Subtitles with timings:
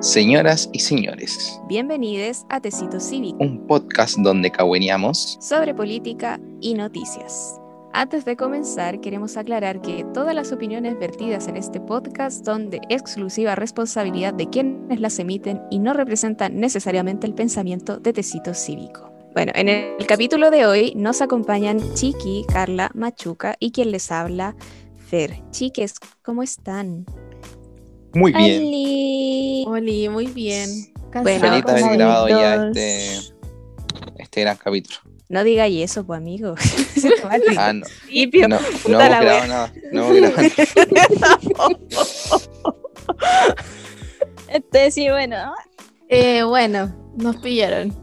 [0.00, 7.60] Señoras y señores, Bienvenidos a Tecito Cívico, un podcast donde cagüeneamos sobre política y noticias.
[7.92, 12.80] Antes de comenzar, queremos aclarar que todas las opiniones vertidas en este podcast son de
[12.88, 19.12] exclusiva responsabilidad de quienes las emiten y no representan necesariamente el pensamiento de Tecito Cívico.
[19.34, 24.56] Bueno, en el capítulo de hoy nos acompañan Chiqui, Carla, Machuca y quien les habla,
[24.96, 25.42] Fer.
[25.50, 27.04] Chiques, ¿cómo están?
[28.14, 28.62] Muy bien.
[28.62, 29.64] Oli.
[29.68, 30.92] Oli, muy bien.
[31.12, 33.16] Bueno, Feliz de haber grabado ya este,
[34.18, 34.96] este gran capítulo.
[35.28, 36.54] No digáis eso, pues amigo.
[37.56, 37.88] Ah, no,
[38.48, 38.58] no,
[38.88, 39.46] no grabado wea.
[39.46, 39.72] nada.
[39.92, 40.68] No hemos grabado
[41.20, 41.70] nada.
[44.48, 45.54] Este sí, bueno.
[46.08, 47.94] Eh, bueno, nos pillaron.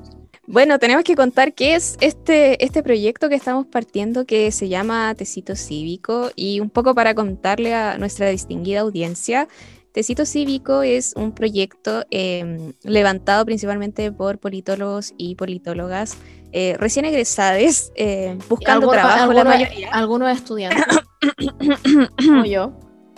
[0.46, 5.14] Bueno, tenemos que contar qué es este, este proyecto que estamos partiendo que se llama
[5.16, 9.50] Tecito Cívico y un poco para contarle a nuestra distinguida audiencia.
[9.94, 16.18] Tecito Cívico es un proyecto eh, levantado principalmente por politólogos y politólogas
[16.52, 19.90] eh, recién egresadas, eh, buscando Algunos- trabajo la algunos- mayoría.
[19.92, 20.86] Algunos estudiantes.
[22.26, 22.74] como yo.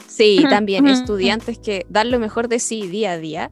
[0.07, 3.51] Sí, también estudiantes que dan lo mejor de sí día a día.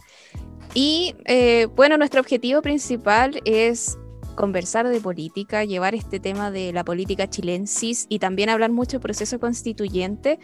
[0.73, 3.97] Y eh, bueno, nuestro objetivo principal es
[4.35, 9.01] conversar de política, llevar este tema de la política chilensis y también hablar mucho del
[9.01, 10.39] proceso constituyente,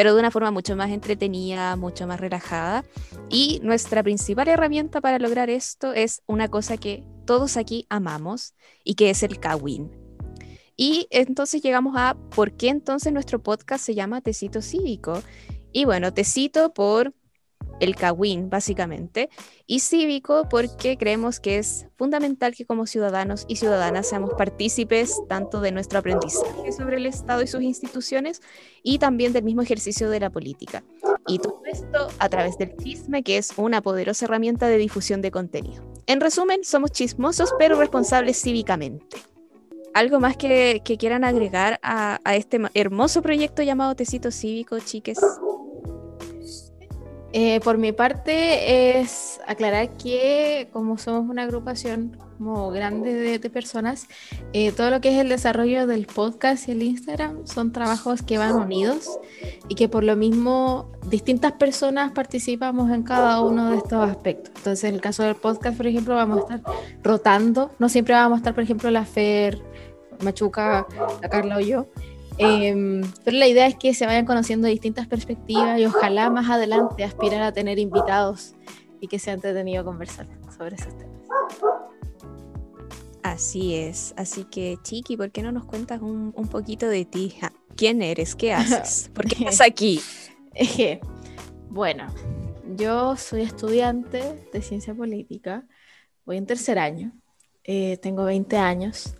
[0.00, 2.86] pero de una forma mucho más entretenida, mucho más relajada.
[3.28, 8.94] Y nuestra principal herramienta para lograr esto es una cosa que todos aquí amamos y
[8.94, 9.90] que es el Kawin.
[10.74, 15.22] Y entonces llegamos a por qué entonces nuestro podcast se llama Tecito Cívico.
[15.70, 17.12] Y bueno, Tecito por
[17.80, 19.30] el Kawin, básicamente,
[19.66, 25.60] y cívico porque creemos que es fundamental que como ciudadanos y ciudadanas seamos partícipes tanto
[25.60, 28.42] de nuestro aprendizaje sobre el Estado y sus instituciones
[28.82, 30.84] y también del mismo ejercicio de la política.
[31.26, 35.30] Y todo esto a través del chisme, que es una poderosa herramienta de difusión de
[35.30, 35.82] contenido.
[36.06, 39.16] En resumen, somos chismosos pero responsables cívicamente.
[39.92, 45.18] ¿Algo más que, quieran agregar a, este hermoso proyecto llamado Tecito Cívico, chiques?
[47.32, 53.50] Eh, por mi parte es aclarar que como somos una agrupación como grande de, de
[53.50, 54.08] personas,
[54.52, 58.38] eh, todo lo que es el desarrollo del podcast y el Instagram son trabajos que
[58.38, 59.18] van unidos
[59.68, 64.52] y que por lo mismo distintas personas participamos en cada uno de estos aspectos.
[64.56, 68.36] Entonces en el caso del podcast, por ejemplo, vamos a estar rotando, no siempre vamos
[68.36, 69.60] a estar, por ejemplo, la Fer,
[70.24, 70.86] Machuca,
[71.22, 71.88] la Carla o yo,
[72.42, 77.04] Em, pero la idea es que se vayan conociendo distintas perspectivas y ojalá más adelante
[77.04, 78.54] aspirar a tener invitados
[78.98, 81.20] y que sea entretenido conversar sobre esos temas.
[83.22, 84.14] Así es.
[84.16, 87.34] Así que, Chiqui, ¿por qué no nos cuentas un, un poquito de ti?
[87.76, 88.34] ¿Quién eres?
[88.34, 89.10] ¿Qué haces?
[89.14, 90.00] ¿Por qué estás aquí?
[91.72, 92.12] Bueno,
[92.76, 95.68] yo soy estudiante de ciencia política,
[96.24, 97.12] voy en tercer año,
[97.62, 99.14] eh, tengo 20 años,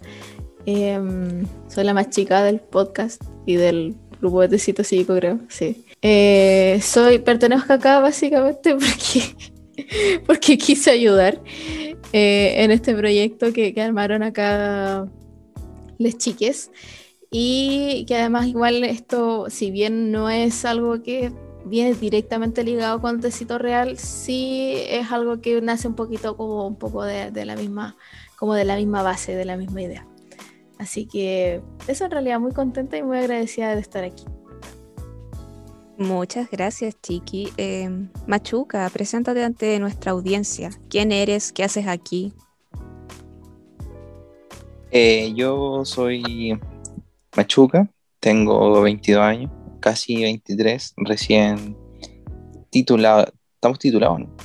[0.66, 5.84] em, soy la más chica del podcast y del grupo de Tecito Cívico, creo, sí.
[6.02, 11.40] Eh, soy, pertenezco acá básicamente porque, porque quise ayudar
[12.12, 15.06] eh, en este proyecto que, que armaron acá
[15.98, 16.70] les chiques
[17.30, 21.32] y que además igual esto, si bien no es algo que
[21.64, 26.76] viene directamente ligado con Tecito Real, sí es algo que nace un poquito como un
[26.76, 27.96] poco de, de la misma,
[28.36, 30.09] como de la misma base, de la misma idea.
[30.80, 34.24] Así que eso en realidad muy contenta y muy agradecida de estar aquí.
[35.98, 37.50] Muchas gracias, Chiqui.
[37.58, 37.90] Eh,
[38.26, 40.70] Machuca, preséntate ante nuestra audiencia.
[40.88, 41.52] ¿Quién eres?
[41.52, 42.32] ¿Qué haces aquí?
[44.90, 46.58] Eh, yo soy
[47.36, 51.76] Machuca, tengo 22 años, casi 23, recién
[52.70, 53.30] titulado.
[53.56, 54.20] ¿Estamos titulados?
[54.20, 54.36] no?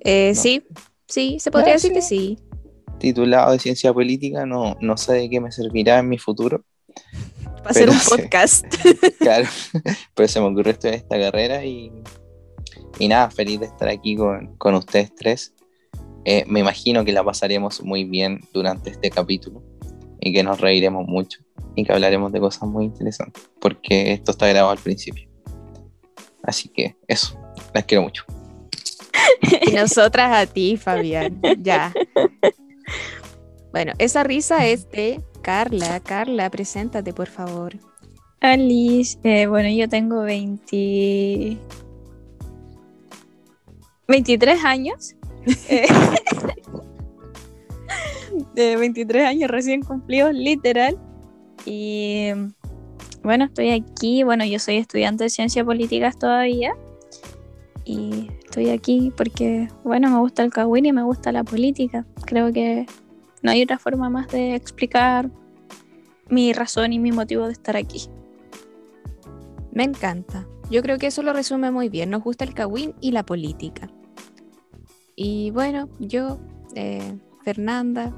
[0.00, 0.40] Eh, No.
[0.40, 0.62] Sí,
[1.06, 2.38] sí, se podría Ah, decir que sí.
[2.98, 6.64] Titulado de ciencia política, no, no sé de qué me servirá en mi futuro.
[7.64, 8.64] Va a ser Pero un podcast.
[9.18, 9.46] Claro,
[10.14, 11.90] pero se me ocurrió esto en esta carrera y,
[12.98, 15.52] y nada, feliz de estar aquí con, con ustedes tres.
[16.24, 19.62] Eh, me imagino que la pasaremos muy bien durante este capítulo
[20.20, 21.40] y que nos reiremos mucho
[21.76, 25.28] y que hablaremos de cosas muy interesantes, porque esto está grabado al principio.
[26.42, 27.38] Así que eso,
[27.74, 28.24] las quiero mucho.
[29.62, 31.40] Y nosotras a ti, Fabián.
[31.60, 31.92] Ya.
[33.76, 36.00] Bueno, esa risa es de Carla.
[36.00, 37.74] Carla, preséntate, por favor.
[38.40, 41.58] Alice, eh, bueno, yo tengo 20...
[44.08, 45.14] 23 años.
[45.68, 45.86] Eh,
[48.54, 50.98] de 23 años recién cumplidos, literal.
[51.66, 52.28] Y
[53.22, 54.22] bueno, estoy aquí.
[54.22, 56.74] Bueno, yo soy estudiante de ciencias políticas todavía.
[57.84, 62.06] Y estoy aquí porque, bueno, me gusta el Kawin y me gusta la política.
[62.24, 62.86] Creo que
[63.46, 65.30] no hay otra forma más de explicar
[66.28, 68.08] mi razón y mi motivo de estar aquí.
[69.70, 70.48] Me encanta.
[70.68, 72.10] Yo creo que eso lo resume muy bien.
[72.10, 73.88] Nos gusta el Kawin y la política.
[75.14, 76.40] Y bueno, yo,
[76.74, 78.12] eh, Fernanda,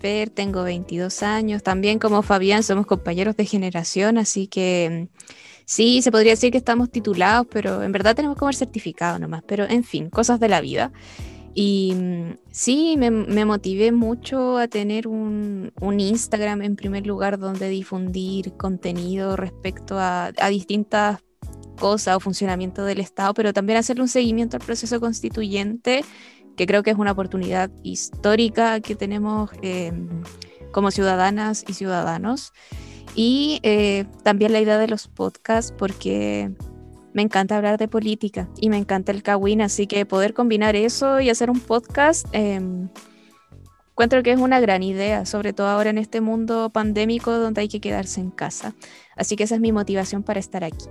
[0.00, 1.62] Fer, tengo 22 años.
[1.62, 5.18] También como Fabián somos compañeros de generación, así que mm,
[5.64, 9.44] sí, se podría decir que estamos titulados, pero en verdad tenemos como el certificado nomás.
[9.46, 10.90] Pero en fin, cosas de la vida.
[11.54, 17.38] Y mm, sí, me, me motivé mucho a tener un, un, Instagram en primer lugar
[17.38, 21.22] donde difundir contenido respecto a, a distintas
[21.78, 26.04] cosas o funcionamiento del Estado, pero también hacerle un seguimiento al proceso constituyente,
[26.56, 29.92] que creo que es una oportunidad histórica que tenemos eh,
[30.72, 32.52] como ciudadanas y ciudadanos.
[33.14, 36.50] Y eh, también la idea de los podcasts, porque
[37.12, 41.20] me encanta hablar de política y me encanta el Kawin, así que poder combinar eso
[41.20, 42.60] y hacer un podcast, eh,
[43.90, 47.68] encuentro que es una gran idea, sobre todo ahora en este mundo pandémico donde hay
[47.68, 48.74] que quedarse en casa.
[49.16, 50.86] Así que esa es mi motivación para estar aquí.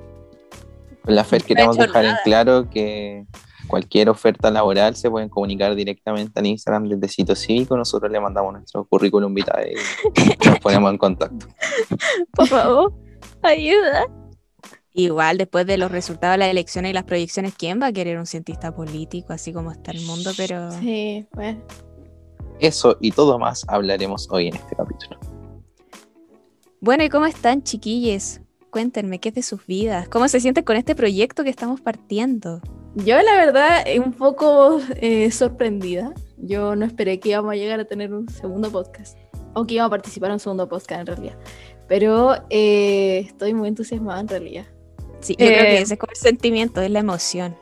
[1.05, 3.25] La FED queremos dejar en claro que
[3.67, 7.75] cualquier oferta laboral se pueden comunicar directamente al Instagram del Sitio Cívico.
[7.75, 9.73] Nosotros le mandamos nuestro currículum vitae
[10.15, 11.47] y nos ponemos en contacto.
[12.35, 12.93] Por favor,
[13.41, 14.20] ayuda.
[14.93, 18.17] Igual, después de los resultados de las elecciones y las proyecciones, ¿quién va a querer
[18.19, 20.31] un cientista político así como está el mundo?
[20.35, 20.71] Pero.
[20.79, 21.61] Sí, bueno.
[22.59, 25.19] Eso y todo más hablaremos hoy en este capítulo.
[26.81, 28.41] Bueno, ¿y cómo están, chiquilles?
[28.69, 32.61] Cuéntenme qué es de sus vidas, cómo se sienten con este proyecto que estamos partiendo.
[32.95, 36.13] Yo, la verdad, un poco eh, sorprendida.
[36.37, 39.17] Yo no esperé que íbamos a llegar a tener un segundo podcast,
[39.53, 41.37] o que íbamos a participar en un segundo podcast en realidad.
[41.87, 44.65] Pero eh, estoy muy entusiasmada en realidad.
[45.21, 47.55] Sí, yo creo que ese es como el sentimiento, es la emoción.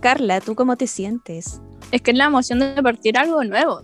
[0.00, 1.60] Carla, ¿tú cómo te sientes?
[1.92, 3.82] Es que es la emoción de partir algo nuevo.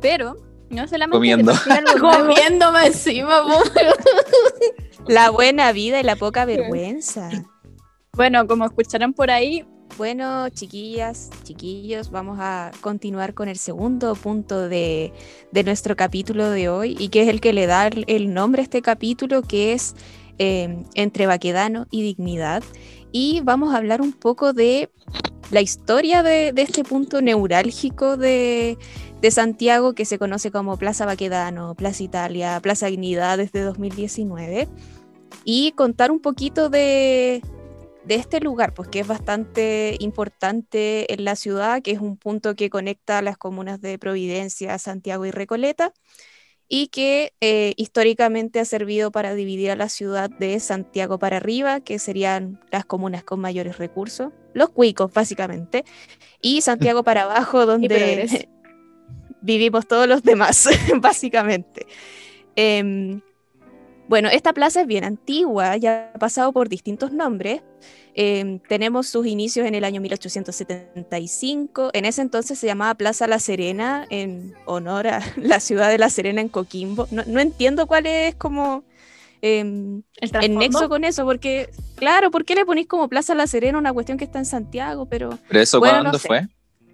[0.00, 0.36] Pero
[0.70, 1.52] no solamente Comiendo.
[2.00, 3.42] Comiéndome encima.
[5.06, 7.30] La buena vida y la poca vergüenza.
[8.12, 9.64] Bueno, como escucharán por ahí,
[9.96, 15.12] Bueno, chiquillas, chiquillos, vamos a continuar con el segundo punto de,
[15.50, 18.60] de nuestro capítulo de hoy y que es el que le da el- el nombre
[18.60, 19.94] a este capítulo, que es
[20.38, 22.62] eh, Entre Baquedano y Dignidad.
[23.12, 24.90] Y vamos a hablar un poco de
[25.50, 28.76] la historia de, este punto neurálgico de,
[29.30, 34.68] Santiago que se conoce como Plaza Baquedano, Plaza Italia, Plaza Dignidad desde 2019
[35.44, 37.42] y contar un poquito de
[38.08, 42.70] este lugar, pues que es bastante importante en la ciudad, que es un punto que
[42.70, 45.92] conecta las comunas de Providencia, Santiago y Recoleta,
[46.68, 51.80] y que eh, históricamente ha servido para dividir a la ciudad de Santiago para arriba,
[51.80, 55.84] que serían las comunas con mayores recursos, los cuicos básicamente,
[56.42, 58.48] y Santiago para abajo, donde
[59.40, 60.68] vivimos todos los demás,
[61.00, 61.86] básicamente.
[62.54, 63.22] Em,
[64.08, 67.62] bueno, esta plaza es bien antigua, ya ha pasado por distintos nombres.
[68.20, 71.90] Em, tenemos sus inicios en el año 1875.
[71.92, 76.10] En ese entonces se llamaba Plaza La Serena en honor a la ciudad de La
[76.10, 77.06] Serena en Coquimbo.
[77.12, 78.82] No, no entiendo cuál es como
[79.40, 83.78] em, El nexo con eso, porque, claro, ¿por qué le ponís como Plaza La Serena
[83.78, 85.06] una cuestión que está en Santiago?
[85.06, 86.26] Pero ¿Pero eso Bueno, no cuándo sé.
[86.26, 86.38] fue?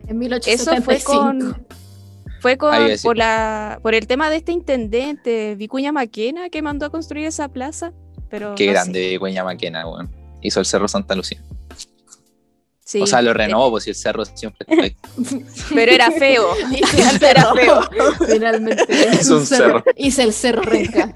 [0.07, 1.07] En eso fue 1875.
[1.07, 1.67] con,
[2.41, 6.91] fue con por, la, por el tema de este intendente, Vicuña Maquena, que mandó a
[6.91, 7.95] construir esa plaza.
[8.29, 8.93] Pero Qué no sé.
[8.93, 10.24] grande Cueña Maquena, weón.
[10.45, 11.43] Hizo el Cerro Santa Lucía.
[12.85, 14.67] Sí, O sea, lo renovó, pues si el cerro siempre
[15.75, 16.47] pero era feo.
[17.21, 17.81] Era feo.
[18.31, 18.85] Finalmente.
[19.19, 19.83] Es un cerro.
[19.97, 21.13] Hice el cerro Renca.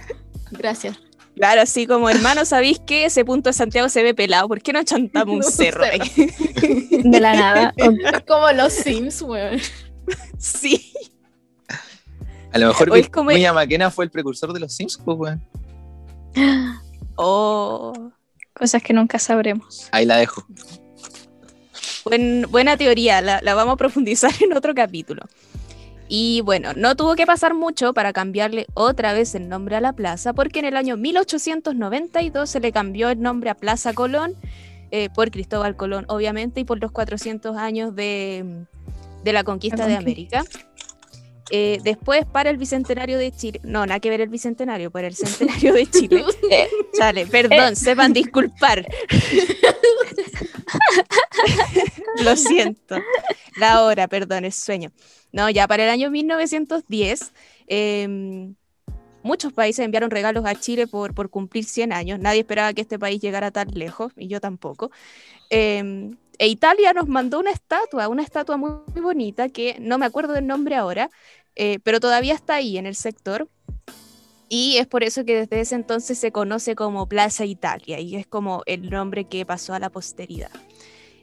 [0.50, 0.96] Gracias.
[1.36, 4.48] Claro, así como hermano, ¿sabéis que ese punto de Santiago se ve pelado?
[4.48, 6.02] ¿Por qué no chantamos un Un cerro cerro.
[6.02, 7.02] ahí?
[7.04, 7.74] de la nada.
[8.26, 9.60] Como los Sims, weón.
[10.38, 10.92] sí.
[12.50, 15.44] A lo mejor es como- Maquena fue el precursor de los Sims, pues, weón.
[17.16, 18.10] Oh.
[18.58, 19.88] Cosas que nunca sabremos.
[19.92, 20.44] Ahí la dejo.
[22.04, 25.22] Buen- buena teoría, la, la vamos a profundizar en otro capítulo.
[26.10, 29.92] Y bueno, no tuvo que pasar mucho para cambiarle otra vez el nombre a la
[29.92, 34.34] plaza, porque en el año 1892 se le cambió el nombre a Plaza Colón,
[34.90, 38.64] eh, por Cristóbal Colón, obviamente, y por los 400 años de,
[39.22, 39.96] de la conquista de.
[39.96, 40.44] América.
[41.50, 45.14] Eh, después, para el bicentenario de Chile, no, nada que ver el bicentenario, para el
[45.14, 46.24] centenario de Chile.
[46.50, 48.86] Eh, chale, perdón, sepan disculpar.
[52.24, 52.96] Lo siento.
[53.56, 54.90] La hora, perdón, es sueño.
[55.30, 57.32] No, ya para el año 1910,
[57.66, 58.54] eh,
[59.22, 62.18] muchos países enviaron regalos a Chile por, por cumplir 100 años.
[62.18, 64.90] Nadie esperaba que este país llegara tan lejos, y yo tampoco.
[65.50, 70.34] Eh, e Italia nos mandó una estatua, una estatua muy, bonita que no me acuerdo
[70.34, 71.10] del nombre ahora,
[71.58, 73.48] eh, pero todavía está ahí en el sector.
[74.48, 78.26] Y es por eso que desde ese entonces se conoce como Plaza Italia y es
[78.26, 80.50] como el nombre que pasó a la posteridad.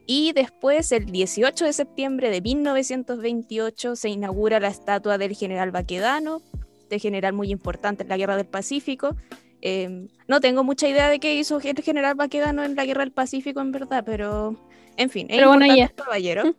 [0.05, 6.43] Y después, el 18 de septiembre de 1928, se inaugura la estatua del general Baquedano,
[6.89, 9.15] de general muy importante en la Guerra del Pacífico.
[9.61, 13.13] Em, no tengo mucha idea de qué hizo el general Baquedano en la Guerra del
[13.13, 14.55] Pacífico, en verdad, pero
[14.97, 15.65] en fin, es bueno,
[15.95, 16.55] caballero.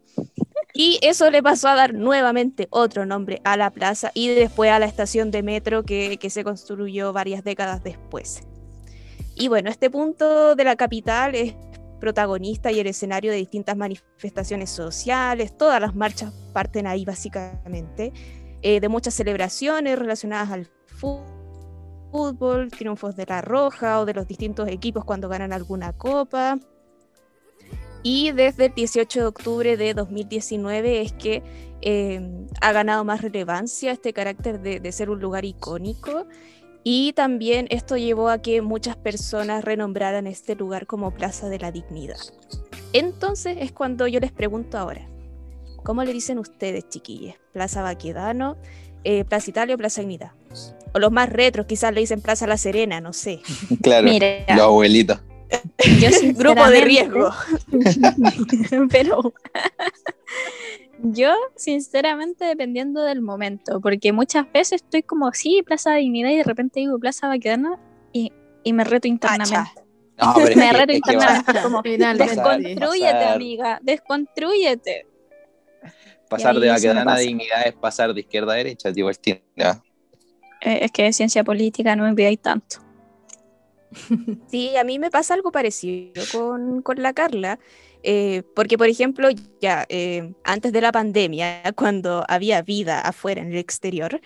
[0.79, 4.79] Y eso le pasó a dar nuevamente otro nombre a la plaza y después a
[4.79, 8.43] la estación de metro que, se construyó varias décadas después.
[9.35, 11.55] Y bueno, este punto de la capital es
[11.99, 18.13] protagonista y el escenario de distintas manifestaciones sociales, todas las marchas parten ahí básicamente,
[18.61, 24.69] eh, de muchas celebraciones relacionadas al fútbol, triunfos de la Roja o de los distintos
[24.69, 26.59] equipos cuando ganan alguna copa.
[28.09, 31.43] Y desde el 18 de octubre de 2019 es que
[31.83, 32.21] eh,
[32.61, 36.25] ha ganado más relevancia este carácter de, de ser un lugar icónico
[36.85, 41.73] y también esto llevó a que muchas personas renombraran este lugar como Plaza de la
[41.73, 42.21] Dignidad.
[42.93, 45.09] Entonces es cuando yo les pregunto ahora,
[45.83, 47.35] ¿cómo le dicen ustedes, chiquillas?
[47.53, 48.57] ¿Plaza Baquedano,
[49.03, 50.31] eh, Plaza Italia o Plaza Dignidad?
[50.95, 53.41] O los más retros, quizás le dicen Plaza La Serena, no sé.
[53.83, 55.26] Claro, los abuelitos.
[56.01, 57.31] Yo grupo de riesgo.
[58.91, 59.33] pero
[61.03, 66.45] yo, sinceramente, dependiendo del momento, porque muchas veces estoy como, sí, Plaza Dignidad, y de
[66.45, 67.79] repente digo Plaza Baquedano
[68.13, 68.33] y,
[68.65, 69.83] y me reto internamente.
[70.57, 75.07] me reto internamente, como, desconstrúyete, amiga, desconstrúyete.
[76.29, 79.45] Pasar de Baquedano a Dignidad es pasar de izquierda a derecha, digo, el tiempo.
[80.63, 82.86] Eh, es que ciencia política no me enviáis tanto.
[84.49, 87.59] Sí, a mí me pasa algo parecido con, con la Carla.
[88.09, 89.29] Eh, porque, por ejemplo,
[89.61, 94.21] ya eh, antes de la pandemia, cuando había vida afuera en el exterior,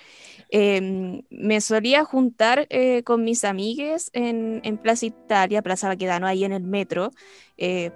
[0.51, 6.45] em, me solía juntar eh, con mis amigues en, en, Plaza Italia, Plaza Baquedano, ahí
[6.45, 7.11] en el metro,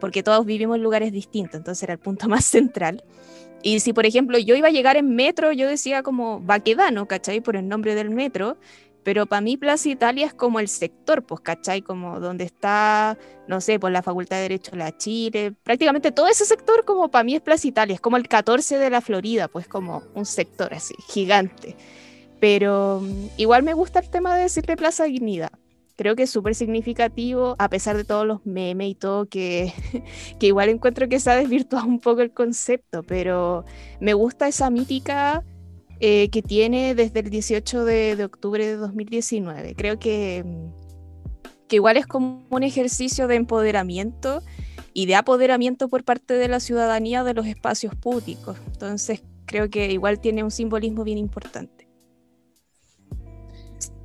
[0.00, 3.04] porque todos vivimos en lugares distintos, entonces era el punto más central.
[3.62, 7.40] Y si, por ejemplo, yo iba a llegar en metro, yo decía como Baquedano, ¿cachai?
[7.40, 8.58] Por el nombre del metro.
[9.04, 11.82] Pero para mí Plaza Italia es como el sector, pues, ¿cachai?
[11.82, 15.52] Como donde está, no sé, por la Facultad de Derecho de la Chile.
[15.62, 17.94] Prácticamente todo ese sector como para mí es Plaza Italia.
[17.94, 21.76] Es como el 14 de la Florida, pues como un sector así, gigante.
[22.40, 25.52] Pero mm, igual me gusta el tema de decirle Plaza Dignidad.
[25.96, 29.72] Creo que es súper significativo, a pesar de todos los memes y todo, que,
[30.40, 33.64] que igual encuentro que se ha desvirtuado un poco el concepto, pero
[34.00, 35.44] me gusta esa mítica
[36.06, 39.74] eh, que tiene desde el 18 de, octubre de 2019.
[39.74, 40.44] Creo que,
[41.66, 44.42] que igual es como un ejercicio de empoderamiento
[44.92, 48.58] y de apoderamiento por parte de la ciudadanía de los espacios públicos.
[48.66, 51.88] Entonces creo que igual tiene un simbolismo bien importante.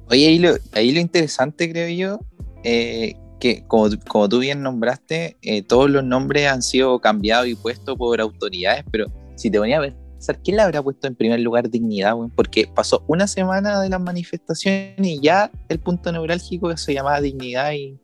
[0.09, 2.19] Oye, ahí lo, ahí lo interesante creo yo,
[2.63, 7.55] eh, que como, como, tú bien nombraste, eh, todos los nombres han sido cambiados y
[7.55, 10.08] puestos por autoridades, pero si te ponía a ver
[10.43, 14.95] ¿quién le habrá puesto en primer lugar dignidad, Porque pasó una semana de las manifestaciones
[14.99, 17.99] y ya el punto neurálgico se llamaba dignidad y,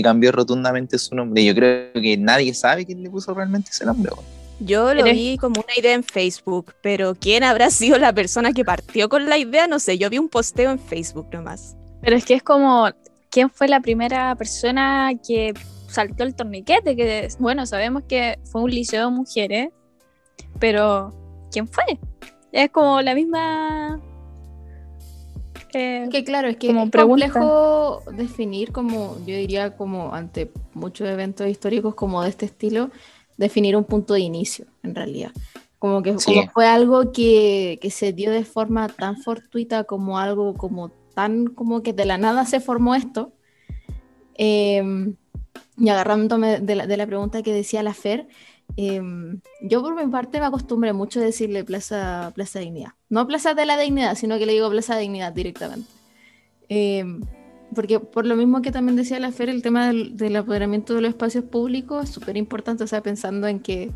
[0.00, 1.44] cambió rotundamente su nombre.
[1.44, 4.12] Yo creo que nadie sabe quién le puso realmente ese nombre,
[4.60, 8.64] Yo lo vi como una idea en Facebook, pero ¿quién habrá sido la persona que
[8.64, 9.66] partió con la idea?
[9.66, 11.74] No sé, yo vi un posteo en Facebook nomás.
[12.00, 12.88] Pero es que es como,
[13.28, 15.52] ¿quién fue la primera persona que
[15.88, 16.94] saltó el torniquete?
[16.94, 19.68] Que, bueno, sabemos que fue un liceo de mujeres,
[20.60, 21.12] pero
[21.50, 21.98] quién fue.
[22.52, 24.00] Es como la misma.
[25.74, 31.46] Eh, que claro, es que es complejo definir como, yo diría como ante muchos eventos
[31.46, 32.90] históricos como de este estilo,
[33.36, 35.32] definir un punto de inicio, en realidad.
[35.78, 36.16] Como que
[36.52, 41.82] fue algo que, que, se dio de forma tan fortuita como algo como tan como
[41.82, 43.32] que de la nada se formó esto.
[44.34, 45.16] Em,
[45.76, 48.28] y agarrándome de la, de la, pregunta que decía la Fer,
[48.80, 52.92] Em, yo por mi parte me acostumbré mucho a decirle Plaza, Plaza Dignidad.
[53.08, 55.90] No Plaza de la Dignidad, sino que le digo Plaza Dignidad directamente.
[56.68, 57.22] Em,
[57.74, 61.08] porque por lo mismo que también decía la Fer, el tema del, apoderamiento de los
[61.08, 63.90] espacios públicos es súper importante, o sea, pensando en que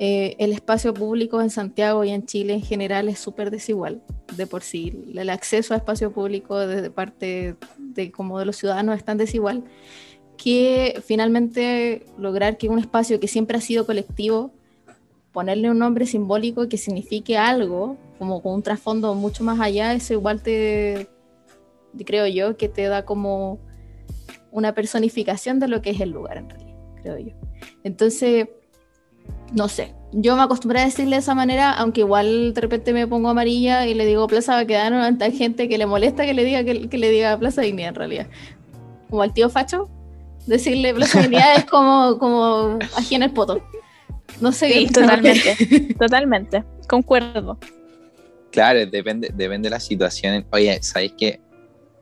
[0.00, 4.02] eh, el espacio público en Santiago y en Chile en general es súper desigual
[4.36, 5.00] de por sí.
[5.14, 9.62] El acceso a espacio público de parte de como de los ciudadanos es tan desigual
[10.38, 14.52] que finalmente lograr que un espacio que siempre ha sido colectivo,
[15.32, 20.14] ponerle un nombre simbólico que signifique algo, como con un trasfondo mucho más allá, eso
[20.14, 21.08] igual te,
[22.06, 23.58] creo yo, que te da como
[24.50, 27.32] una personificación de lo que es el lugar en realidad, creo yo.
[27.84, 28.48] Entonces,
[29.52, 29.94] no sé.
[30.12, 33.86] Yo me acostumbré a decirle de esa manera, aunque igual de repente me pongo amarilla
[33.86, 36.98] y le digo Plaza Baquedano a tanta gente que le molesta que le diga que,
[36.98, 38.26] le diga Plaza Dignidad en realidad.
[39.10, 39.88] Como al tío Facho,
[40.48, 43.62] decirle Dignidad es como, como aquí en el poto.
[44.40, 44.86] No sé.
[44.92, 47.58] totalmente, totalmente, concuerdo.
[48.50, 50.46] Claro, depende, depende de la situación.
[50.50, 51.40] Oye, ¿sabéis que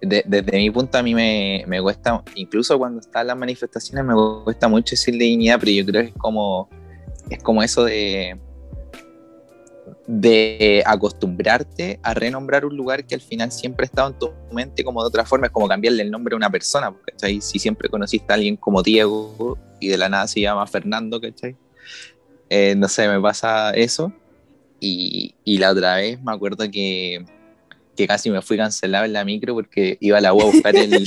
[0.00, 4.68] desde mi punto a mí me, me, cuesta, incluso cuando están las manifestaciones, me cuesta
[4.68, 6.68] mucho decirle dignidad, pero yo creo que es como
[7.30, 8.38] es como eso de,
[10.06, 14.84] de acostumbrarte a renombrar un lugar que al final siempre ha estado en tu mente
[14.84, 17.40] como de otra forma, es como cambiarle el nombre a una persona, ¿cachai?
[17.40, 21.56] Si siempre conociste a alguien como Diego y de la nada se llama Fernando, ¿cachai?
[22.48, 24.12] Eh, no sé, me pasa eso.
[24.78, 27.24] Y, y, la otra vez me acuerdo que,
[27.96, 30.76] que casi me fui cancelado en la micro porque iba a la U a buscar
[30.76, 31.06] el...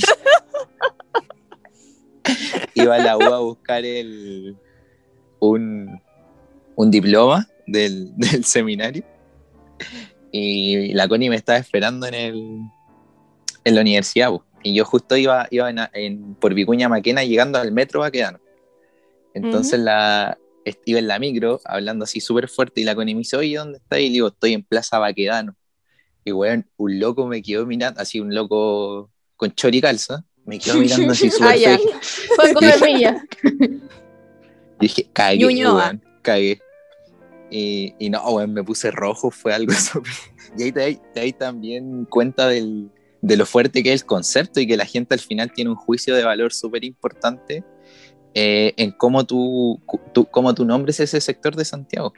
[2.74, 4.56] iba a la U a buscar el...
[5.38, 6.00] un,
[6.74, 7.48] un diploma
[8.18, 9.04] del, seminario
[10.32, 12.60] y la Connie me estaba esperando en, el,
[13.64, 14.30] en la universidad.
[14.62, 18.38] Y yo justo iba, iba en, por Vicuña Maquena llegando al metro Baquedano.
[19.34, 20.38] Entonces la,
[20.84, 23.78] iba en la micro hablando así súper fuerte y la Connie me dice, oye, ¿dónde
[23.78, 24.00] estás?
[24.00, 25.56] Y le digo, estoy en Plaza Baquedano.
[26.24, 31.12] Y bueno, un loco me quedó mirando, así un loco con choricalza, me quedó mirando
[31.12, 31.78] así súper ah,
[32.36, 32.64] Fue con
[34.80, 36.60] Dije, cagué, cagué.
[37.50, 40.12] Y, no, me puse rojo, fue algo súper...
[40.56, 42.90] Y ahí te, ahí también cuenta del,
[43.22, 45.76] de lo fuerte que es el concepto y que la gente al final tiene un
[45.76, 47.64] juicio de valor súper importante
[48.34, 49.80] eh, en cómo tú,
[50.12, 52.12] tú, cómo tú nombres ese sector de Santiago.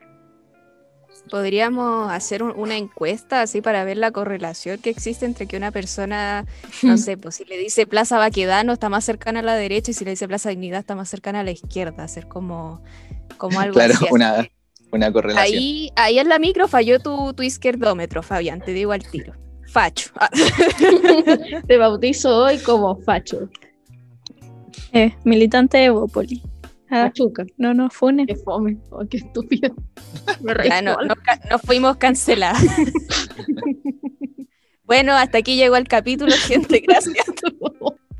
[1.30, 6.46] Podríamos hacer una encuesta así para ver la correlación que existe entre que una persona,
[6.82, 9.94] no sé, pues si le dice Plaza Baquedano está más cercana a la derecha y
[9.94, 12.82] si le dice Plaza Dignidad está más cercana a la izquierda, hacer como,
[13.38, 14.06] como algo claro, así.
[14.10, 14.46] Una,
[14.92, 15.58] una correlación.
[15.58, 19.34] Ahí, ahí en la micro falló tu, tu izquierdómetro, Fabián, te digo al tiro.
[19.66, 20.11] Facho.
[20.16, 20.30] Ah.
[21.67, 23.49] te bautizo hoy como Facho.
[24.93, 26.43] Eh, militante de Evopoli.
[26.90, 27.10] Ah.
[27.56, 28.26] No nos fune.
[28.26, 29.75] Qué fome, oh, qué estúpido.
[30.82, 30.97] no,
[31.50, 32.60] no, fuimos cancelados.
[34.84, 36.82] bueno, hasta aquí llegó el capítulo, gente.
[36.86, 37.25] Gracias.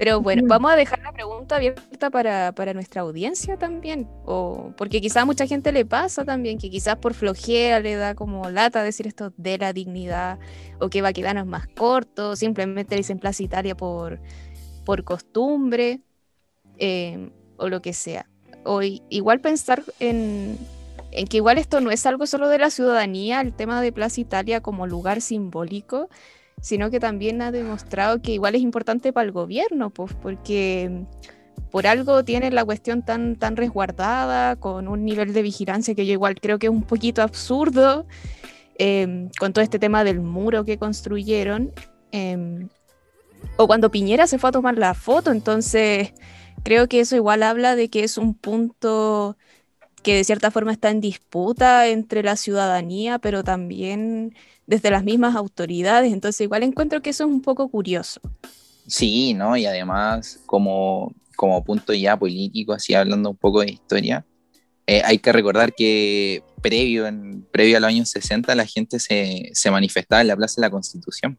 [0.03, 5.19] Pero bueno, vamos a dejar la pregunta abierta para, nuestra audiencia también, o porque quizás
[5.19, 9.07] a mucha gente le pasa también, que quizás por flojera le da como lata decir
[9.07, 10.41] esto de la dignidad,
[10.81, 14.19] o que va a quedarnos más corto, simplemente dicen Plaza Italia por,
[14.85, 16.01] por costumbre,
[16.79, 18.29] eh, o lo que sea.
[18.65, 20.59] O igual pensar en,
[21.12, 24.21] en que igual esto no es algo solo de la ciudadanía, el tema de Plaza
[24.21, 26.09] Italia como lugar simbólico,
[26.62, 31.05] sino que también ha demostrado que igual es importante para el gobierno, pues, porque
[31.72, 36.12] por algo tiene la cuestión tan, tan resguardada, con un nivel de vigilancia que yo
[36.12, 38.07] igual creo que es un poquito absurdo,
[38.79, 41.72] em, con todo este tema del muro que construyeron,
[42.12, 42.68] em,
[43.57, 46.12] o cuando Piñera se fue a tomar la foto, entonces
[46.62, 49.37] creo que eso igual habla de que es un punto
[50.03, 54.35] que de cierta forma está en disputa entre la ciudadanía, pero también
[54.67, 56.12] desde las mismas autoridades.
[56.12, 58.21] Entonces igual encuentro que eso es un poco curioso.
[58.87, 59.57] Sí, ¿no?
[59.57, 64.27] Y además como, como punto ya político, así hablando un poco de historia,
[64.87, 69.51] eh, hay que recordar que previo, en, previo a los años 60 la gente se,
[69.53, 71.38] se manifestaba en la Plaza de la Constitución.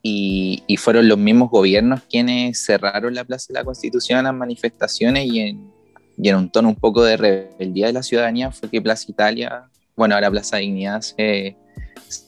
[0.00, 4.34] Y, y, fueron los mismos gobiernos quienes cerraron la Plaza de la Constitución a las
[4.34, 5.77] manifestaciones y en,
[6.20, 9.70] y en un tono un poco de rebeldía de la ciudadanía fue que Plaza Italia
[9.98, 11.56] bueno, ahora Plaza Dignidad se,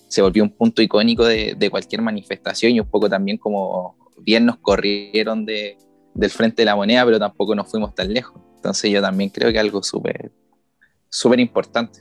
[0.09, 4.45] se volvió un punto icónico de, de, cualquier manifestación y un poco también como bien
[4.45, 5.79] nos corrieron de,
[6.13, 8.43] del frente de la moneda, pero tampoco nos fuimos tan lejos.
[8.57, 10.33] Entonces yo también creo que algo súper
[11.09, 12.01] súper importante.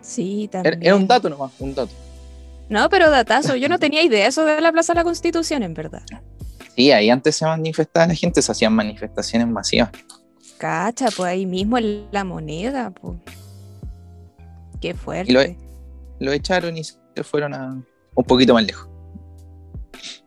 [0.00, 0.78] Sí, también.
[0.80, 1.92] Era un dato nomás, un dato.
[2.68, 5.74] No, pero datazo, yo no tenía idea eso de la Plaza de la Constitución, en
[5.74, 6.04] verdad.
[6.76, 9.90] Sí, ahí antes se manifestaba la gente, se hacían manifestaciones masivas.
[10.62, 13.18] Cacha, pues ahí mismo en la moneda, pues.
[14.80, 15.32] Qué fuerte.
[15.32, 17.82] Y lo, echaron y se fueron a
[18.14, 18.88] un poquito más lejos.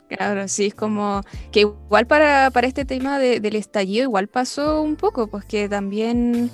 [0.10, 1.22] Claro, sí, es como
[1.54, 6.52] que igual para, este tema del estallido igual pasó un poco, pues que también,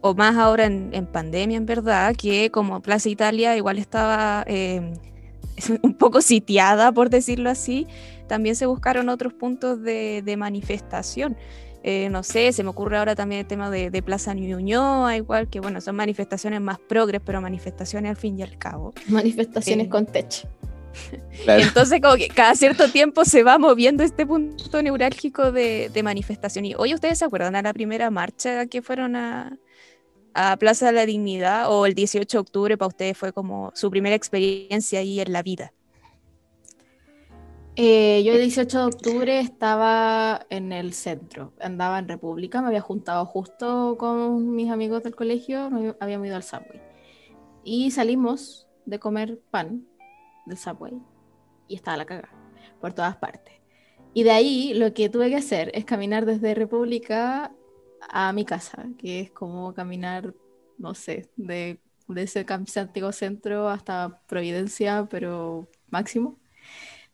[0.00, 4.92] o más ahora en, pandemia en verdad, que como Plaza Italia igual estaba eh,
[5.84, 7.86] un poco sitiada, por decirlo así,
[8.26, 11.36] también se buscaron otros puntos de, de manifestación.
[11.82, 15.60] Eh, no sé, se me ocurre ahora también el tema de, Plaza Ñuñoa, igual que
[15.60, 18.92] bueno, son manifestaciones más progres, pero manifestaciones al fin y al cabo.
[19.08, 20.48] Manifestaciones eh, con techo.
[21.46, 26.64] Entonces, como que cada cierto tiempo se va moviendo este punto neurálgico de, manifestación.
[26.64, 29.56] Y hoy ustedes se acuerdan a la primera marcha que fueron a,
[30.34, 33.90] a Plaza de la Dignidad o el 18 de octubre para ustedes fue como su
[33.90, 35.72] primera experiencia ahí en la vida.
[37.80, 42.80] Eh, yo el 18 de octubre estaba en el centro, andaba en República, me había
[42.80, 46.82] juntado justo con mis amigos del colegio, habíamos ido al Subway.
[47.62, 49.86] Y salimos de comer pan
[50.46, 51.00] del Subway
[51.68, 52.30] y estaba la cagada
[52.80, 53.54] por todas partes.
[54.12, 57.54] Y de ahí lo que tuve que hacer es caminar desde República
[58.10, 60.34] a mi casa, que es como caminar,
[60.78, 66.40] no sé, de, de ese antiguo centro hasta Providencia, pero máximo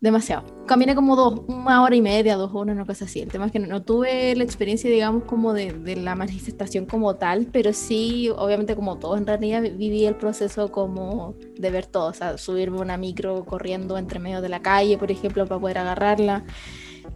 [0.05, 0.45] demasiado.
[0.67, 3.21] Caminé como dos, una hora y media, dos horas, una cosa así.
[3.21, 7.17] El tema es que no, tuve la experiencia, digamos, como de, de, la manifestación como
[7.17, 12.11] tal, pero sí, obviamente como todos en realidad, viví el proceso como de ver todo,
[12.11, 15.79] o sea, subirme una micro corriendo entre medio de la calle, por ejemplo, para poder
[15.79, 16.45] agarrarla.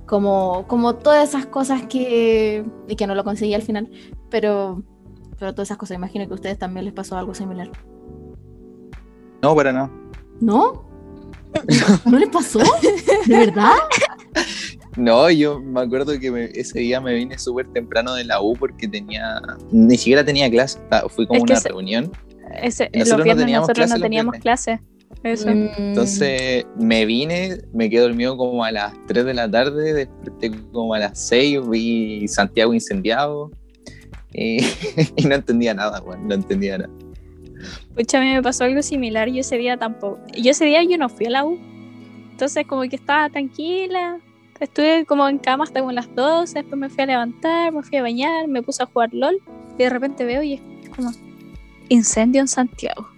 [0.07, 3.91] Como, como todas esas cosas que, y que no lo conseguí al final,
[4.31, 4.83] pero,
[5.39, 7.71] pero todas esas cosas, imagino que a ustedes también les pasó algo similar.
[9.43, 9.91] No, para nada.
[10.41, 10.88] ¿No?
[12.05, 12.61] ¿No le pasó?
[13.27, 13.75] ¿De verdad?
[14.97, 18.89] No, yo me acuerdo que ese día me vine súper temprano de la U porque
[18.89, 22.11] tenía, ni siquiera tenía clase, fui como una reunión.
[22.61, 24.81] Ese, nosotros los no teníamos nosotros no teníamos clase.
[25.23, 25.49] Eso.
[25.49, 25.69] Mm.
[25.79, 30.95] Entonces me vine, me quedé dormido como a las 3 de la tarde, desperté como
[30.95, 33.51] a las 6, vi Santiago incendiado
[34.33, 34.59] y,
[35.17, 36.93] y no entendía nada, bueno, no entendía nada.
[37.95, 39.29] Pucha, a mí me pasó algo similar.
[39.29, 40.21] Yo ese día tampoco.
[40.37, 41.59] Yo ese día yo no fui a la U.
[42.31, 44.19] Entonces, como que estaba tranquila.
[44.61, 46.55] Estuve como en cama hasta como las 12.
[46.55, 49.41] Después me fui a levantar, me fui a bañar, me puse a jugar LOL.
[49.79, 50.61] Y de repente veo y es
[50.95, 51.13] como
[51.89, 53.09] incendio en Santiago.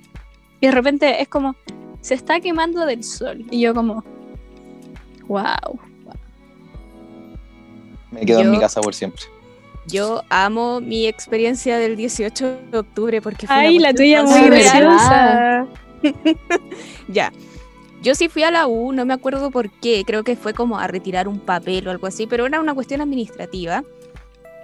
[0.61, 1.57] Y de repente es como
[2.01, 3.45] se está quemando del sol.
[3.51, 4.05] Y yo, como,
[5.27, 5.79] wow.
[8.11, 9.23] Me quedo en mi casa por siempre.
[9.91, 15.67] Yo amo mi experiencia del 18 de octubre porque fue Ay, la tuya muy graciosa.
[17.09, 17.33] ya.
[18.03, 20.79] Yo sí fui a la U, no me acuerdo por qué, creo que fue como
[20.79, 23.85] a retirar un papel o algo así, pero era una cuestión administrativa.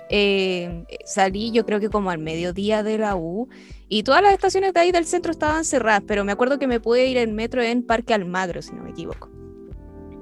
[0.08, 3.48] Eh, salí yo creo que como al mediodía de la U
[3.88, 6.80] y todas las estaciones de ahí del centro estaban cerradas, pero me acuerdo que me
[6.80, 9.28] pude ir en metro en Parque Almagro, si no me equivoco.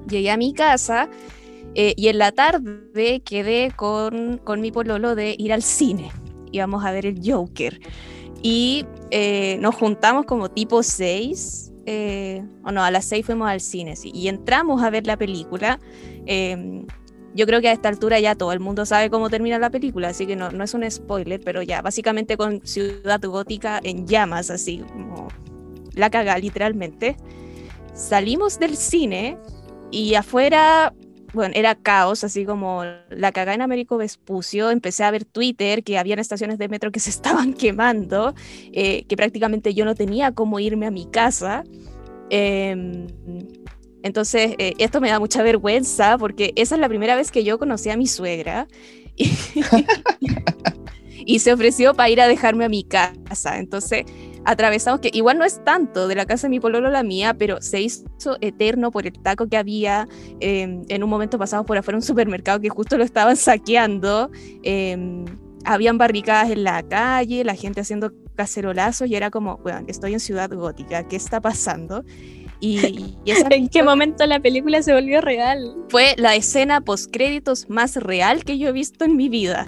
[0.08, 1.08] Llegué a mi casa
[1.74, 6.10] eh, y en la tarde quedé con, con, mi pololo de ir al cine.
[6.52, 7.80] Íbamos a ver el Joker.
[8.42, 13.60] Y eh, nos juntamos como tipo 6, eh, o no, a las 6 fuimos al
[13.60, 15.80] cine, sí, y entramos a ver la película.
[16.26, 16.86] Em,
[17.34, 20.08] yo creo que a esta altura ya todo el mundo sabe cómo termina la película,
[20.08, 24.50] así que no, no es un spoiler, pero ya, básicamente con Ciudad Gótica en llamas,
[24.50, 25.28] así como
[25.94, 27.16] la caga literalmente.
[27.94, 29.38] Salimos del cine
[29.90, 30.92] y afuera
[31.34, 34.70] bueno, era caos, así como la cagada en Américo Vespucio.
[34.70, 38.34] Empecé a ver Twitter que habían estaciones de metro que se estaban quemando,
[38.72, 41.64] eh, que prácticamente yo no tenía cómo irme a mi casa.
[42.30, 43.06] Em,
[44.02, 47.58] entonces, eh, esto me da mucha vergüenza porque esa es la primera vez que yo
[47.58, 48.66] conocí a mi suegra.
[51.26, 53.58] y se ofreció para ir a dejarme a mi casa.
[53.58, 54.04] Entonces,
[54.44, 57.34] atravesamos, que igual no es tanto de la casa de mi pololo a la mía,
[57.34, 58.04] pero se hizo
[58.40, 60.08] eterno por el taco que había.
[60.40, 64.30] Em, en un momento pasamos por afuera un supermercado que justo lo estaban saqueando.
[64.62, 65.24] Em,
[65.64, 70.20] habían barricadas en la calle, la gente haciendo cacerolazos y era como, bueno, estoy en
[70.20, 72.04] Ciudad Gótica, ¿qué está pasando?
[72.60, 73.16] Y,
[73.50, 75.74] ¿En qué momento la película se volvió real?
[75.88, 79.66] Fue la escena post créditos más real que yo he visto en mi vida.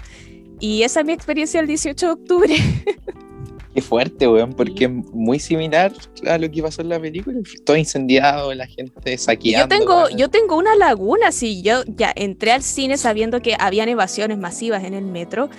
[0.58, 2.56] Y esa es mi experiencia el 18 de octubre.
[3.76, 5.92] Qué fuerte, weón, porque es muy similar
[6.26, 7.38] a lo que pasó en la película.
[7.66, 9.74] Todo incendiado, la gente saqueando.
[9.74, 11.60] Yo tengo, yo tengo una laguna, sí.
[11.60, 15.50] Yo ya entré al cine sabiendo que habían evasiones masivas en el metro,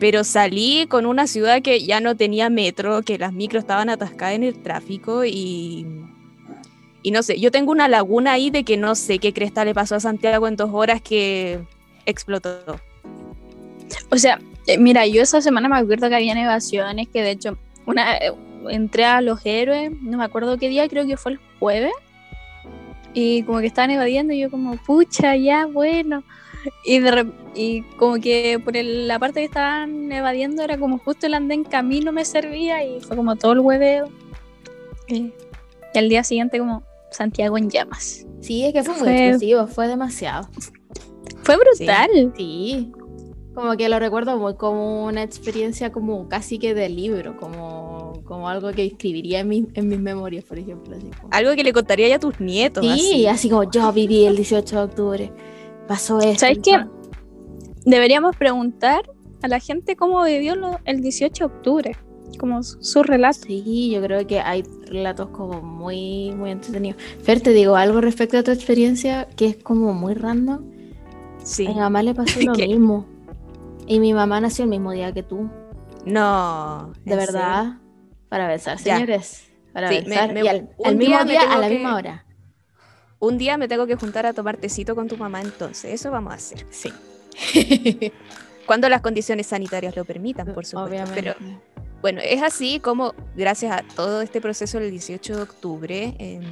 [0.00, 4.34] pero salí con una ciudad que ya no tenía metro, que las micros estaban atascadas
[4.34, 5.86] en el tráfico y.
[7.04, 9.74] Y no sé, yo tengo una laguna ahí de que no sé qué cresta le
[9.74, 11.60] pasó a Santiago en dos horas que
[12.04, 12.80] explotó.
[14.10, 14.40] O sea,
[14.78, 18.32] mira, yo esa semana me acuerdo que había evasiones, que de hecho, una eh,
[18.68, 21.92] entré a los héroes, no me acuerdo qué día, creo que fue el jueves,
[23.14, 26.22] y como que estaban evadiendo, y yo como, pucha, ya, bueno.
[26.84, 31.32] Y, de, y como que por la parte que estaban evadiendo era como justo el
[31.32, 34.10] andén camino me servía y fue como todo el hueveo.
[35.08, 35.32] y
[35.94, 38.26] al día siguiente como Santiago en llamas.
[38.40, 40.48] Sí, es que fue, muy explosivo, fue demasiado.
[41.42, 42.32] Fue brutal.
[42.36, 42.92] sí.
[43.54, 48.70] Como que lo recuerdo como una experiencia como casi que de libro, como, como algo
[48.70, 50.96] que escribiría en, mi- en mis memorias, por ejemplo.
[50.96, 52.84] Así como- Algo que le contaría ya a tus nietos.
[52.84, 53.26] Sí, así.
[53.26, 53.50] así.
[53.50, 55.32] como yo viví el 18 de octubre,
[55.88, 56.40] pasó esto.
[56.40, 56.78] ¿Sabes qué?
[57.84, 59.10] Deberíamos preguntar
[59.42, 61.96] a la gente cómo vivió lo- el 18 de octubre,
[62.38, 63.40] como su, su relato.
[63.46, 67.00] Sí, yo creo que hay relatos como muy, muy entretenidos.
[67.22, 70.62] Fer, te digo algo respecto a tu experiencia que es como muy random.
[71.42, 71.66] Sí.
[71.66, 72.68] A mi mamá le pasó lo ¿Qué?
[72.68, 73.06] mismo.
[73.86, 75.50] Y mi mamá nació el mismo día que tú.
[76.04, 76.92] No.
[77.04, 77.76] De ¿en verdad.
[78.28, 78.94] Para besar, Ya.
[78.96, 79.50] señores.
[79.72, 80.32] Para Sí, besar.
[80.32, 80.62] me- y al,
[80.96, 82.24] mismo día a la que- misma hora.
[83.18, 85.92] Un día me tengo que juntar a tomar tecito con tu mamá, entonces.
[85.92, 86.66] Eso vamos a hacer.
[86.70, 86.92] Sí.
[88.66, 90.90] Cuando las condiciones sanitarias lo permitan, por supuesto.
[90.90, 91.34] Obviamente.
[91.38, 91.60] Pero
[92.00, 96.42] Bueno, es así como gracias a todo este proceso del 18 de octubre em,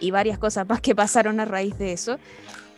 [0.00, 2.18] y varias cosas más que pasaron a raíz de eso,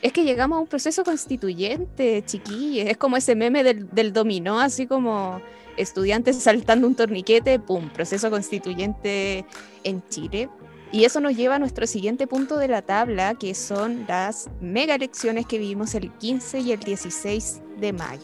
[0.03, 2.87] es que llegamos a un proceso constituyente, chiquillos.
[2.89, 5.41] Es como ese meme del, del dominó, así como
[5.77, 7.89] estudiantes saltando un torniquete, ¡pum!
[7.91, 9.45] Proceso constituyente
[9.85, 10.49] en Chile.
[10.93, 14.95] Y eso nos lleva a nuestro siguiente punto de la tabla, que son las mega
[14.95, 18.23] elecciones que vivimos el 15 y el 16 de mayo.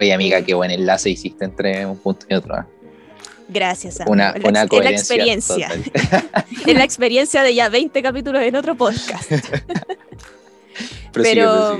[0.00, 2.56] Oye, amiga, qué buen enlace hiciste entre un punto y otro.
[2.58, 2.64] ¿eh?
[3.48, 4.12] Gracias, amigo.
[4.12, 5.68] Una, la una ex- es la coherencia.
[5.68, 5.68] experiencia.
[6.66, 9.30] es la experiencia de ya 20 capítulos en otro podcast.
[11.12, 11.78] Pero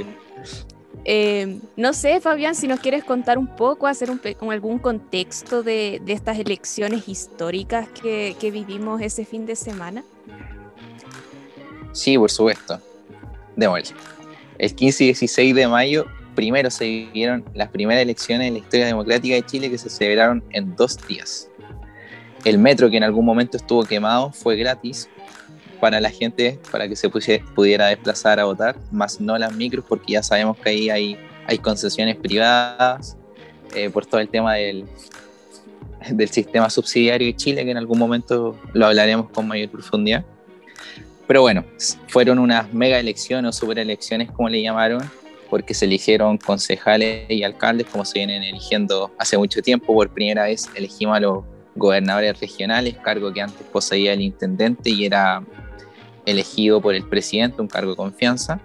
[1.04, 6.02] eh, no sé, Fabián, si nos quieres contar un poco, hacer un, algún contexto de,
[6.04, 10.04] de estas elecciones históricas que, que vivimos ese fin de semana.
[11.92, 12.80] Sí, por supuesto.
[13.56, 13.96] Démosle.
[14.58, 18.86] El 15 y 16 de mayo, primero se vivieron las primeras elecciones en la historia
[18.86, 21.48] democrática de Chile que se celebraron en dos días.
[22.44, 25.08] El metro, que en algún momento estuvo quemado, fue gratis
[25.80, 29.84] para la gente, para que se pusie- pudiera desplazar a votar, más no las micros,
[29.88, 33.16] porque ya sabemos que ahí hay, hay concesiones privadas
[33.74, 34.86] eh, por todo el tema del,
[36.10, 40.24] del sistema subsidiario de Chile, que en algún momento lo hablaremos con mayor profundidad.
[41.26, 41.64] Pero bueno,
[42.08, 45.02] fueron unas mega elecciones o super elecciones, como le llamaron,
[45.50, 49.94] porque se eligieron concejales y alcaldes, como se vienen eligiendo hace mucho tiempo.
[49.94, 55.04] Por primera vez elegimos a los gobernadores regionales, cargo que antes poseía el intendente y
[55.04, 55.42] era
[56.28, 58.60] elegido por el presidente, un cargo de confianza.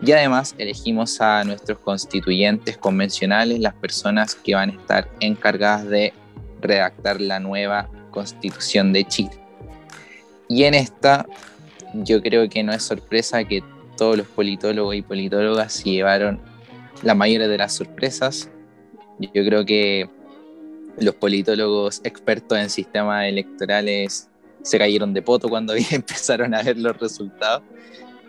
[0.00, 6.12] Y además elegimos a nuestros constituyentes convencionales, las personas que van a estar encargadas de
[6.60, 9.32] redactar la nueva constitución de Chile.
[10.48, 11.26] Y en esta
[11.94, 13.62] yo creo que no es sorpresa que
[13.96, 16.40] todos los politólogos y politólogas llevaron
[17.02, 18.48] la mayoría de las sorpresas.
[19.18, 20.08] Yo creo que
[20.98, 24.28] los politólogos expertos en sistemas electorales
[24.68, 27.62] se cayeron de poto cuando empezaron a ver los resultados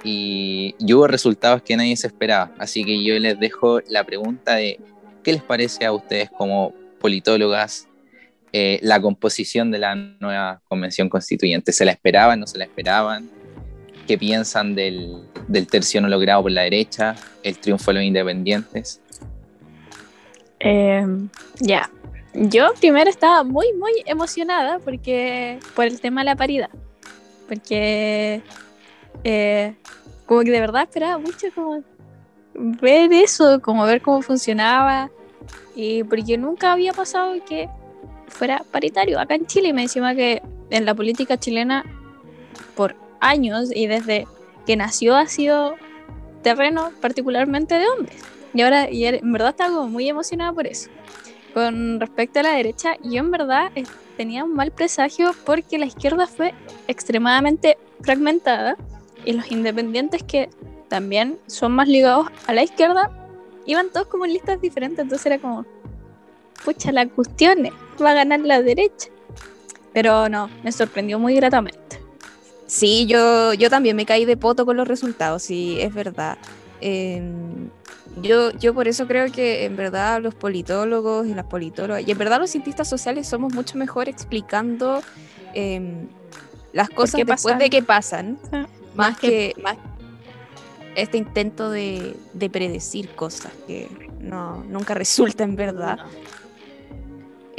[0.04, 2.52] y, y hubo resultados que nadie se esperaba.
[2.58, 4.80] Así que yo les dejo la pregunta de
[5.24, 7.88] qué les parece a ustedes como politólogas
[8.52, 11.72] eh, la composición de la nueva convención constituyente.
[11.72, 12.40] ¿Se la esperaban?
[12.40, 13.30] ¿No se la esperaban?
[14.08, 17.16] ¿Qué piensan del, del tercio no logrado por la derecha?
[17.44, 19.02] ¿El triunfo de los independientes?
[20.60, 21.06] Eh,
[21.60, 21.90] ya.
[22.34, 26.70] Yo primero estaba muy, muy emocionada porque por el tema de la paridad.
[27.48, 28.42] Porque
[29.24, 29.76] eh,
[30.26, 31.84] como que de verdad esperaba mucho como
[32.54, 35.10] ver eso, como ver cómo funcionaba.
[35.76, 37.68] Y porque nunca había pasado que
[38.28, 39.70] fuera paritario acá en Chile.
[39.70, 41.84] Y me encima que en la política chilena
[42.76, 44.28] por años y desde
[44.66, 45.76] que nació ha sido
[46.44, 48.22] terreno particularmente de hombres.
[48.54, 50.90] Y ahora, y en verdad estaba como muy emocionada por eso.
[51.60, 53.84] Con respecto a la derecha, yo en verdad eh,
[54.16, 56.54] tenía un mal presagio porque la izquierda fue
[56.88, 58.78] extremadamente fragmentada
[59.26, 60.50] y los independientes que
[60.88, 63.12] también son más ligados a la izquierda
[63.66, 65.66] iban todos como en listas diferentes, entonces era como,
[66.64, 69.10] pucha, la cuestión es, va a ganar la derecha.
[69.92, 72.02] Pero no, me sorprendió muy gratamente.
[72.68, 76.38] Sí, yo, yo también me caí de poto con los resultados, sí, es verdad.
[76.82, 77.70] Em,
[78.22, 82.18] yo, yo por eso creo que en verdad los politólogos y las politólogas, y en
[82.18, 85.02] verdad los cientistas sociales somos mucho mejor explicando
[85.54, 86.08] em,
[86.74, 87.60] las cosas después pasan?
[87.60, 89.78] de que pasan, Ah, más que más
[90.96, 93.88] este intento de, de predecir cosas que
[94.20, 96.00] no, nunca resulta en verdad.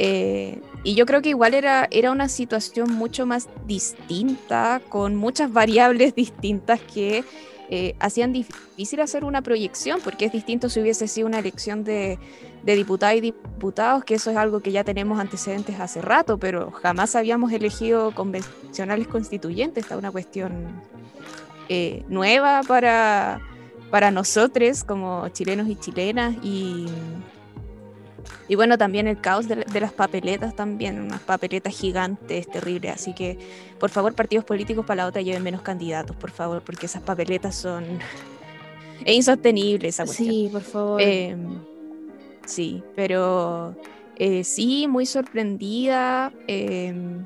[0.03, 5.53] Eh, y yo creo que igual era, era una situación mucho más distinta, con muchas
[5.53, 7.23] variables distintas que
[7.73, 12.19] eh, hacían difícil hacer una proyección, porque es distinto si hubiese sido una elección de,
[12.65, 17.15] diputadas y diputados, que eso es algo que ya tenemos antecedentes hace rato, pero jamás
[17.15, 20.67] habíamos elegido convencionales constituyentes, esta es una cuestión
[21.69, 23.39] eh, nueva para,
[23.89, 26.87] para nosotros como chilenos y chilenas y
[28.51, 32.95] Y bueno, también el caos de, las papeletas, también unas papeletas gigantes, terribles.
[32.95, 33.39] Así que,
[33.79, 37.55] por favor, partidos políticos para la otra lleven menos candidatos, por favor, porque esas papeletas
[37.55, 37.85] son...
[39.05, 40.29] Es insostenible esa cuestión.
[40.29, 41.01] Sí, por favor.
[41.01, 41.59] Em,
[42.45, 43.73] sí, pero
[44.17, 46.33] eh, sí, muy sorprendida.
[46.45, 47.25] Em,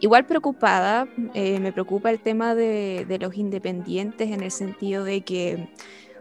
[0.00, 5.20] igual preocupada, eh, me preocupa el tema de, de, los independientes en el sentido de
[5.20, 5.68] que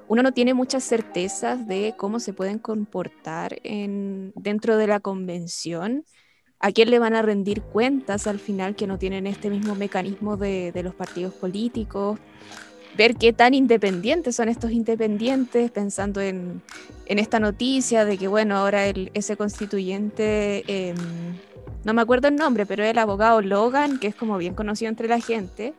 [0.08, 6.06] uno no tiene muchas certezas de cómo se pueden comportar en, dentro de la convención,
[6.60, 10.38] a quién le van a rendir cuentas al final que no tienen este mismo mecanismo
[10.38, 12.20] de, los partidos políticos,
[12.96, 16.62] ver qué tan independientes son estos independientes, pensando en,
[17.06, 20.98] esta noticia de que, bueno, ahora el, ese constituyente, em,
[21.84, 25.08] no me acuerdo el nombre, pero el abogado Logan, que es como bien conocido entre
[25.08, 25.74] la gente,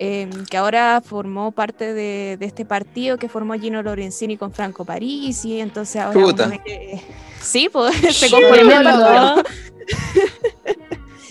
[0.00, 5.58] Em, que ahora formó parte de, este partido que formó Gino Lorenzini con Franco Parisi,
[5.58, 6.20] entonces ahora...
[7.42, 9.42] sí, pues se complementan.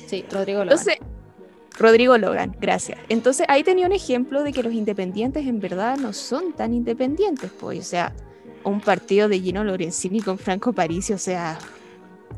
[0.07, 0.77] sí, Rodrigo Logan.
[0.77, 0.97] Entonces,
[1.79, 2.99] Rodrigo Logan, gracias.
[3.07, 7.49] Entonces ahí tenía un ejemplo de que los independientes en verdad no son tan independientes,
[7.57, 8.13] pues, o sea,
[8.65, 11.57] un partido de Gino Lorenzini con Franco Parisi, o sea,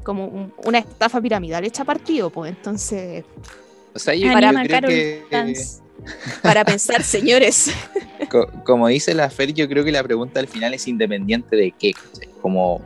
[0.03, 3.25] como una estafa piramidal hecha partido, pues, entonces...
[3.95, 5.23] O sea, yo, creo que
[6.41, 7.71] para pensar, señores.
[8.65, 11.93] Como dice la Fer, yo creo que la pregunta al final es independiente de qué.
[12.41, 12.81] Como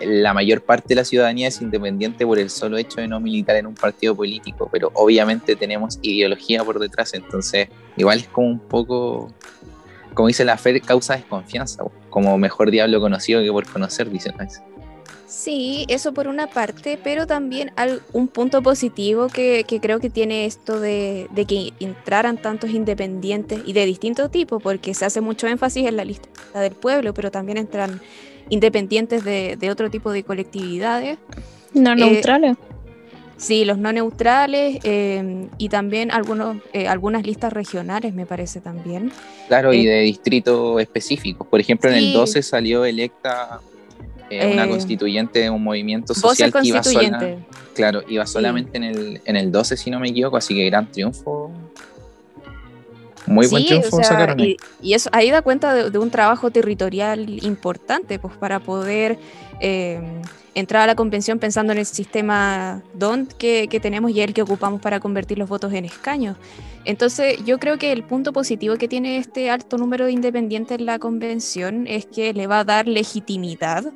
[0.00, 3.56] la mayor parte de la ciudadanía es independiente por el solo hecho de no militar
[3.56, 8.60] en un partido político, pero obviamente tenemos ideología por detrás, entonces igual es como un
[8.60, 9.32] poco,
[10.14, 14.34] como dice la Fer, causa desconfianza, como mejor diablo conocido que por conocer, dicen.
[15.28, 17.70] Sí, eso por una parte, pero también
[18.14, 23.84] un punto positivo que, creo que tiene esto de, que entraran tantos independientes y de
[23.84, 28.00] distinto tipo, porque se hace mucho énfasis en la lista del pueblo, pero también entran
[28.48, 31.18] independientes de, otro tipo de colectividades.
[31.74, 32.56] No eh, neutrales.
[33.36, 39.12] sí, los no neutrales eh, y también algunos, eh, algunas listas regionales, me parece también.
[39.48, 41.46] Claro, y de distritos específicos.
[41.46, 43.60] Por ejemplo, en el 12 salió electa
[44.30, 46.80] una eh, constituyente de un movimiento social que iba,
[47.74, 50.90] claro, iba solamente en, el, en el 12, si no me equivoco, así que gran
[50.90, 51.50] triunfo.
[53.26, 54.40] Muy buen triunfo sacaron.
[54.40, 59.18] Y, y, eso ahí da cuenta de, un trabajo territorial importante, pues para poder
[59.60, 60.00] eh,
[60.58, 64.80] entrar a la convención pensando en el sistema DONT que, tenemos y el que ocupamos
[64.80, 66.36] para convertir los votos en escaños.
[66.84, 70.86] Entonces, yo creo que el punto positivo que tiene este alto número de independientes en
[70.86, 73.92] la convención es que le va a dar legitimidad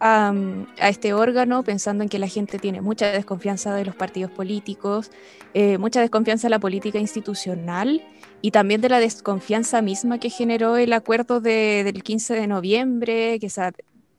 [0.00, 0.34] a,
[0.80, 5.12] este órgano, pensando en que la gente tiene mucha desconfianza de los partidos políticos,
[5.54, 8.02] eh, mucha desconfianza en la política institucional
[8.42, 13.48] y también de la desconfianza misma que generó el acuerdo del 15 de noviembre, que
[13.48, 13.62] se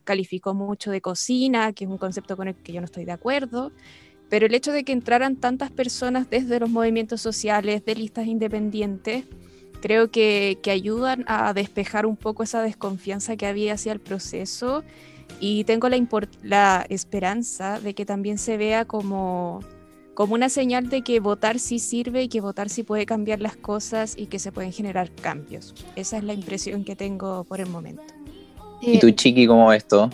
[0.06, 3.12] calificó mucho de cocina, que es un concepto con el que yo no estoy de
[3.12, 3.74] acuerdo.
[4.30, 9.26] Pero el hecho de que entraran tantas personas desde los movimientos sociales, de listas independientes,
[9.82, 14.84] creo que, que ayudan a despejar un poco esa desconfianza que había hacia el proceso
[15.40, 16.08] y tengo la,
[16.44, 19.60] la esperanza de que también se vea como,
[20.14, 23.56] como una señal de que votar sí sirve y que votar sí puede cambiar las
[23.56, 25.76] cosas y que se pueden generar cambios.
[25.96, 28.25] Esa es la impresión que tengo por el momento.
[28.86, 30.10] ¿Y tú, Chiqui, cómo ves todo?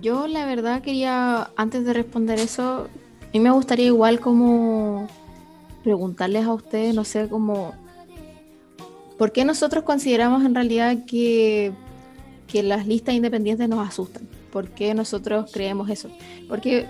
[0.00, 2.88] Yo la verdad quería, antes de responder eso,
[3.22, 5.08] a mí me gustaría igual como
[5.82, 7.74] preguntarles a ustedes, no sé, como,
[9.18, 11.72] ¿por qué nosotros consideramos en realidad que
[12.54, 14.28] que las listas independientes nos asustan.
[14.52, 16.08] ¿Por qué nosotros creemos eso?
[16.48, 16.86] Porque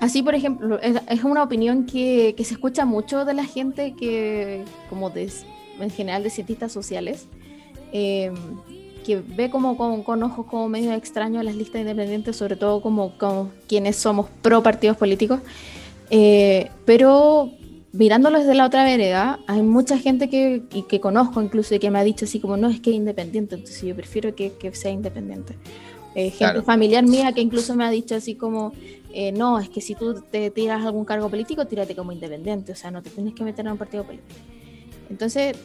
[0.00, 4.64] así, por ejemplo, es, una opinión que, que, se escucha mucho de la gente que,
[4.90, 5.30] como de,
[5.78, 7.28] en general de cientistas sociales,
[7.92, 8.34] em,
[9.02, 13.50] que ve como con, ojos como medio extraños las listas independientes, sobre todo como, como
[13.68, 15.40] quienes somos pro partidos políticos.
[16.10, 17.50] Eh, pero
[17.92, 21.90] mirándolo desde la otra vereda, hay mucha gente que, y que conozco incluso y que
[21.90, 24.74] me ha dicho así como, no, es que es independiente, entonces yo prefiero que, que
[24.74, 25.56] sea independiente.
[26.14, 28.72] Eh, gente familiar mía que incluso me ha dicho así como,
[29.14, 32.76] eh, no, es que si tú te tiras algún cargo político, tírate como independiente, o
[32.76, 34.40] sea, no te tienes que meter en un partido político.
[35.08, 35.56] Entonces,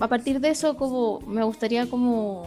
[0.00, 2.46] a partir de eso, como me gustaría como,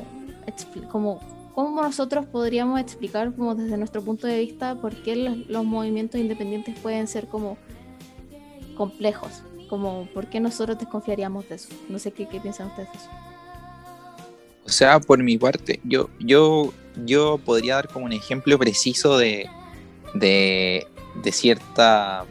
[0.91, 1.19] como
[1.57, 5.15] cómo nosotros podríamos explicar como desde nuestro punto de vista por qué
[5.50, 7.58] los, movimientos independientes pueden ser como
[8.75, 11.69] complejos, como por qué nosotros desconfiaríamos de eso.
[11.89, 13.10] No sé qué, qué piensan ustedes de eso.
[14.65, 16.71] O sea, por mi parte, yo, yo,
[17.06, 19.50] yo podría dar como un ejemplo preciso de,
[20.13, 20.85] de,
[21.23, 22.23] de cierta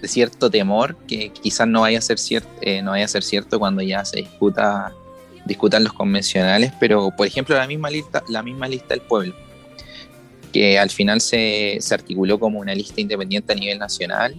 [0.00, 3.24] de cierto temor que quizás no vaya a ser cierto, eh, no vaya a ser
[3.24, 4.94] cierto cuando ya se discuta
[5.46, 9.34] discutan los convencionales, pero por ejemplo la misma lista, la misma lista del pueblo
[10.56, 14.34] que al final se, se articuló como una lista independiente a nivel nacional,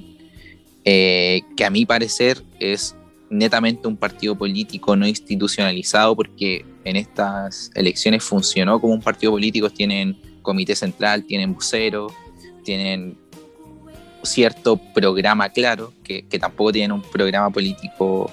[0.83, 2.95] eh, que a mi parecer es
[3.29, 9.69] netamente un partido político no institucionalizado porque en estas elecciones funcionó como un partido político,
[9.69, 12.07] tienen comité central, tienen vocero,
[12.63, 13.15] tienen
[14.23, 18.31] cierto programa claro, que, que tampoco tienen un programa político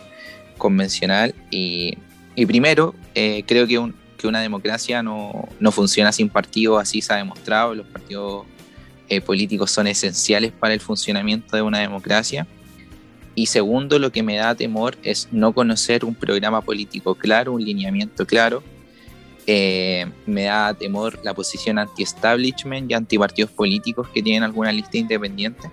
[0.56, 1.34] convencional.
[1.50, 1.98] Y,
[2.34, 7.00] y primero, eh, creo que, un, que, una democracia no, no, funciona sin partidos, así
[7.00, 8.46] se ha demostrado, los partidos
[9.08, 12.46] eh, políticos son esenciales para el funcionamiento de una democracia.
[13.34, 17.64] Y segundo, lo que me da temor es no conocer un programa político claro, un
[17.64, 18.62] lineamiento claro.
[19.46, 25.70] Eh, me da temor la posición anti-establishment y anti-partidos políticos que tienen alguna lista independiente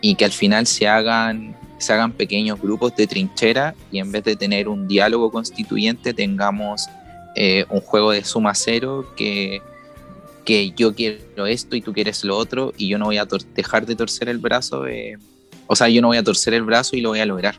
[0.00, 4.24] y que al final se hagan, se hagan pequeños grupos de trinchera y en vez
[4.24, 6.88] de tener un diálogo constituyente tengamos
[7.34, 9.60] eh, un juego de suma cero que,
[10.44, 13.86] que yo quiero esto y tú quieres lo otro y yo no voy a dejar
[13.86, 14.86] de torcer el brazo.
[14.86, 15.16] Eh,
[15.66, 17.56] o sea, yo no voy a torcer el brazo y lo voy a lograr.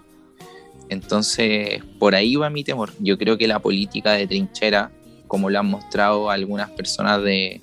[0.90, 2.92] Entonces, por ahí va mi temor.
[3.00, 4.92] Yo creo que la política de trinchera,
[5.28, 7.62] como lo han mostrado algunas personas de,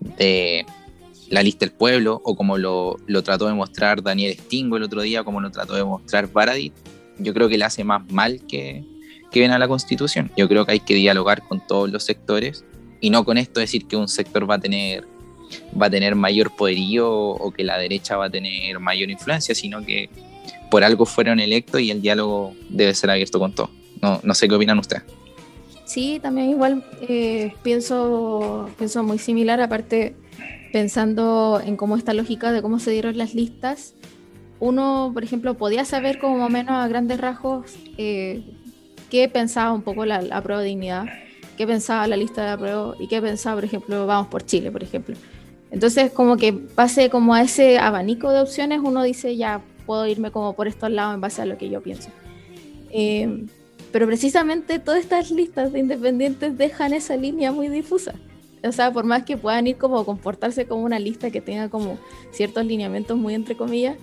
[0.00, 0.64] de
[1.28, 5.02] la lista del pueblo, o como lo, lo, trató de mostrar Daniel Stingo el otro
[5.02, 6.72] día, como lo trató de mostrar Baradit,
[7.18, 8.84] yo creo que le hace más mal que,
[9.30, 10.30] que ven a la constitución.
[10.36, 12.64] Yo creo que hay que dialogar con todos los sectores
[13.00, 15.04] y no con esto decir que un sector va a tener
[15.80, 19.84] va a tener mayor poderío o que la derecha va a tener mayor influencia, sino
[19.84, 20.10] que
[20.70, 23.70] por algo fueron electos y el diálogo debe ser abierto con todos.
[24.02, 25.04] No, no sé qué opinan ustedes.
[25.84, 30.16] Sí, también igual eh, pienso, pienso muy similar, aparte
[30.76, 33.94] pensando en cómo esta lógica de cómo se dieron las listas,
[34.60, 38.44] uno, por ejemplo, podía saber como menos a grandes rasgos eh,
[39.08, 41.06] qué pensaba un poco la, la prueba de dignidad,
[41.56, 44.82] qué pensaba la lista de apruebo y qué pensaba, por ejemplo, Vamos por Chile, por
[44.82, 45.16] ejemplo.
[45.70, 50.30] Entonces, como que pase como a ese abanico de opciones, uno dice, ya puedo irme
[50.30, 52.10] como por estos lados en base a lo que yo pienso.
[52.90, 53.46] Eh,
[53.92, 58.12] pero precisamente todas estas listas de independientes dejan esa línea muy difusa.
[58.68, 61.98] O sea, por más que puedan ir como comportarse como una lista que tenga como
[62.30, 63.96] ciertos lineamientos muy entre comillas,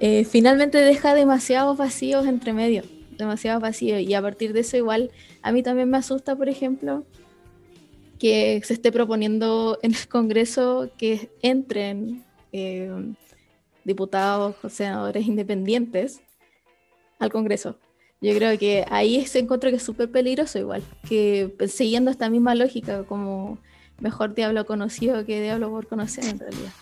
[0.00, 2.82] eh, finalmente deja demasiados vacíos entre medio,
[3.16, 4.00] demasiados vacíos.
[4.00, 5.10] Y a partir de eso igual
[5.42, 7.04] a mí también me asusta, por ejemplo,
[8.18, 12.90] que se esté proponiendo en el Congreso que entren eh,
[13.84, 16.20] diputados o senadores independientes
[17.18, 17.76] al Congreso.
[18.22, 22.54] Yo creo que ahí se encuentra que es súper peligroso igual, que siguiendo esta misma
[22.54, 23.58] lógica, como
[24.00, 26.72] mejor diablo conocido que diablo por conocer en realidad.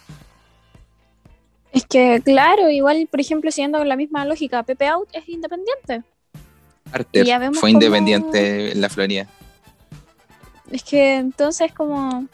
[1.73, 6.03] Es que, claro, igual, por ejemplo, siguiendo la misma lógica, Pepe Out es independiente.
[6.93, 9.27] Arter fue independiente en la Florida.
[10.71, 12.27] Es que entonces como...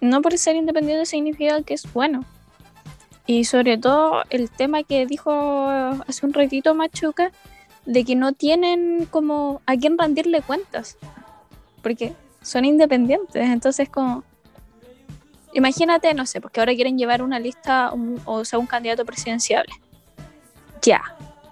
[0.00, 2.24] No por ser independiente significa que es bueno.
[3.26, 5.66] Y sobre todo el tema que dijo
[6.06, 7.32] hace un ratito Machuca,
[7.84, 10.96] de que no tienen como a quién rendirle cuentas.
[11.82, 12.12] Porque
[12.48, 13.46] son independientes.
[13.46, 14.24] Entonces como...
[15.54, 17.92] Imagínate, no sé, porque ahora quieren llevar una lista,
[18.26, 19.64] o sea, un candidato presidencial.
[20.82, 21.00] Ya,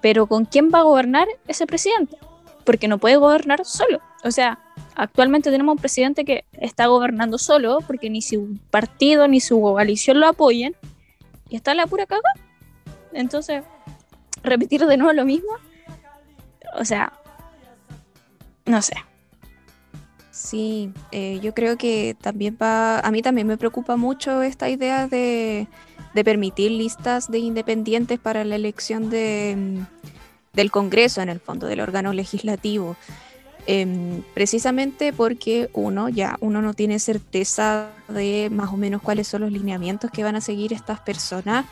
[0.01, 2.17] pero ¿con quién va a gobernar ese presidente?
[2.63, 3.99] Porque no puede gobernar solo.
[4.23, 4.59] O sea,
[4.95, 10.19] actualmente tenemos un presidente que está gobernando solo porque ni su partido ni su coalición
[10.19, 10.75] lo apoyen
[11.49, 12.31] y está la pura caga.
[13.13, 13.63] Entonces,
[14.43, 15.51] repetir de nuevo lo mismo,
[16.75, 17.13] o sea,
[18.65, 18.95] no sé.
[20.37, 25.07] Sí, eh, yo creo que también va, a mí también me preocupa mucho esta idea
[25.07, 25.67] de,
[26.13, 29.79] de permitir listas de independientes para la elección de,
[30.53, 32.95] del Congreso, en el fondo, del órgano legislativo.
[33.65, 39.41] Eh, precisamente porque uno ya uno no tiene certeza de más o menos cuáles son
[39.41, 41.65] los lineamientos que van a seguir estas personas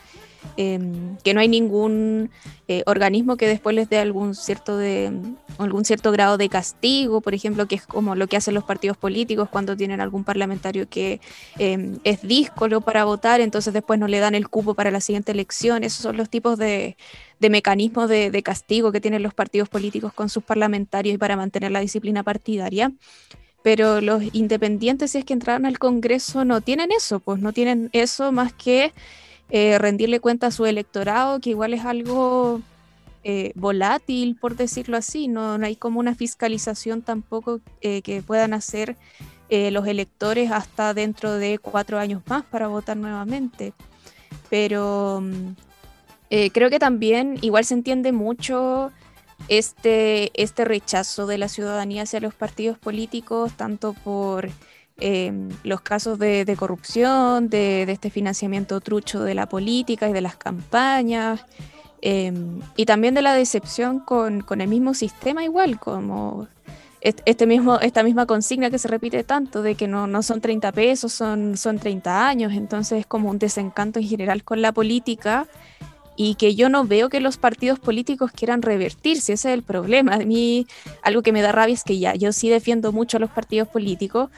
[0.57, 2.29] Em, que no hay ningún
[2.67, 5.11] eh, organismo que después les dé algún cierto, de,
[5.57, 8.97] algún cierto grado de castigo, por ejemplo, que es como lo que hacen los partidos
[8.97, 11.19] políticos cuando tienen algún parlamentario que
[11.57, 15.31] em, es díscolo para votar, entonces después no le dan el cupo para la siguiente
[15.31, 15.83] elección.
[15.83, 16.97] Esos son los tipos de,
[17.39, 21.35] de mecanismos de, de castigo que tienen los partidos políticos con sus parlamentarios y para
[21.35, 22.93] mantener la disciplina partidaria
[23.65, 27.89] pero los independientes, si es que entraron al Congreso, no tienen eso, pues no tienen
[27.93, 28.93] eso más que
[29.49, 32.61] eh, rendirle cuenta a su electorado, que igual es algo
[33.23, 38.95] eh, volátil, por decirlo así, no, hay como una fiscalización tampoco eh, que puedan hacer
[39.47, 43.73] los electores hasta dentro de cuatro años más para votar nuevamente.
[44.49, 48.91] Pero mm, creo que también igual se entiende mucho
[49.47, 54.49] este, este rechazo de la ciudadanía hacia los partidos políticos, tanto por
[54.99, 60.35] em, los casos de, corrupción, de, este financiamiento trucho de la política y de las
[60.35, 61.45] campañas,
[62.01, 66.47] em, y también de la decepción con, con, el mismo sistema igual, como
[67.01, 70.71] este mismo, esta misma consigna que se repite tanto, de que no, no son 30
[70.71, 75.45] pesos, son, son 30 años, entonces es como un desencanto en general con la política
[76.15, 80.15] y que yo no veo que los partidos políticos quieran revertirse, ese es el problema.
[80.15, 80.65] A mí
[81.03, 83.67] algo que me da rabia es que ya, yo sí defiendo mucho a los partidos
[83.67, 84.29] políticos,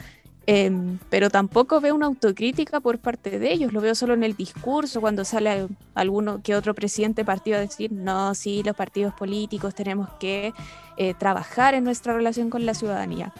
[0.50, 4.34] Em, pero tampoco veo una autocrítica por parte de ellos, lo veo solo en el
[4.34, 9.74] discurso, cuando sale alguno que otro presidente partido a decir, no, sí, los partidos políticos
[9.74, 10.54] tenemos que
[10.96, 13.34] eh, trabajar en nuestra relación con la ciudadanía,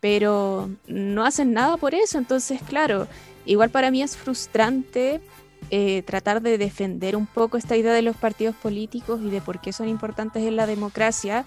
[0.00, 3.08] pero no hacen nada por eso, entonces, claro,
[3.46, 5.22] igual para mí es frustrante
[5.70, 9.62] eh, tratar de defender un poco esta idea de los partidos políticos y de por
[9.62, 11.46] qué son importantes en la democracia,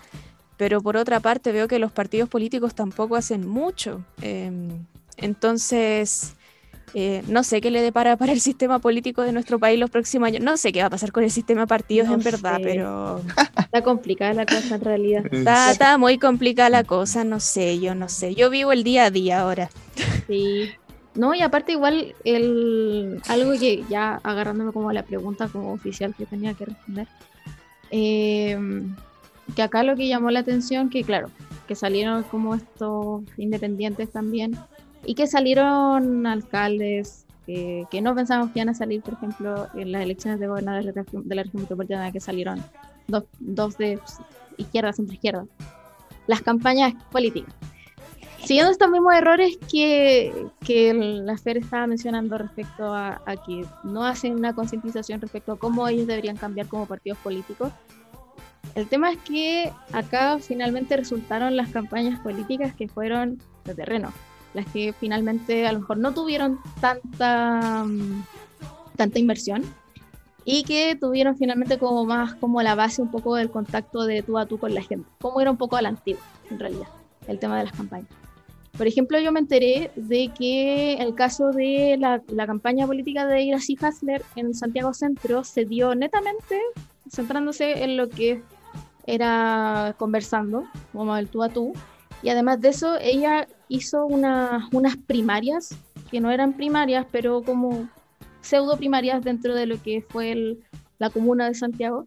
[0.57, 4.03] pero por otra parte veo que los partidos políticos tampoco hacen mucho.
[4.21, 4.85] Em,
[5.17, 6.33] entonces,
[6.93, 10.27] eh, no sé qué le depara para el sistema político de nuestro país los próximos
[10.27, 10.43] años.
[10.43, 13.21] No sé qué va a pasar con el sistema de partidos en verdad, pero...
[13.57, 15.23] Está complicada la cosa en realidad.
[15.31, 18.33] Está, muy complicada la cosa, no sé, yo no sé.
[18.33, 19.69] Yo vivo el día a día ahora.
[20.27, 20.71] Sí.
[21.13, 26.25] No, y aparte igual el algo que ya agarrándome como la pregunta como oficial que
[26.25, 27.07] tenía que responder.
[27.89, 28.57] Eh,
[29.55, 31.29] que acá lo que llamó la atención, que claro,
[31.67, 34.57] que salieron como estos independientes también,
[35.05, 40.03] y que salieron alcaldes que, no pensábamos que iban a salir, por ejemplo, en las
[40.03, 42.61] elecciones de gobernadores de la región metropolitana, que salieron
[43.07, 43.99] dos, dos de
[44.57, 45.45] izquierda, centro izquierda.
[46.27, 47.55] Las campañas políticas.
[48.43, 54.03] Siguiendo estos mismos errores que, que la FER estaba mencionando respecto a, a que no
[54.05, 57.71] hacen una concientización respecto a cómo ellos deberían cambiar como partidos políticos,
[58.77, 64.13] el tema es que acá finalmente resultaron las campañas políticas que fueron de terreno,
[64.53, 68.23] las que finalmente a lo mejor no tuvieron tanta, mm,
[68.95, 69.63] tanta inversión
[70.45, 74.37] y que tuvieron finalmente como más como la base un poco del contacto de tú
[74.37, 76.21] a tú con la gente, como era un poco a la antigua
[76.51, 76.87] en realidad,
[77.27, 78.11] el tema de las campañas.
[78.77, 83.41] Por ejemplo, yo me enteré de que el caso de la, la campaña política de
[83.41, 86.61] Iracy Hasler en Santiago Centro se dio netamente
[87.09, 88.43] centrándose en lo que
[89.07, 91.73] era conversando, como el tú a tú.
[92.21, 95.75] Y además de eso, ella hizo unas primarias,
[96.11, 97.89] que no eran primarias, pero como
[98.41, 100.57] pseudo primarias dentro de lo que fue
[100.99, 102.05] la comuna de Santiago,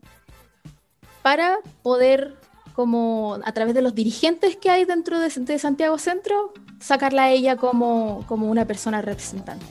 [1.23, 2.37] para poder,
[2.75, 7.31] como a través de los dirigentes que hay dentro de, de Santiago Centro, sacarla a
[7.31, 9.67] ella como, como una persona representante.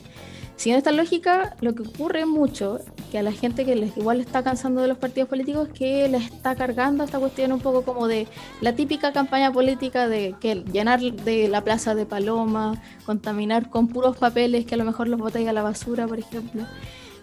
[0.55, 2.79] Siguiendo esta lógica, lo que ocurre mucho,
[3.11, 6.25] que a la gente que les, igual está cansando de los partidos políticos, que les
[6.25, 8.27] está cargando esta cuestión un poco como de
[8.61, 14.17] la típica campaña política de que llenar de la plaza de Paloma, contaminar con puros
[14.17, 16.63] papeles que a lo mejor los botáis a la basura, por ejemplo.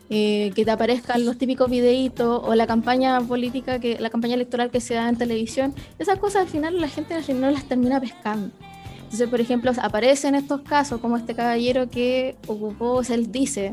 [0.08, 4.70] Eh, que te aparezcan los típicos videitos o la campaña política, que la campaña electoral
[4.70, 8.54] que se da en televisión, esas cosas al final la gente no las termina pescando.
[9.02, 13.72] Entonces, por ejemplo, aparecen estos casos como este caballero que ocupó, él dice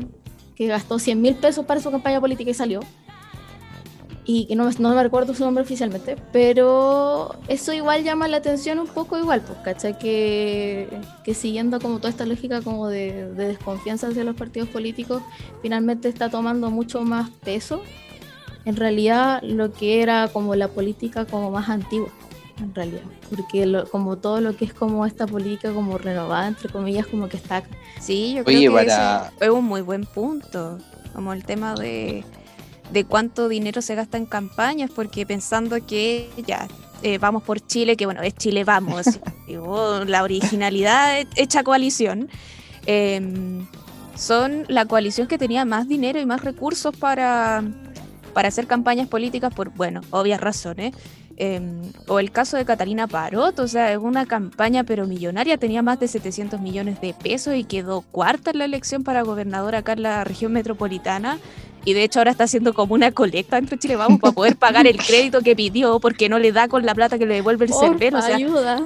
[0.56, 2.80] que gastó 100 mil pesos para su campaña política y salió.
[4.26, 8.78] Y que no, no me recuerdo su nombre oficialmente, pero eso igual llama la atención
[8.78, 9.98] un poco igual, pues, ¿cachai?
[9.98, 10.88] Que,
[11.24, 15.22] que siguiendo como toda esta lógica como de, de desconfianza hacia los partidos políticos,
[15.60, 17.82] finalmente está tomando mucho más peso
[18.64, 22.08] en realidad lo que era como la política como más antigua
[22.60, 27.06] en realidad, porque como todo lo que es como esta política como renovada, entre comillas,
[27.06, 27.62] como que está...
[28.00, 30.78] Sí, yo creo que es un muy buen punto,
[31.12, 32.24] como el tema de,
[32.92, 36.68] de cuánto dinero se gasta en campañas, porque pensando que ya
[37.02, 39.20] eh, vamos por Chile, que bueno, es Chile vamos,
[40.06, 42.28] la originalidad hecha coalición,
[42.86, 43.66] em,
[44.14, 47.64] son la coalición que tenía más dinero y más recursos para,
[48.32, 50.94] para hacer campañas políticas por, bueno, obvias razones.
[51.36, 55.82] Em, o el caso de Catalina Parot, o sea, es una campaña pero millonaria, tenía
[55.82, 59.94] más de 700 millones de pesos y quedó cuarta en la elección para gobernadora acá
[59.94, 61.38] en la región metropolitana.
[61.84, 64.86] Y de hecho ahora está haciendo como una colecta entre Chile Vamos para poder pagar
[64.86, 67.74] el crédito que pidió porque no le da con la plata que le devuelve el
[67.74, 68.18] Cervero.
[68.18, 68.82] O sea, ayuda.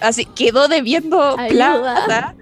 [0.00, 2.34] Así quedó debiendo plata.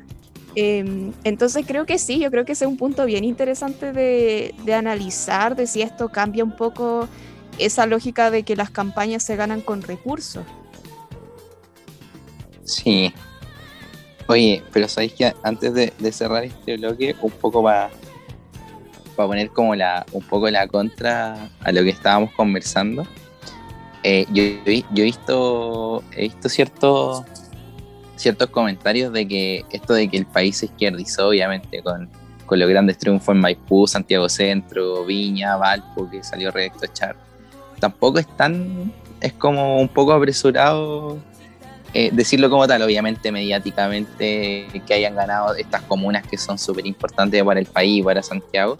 [0.56, 4.54] Em, entonces creo que sí, yo creo que ese es un punto bien interesante de,
[4.64, 7.06] de analizar, de si esto cambia un poco
[7.58, 10.44] esa lógica de que las campañas se ganan con recursos.
[12.64, 13.12] Sí.
[14.28, 17.90] Oye, pero sabéis que antes de, cerrar este bloque, un poco para
[19.14, 23.06] poner como la un poco la contra a lo que estábamos conversando,
[24.02, 27.24] eh, yo, he visto he visto ciertos
[28.16, 32.10] ciertos comentarios de que esto de que el país se izquierdizó, obviamente, con,
[32.46, 37.16] con los grandes triunfos en Maipú, Santiago Centro, Viña, Valpo, que salió Recto Char,
[37.78, 41.18] tampoco es tan, es como un poco apresurado
[41.94, 47.42] eh, decirlo como tal, obviamente mediáticamente que hayan ganado estas comunas que son súper importantes
[47.42, 48.76] para el país, para Santiago,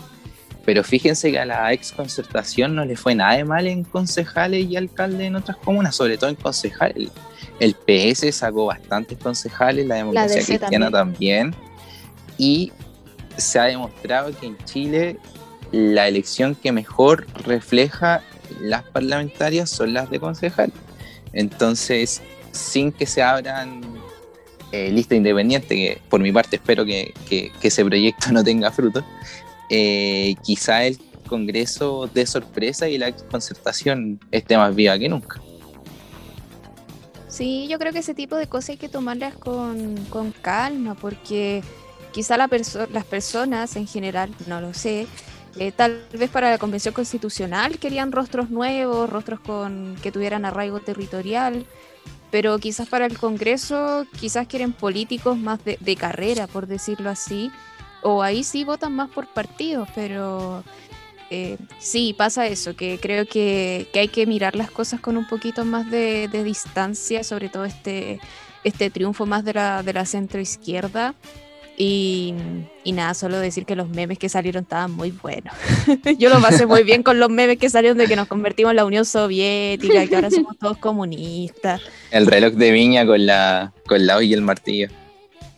[0.67, 4.67] pero fíjense que a la ex concertación no le fue nada de mal en concejales
[4.67, 7.11] y alcaldes en otras comunas, sobre todo en concejales.
[7.61, 11.55] El PS sacó bastantes concejales, la democracia cristiana también.
[12.37, 12.73] Y
[13.37, 15.19] se ha demostrado que en Chile
[15.71, 18.23] la elección que mejor refleja
[18.61, 20.73] las parlamentarias son las de concejal.
[21.33, 22.23] Entonces,
[22.53, 23.83] sin que se abran
[24.73, 27.13] eh, lista independiente, que por mi parte espero que,
[27.63, 29.05] ese proyecto no tenga fruto,
[29.71, 35.41] eh, quizá el Congreso de sorpresa y la concertación esté más viva que nunca.
[37.29, 39.97] Sí, yo creo que ese tipo de cosas hay que tomarlas con,
[40.41, 41.63] calma, porque
[42.13, 45.07] quizá las personas en general, no lo sé,
[45.59, 50.81] eh, tal vez para la convención constitucional querían rostros nuevos, rostros con que tuvieran arraigo
[50.81, 51.67] territorial,
[52.31, 57.51] pero quizás para el Congreso, quizás quieren políticos más de, carrera, por decirlo así,
[58.03, 60.63] o ahí sí votan más por partidos, pero
[61.31, 65.65] eh, sí, pasa eso, que creo que, hay que mirar las cosas con un poquito
[65.65, 68.21] más de, distancia, sobre todo este,
[68.63, 71.15] este triunfo más de la, de la centro izquierda.
[71.79, 72.35] Y,
[72.87, 75.53] nada, solo decir que los memes que salieron estaban muy buenos.
[76.19, 78.77] Yo lo pasé muy bien con los memes que salieron de que nos convertimos en
[78.77, 81.83] la Unión Soviética y que ahora somos todos comunistas.
[82.11, 84.89] El reloj de viña con la, con la y el martillo.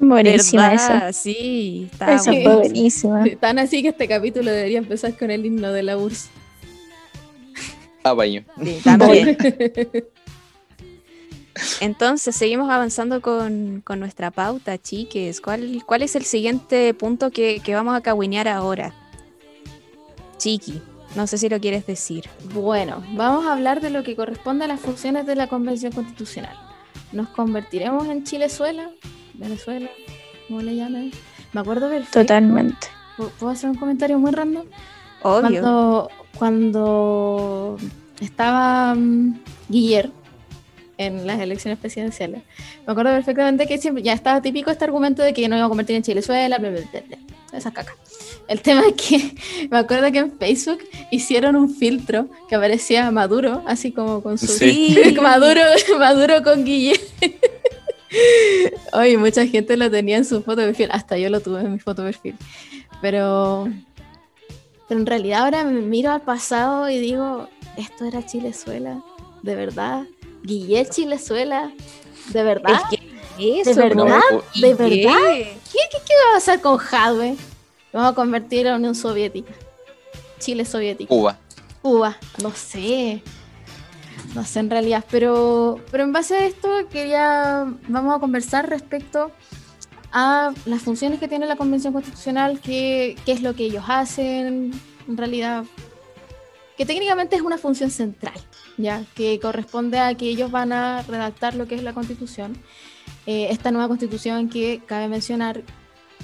[0.00, 1.12] Buenísima esa.
[1.12, 3.24] Sí, está fue buenísima.
[3.40, 6.30] Tan así que este capítulo debería empezar con el himno de la URSS.
[8.04, 8.44] Ah, baño.
[8.62, 9.36] Sí, también.
[11.80, 15.40] Entonces, seguimos avanzando con, nuestra pauta, chiques.
[15.40, 18.94] ¿Cuál, ¿Cuál es el siguiente punto que, vamos a cagüinear ahora?
[20.38, 20.80] Chiqui,
[21.16, 22.28] no sé si lo quieres decir.
[22.52, 26.56] Bueno, vamos a hablar de lo que corresponde a las funciones de la Convención Constitucional.
[27.12, 28.90] ¿Nos convertiremos en Chilezuela?
[29.34, 29.88] ¿Venezuela?
[30.46, 31.10] ¿Cómo le llaman?
[31.52, 32.88] Me acuerdo del Totalmente.
[33.16, 34.66] ¿Puedo hacer un comentario muy random?
[35.22, 35.40] Obvio.
[35.40, 37.76] Cuando, cuando
[38.20, 39.36] estaba um,
[39.68, 40.17] Guillermo
[40.98, 42.42] en las elecciones presidenciales.
[42.86, 45.68] Me acuerdo perfectamente que siempre ya estaba típico este argumento de que no iba a
[45.68, 47.18] convertir en Chilezuela, bla, bla, bla,
[47.52, 47.94] esa caca.
[48.48, 49.34] El tema es que
[49.70, 50.80] me acuerdo que en Facebook
[51.10, 55.14] hicieron un filtro que aparecía Maduro, así como con su sí.
[55.22, 55.62] Maduro,
[55.98, 57.00] Maduro con Guille.
[58.94, 61.72] Oye, mucha gente lo tenía en su foto de perfil, hasta yo lo tuve en
[61.74, 62.36] mi foto de perfil.
[63.00, 63.68] Pero,
[64.88, 69.02] pero en realidad ahora me miro al pasado y digo, esto era Chilezuela,
[69.42, 70.04] de verdad.
[70.48, 71.70] Guillet Chilezuela,
[72.32, 72.80] ¿de verdad?
[72.90, 74.20] ¿De verdad?
[74.54, 75.20] ¿De verdad?
[75.36, 77.36] ¿Qué, qué, va a pasar con Jadwe?
[77.92, 79.52] Vamos a convertir en Unión Soviética.
[80.38, 81.08] Chile soviética.
[81.08, 81.38] Cuba.
[81.82, 83.22] Cuba, no sé.
[84.34, 89.30] No sé en realidad, pero, pero en base a esto quería, vamos a conversar respecto
[90.12, 94.72] a las funciones que tiene la Convención Constitucional, qué, qué es lo que ellos hacen,
[95.06, 95.64] en realidad,
[96.78, 98.40] que técnicamente es una función central
[98.78, 102.56] ya que corresponde a que ellos van a redactar lo que es la constitución.
[103.26, 105.62] Eh, esta nueva constitución que cabe mencionar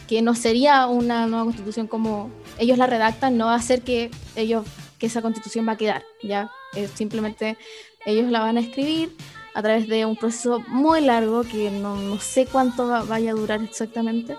[0.08, 4.10] que no sería una nueva constitución como ellos la redactan, no va a ser que
[4.36, 4.64] ellos
[4.98, 6.50] que esa constitución va a quedar, ya
[6.94, 7.58] simplemente
[8.06, 9.16] ellos la van a escribir
[9.54, 13.62] a través de un proceso muy largo que no, no sé cuánto vaya a durar
[13.62, 14.36] exactamente,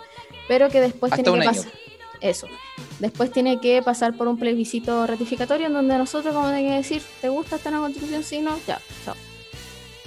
[0.47, 1.72] pero que después tiene que pasar.
[2.22, 2.47] Eso.
[2.99, 6.78] Después tiene que pasar por un plebiscito ratificatorio en donde nosotros vamos a tener que
[6.78, 8.24] decir, ¿te gusta esta nueva constitución?
[8.24, 9.16] Sí, no, ya, chao.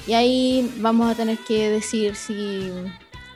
[0.07, 2.71] Y ahí vamos a tener que decir si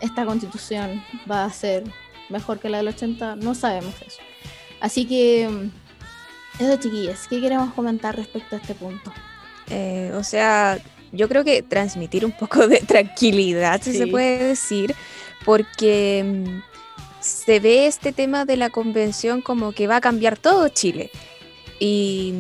[0.01, 1.85] esta constitución va a ser
[2.31, 4.21] mejor que la del 80, no sabemos eso.
[4.81, 5.71] Así que,
[6.59, 9.13] eso chiquillas, ¿qué queremos comentar respecto a este punto?
[9.69, 10.79] Eh, o sea,
[11.13, 14.95] yo creo que transmitir un poco de tranquilidad, si se puede decir,
[15.45, 16.72] porque mm,
[17.23, 21.11] se ve este tema de la convención como que va a cambiar todo Chile.
[21.79, 22.35] Y,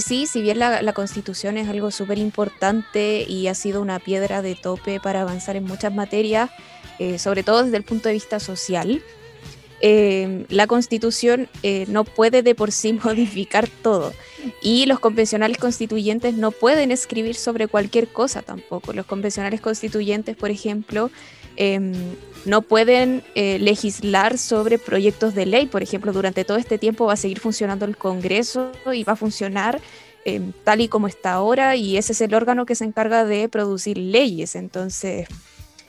[0.00, 4.54] sí, si bien la, constitución es algo súper importante y ha sido una piedra de
[4.54, 6.50] tope para avanzar en muchas materias,
[6.98, 9.02] eh, sobre todo desde el punto de vista social,
[9.82, 14.14] eh, la constitución eh, no puede de por sí modificar todo
[14.62, 18.92] y los convencionales constituyentes no pueden escribir sobre cualquier cosa tampoco.
[18.92, 21.10] Los convencionales constituyentes, por ejemplo,
[21.56, 21.94] Em,
[22.46, 25.66] no pueden eh, legislar sobre proyectos de ley.
[25.66, 29.16] Por ejemplo, durante todo este tiempo va a seguir funcionando el Congreso y va a
[29.16, 29.80] funcionar
[30.24, 33.48] em, tal y como está ahora y ese es el órgano que se encarga de
[33.48, 34.54] producir leyes.
[34.54, 35.28] Entonces,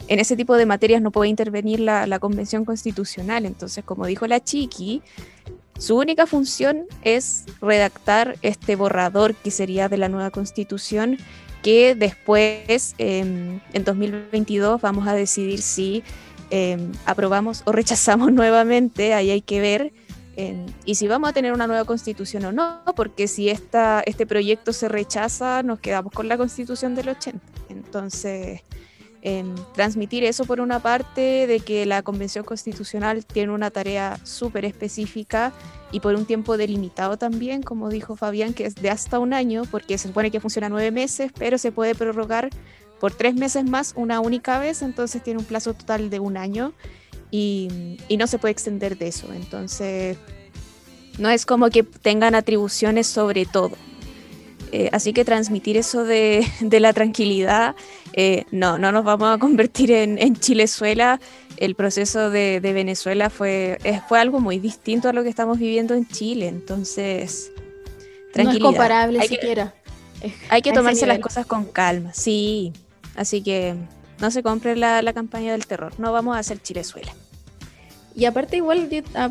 [0.07, 3.45] en ese tipo de materias no puede intervenir la, la Convención Constitucional.
[3.45, 5.01] Entonces, como dijo la Chiqui,
[5.77, 11.17] su única función es redactar este borrador que sería de la nueva constitución
[11.61, 16.03] que después en 2022 vamos a decidir si
[16.49, 19.93] em, aprobamos o rechazamos nuevamente, ahí hay que ver,
[20.35, 24.25] em, y si vamos a tener una nueva constitución o no, porque si esta, este
[24.25, 27.39] proyecto se rechaza, nos quedamos con la constitución del 80.
[27.69, 28.61] Entonces,
[29.73, 35.51] transmitir eso por una parte, de que la Convención Constitucional tiene una tarea súper específica
[35.91, 39.63] y por un tiempo delimitado también, como dijo Fabián, que es de hasta un año,
[39.69, 42.49] porque se supone que funciona nueve meses, pero se puede prorrogar
[42.99, 46.73] por tres meses más una única vez, entonces tiene un plazo total de un año
[47.31, 49.31] y, y no se puede extender de eso.
[49.33, 50.17] Entonces,
[51.17, 53.75] no es como que tengan atribuciones sobre todo.
[54.71, 56.45] Eh, así que transmitir eso de,
[56.79, 57.75] la tranquilidad,
[58.13, 61.19] eh, no, no nos vamos a convertir en, en Chilezuela.
[61.57, 66.07] El proceso de, Venezuela fue, fue algo muy distinto a lo que estamos viviendo en
[66.07, 66.47] Chile.
[66.47, 67.51] Entonces,
[68.33, 68.63] tranquilidad.
[68.63, 69.73] No es comparable hay siquiera.
[70.21, 72.73] Que, hay que tomarse las cosas con calma, sí.
[73.17, 73.75] Así que
[74.21, 75.93] no se compre la, campaña del terror.
[75.97, 77.13] No vamos a hacer Chilezuela.
[78.15, 78.89] Y aparte igual,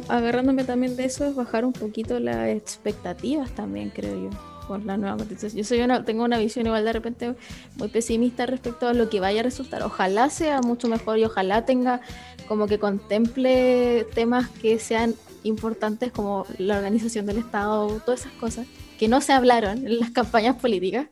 [0.09, 4.31] agarrándome también de eso, es bajar un poquito las expectativas también, creo yo
[4.69, 5.59] por la nueva constitución.
[5.59, 7.35] Yo soy una, tengo una visión igual de repente
[7.77, 9.83] muy pesimista respecto a lo que vaya a resultar.
[9.83, 12.01] Ojalá sea mucho mejor y ojalá tenga
[12.49, 15.15] como que contemple temas que sean
[15.45, 18.67] importantes como la organización del Estado, todas esas cosas
[18.99, 21.07] que no se hablaron en las campañas políticas.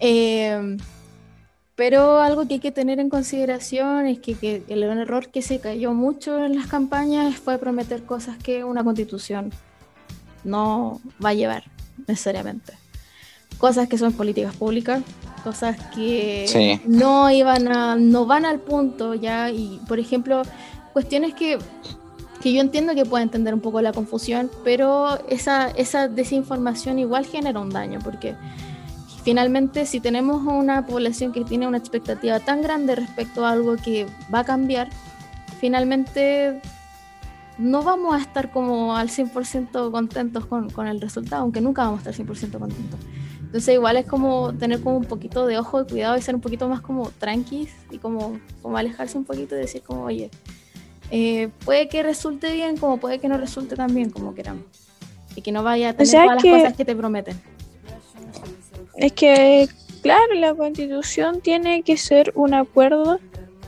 [0.00, 0.76] Eh,
[1.78, 5.60] pero algo que hay que tener en consideración es que, que, el error que se
[5.60, 9.52] cayó mucho en las campañas fue prometer cosas que una constitución
[10.42, 11.62] no va a llevar
[12.08, 12.72] necesariamente.
[13.58, 15.04] Cosas que son políticas públicas,
[15.44, 20.42] cosas que no iban a, no van al punto ya, y por ejemplo,
[20.92, 21.58] cuestiones que,
[22.42, 27.24] que yo entiendo que puede entender un poco la confusión, pero esa, esa desinformación igual
[27.24, 28.34] genera un daño, porque
[29.22, 34.06] finalmente si tenemos una población que tiene una expectativa tan grande respecto a algo que
[34.32, 34.88] va a cambiar,
[35.60, 36.60] finalmente
[37.58, 42.06] no vamos a estar como al 100% contentos con, con, el resultado, aunque nunca vamos
[42.06, 43.00] a estar 100% contentos.
[43.40, 46.40] Entonces igual es como tener como un poquito de ojo, de cuidado y ser un
[46.40, 50.30] poquito más como tranquis y como, como alejarse un poquito y decir como, oye,
[51.10, 54.64] eh, puede que resulte bien como puede que no resulte tan bien como queramos.
[55.34, 57.40] Y que no vaya a tener todas las cosas que te prometen.
[58.98, 59.68] Es que,
[60.02, 63.20] claro, la constitución tiene que ser un acuerdo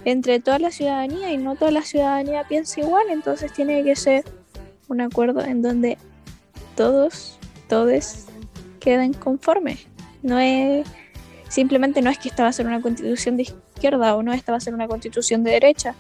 [0.05, 4.25] entre toda la ciudadanía y no toda la ciudadanía piensa igual, entonces tiene que ser
[4.89, 5.99] un acuerdo en donde
[6.75, 8.27] todos, todos
[8.81, 9.87] queden conformes.
[10.23, 10.87] No es
[11.49, 14.53] simplemente no es que esta va a ser una constitución de izquierda o no esta
[14.53, 15.95] va a ser una constitución de derecha,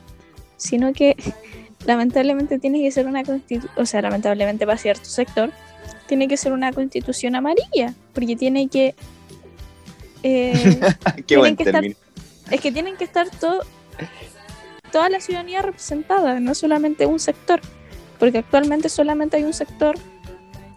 [0.57, 1.17] sino que
[1.87, 5.53] lamentablemente tiene que ser una constitución, o sea, lamentablemente para cierto sector,
[6.07, 8.97] tiene que ser una constitución amarilla, porque tiene que...
[10.23, 10.81] Eh,
[11.27, 11.97] Qué buen que
[12.51, 13.67] es que tienen que estar todos
[14.91, 17.61] toda la ciudadanía representada, no solamente un sector,
[18.19, 19.97] porque actualmente solamente hay un sector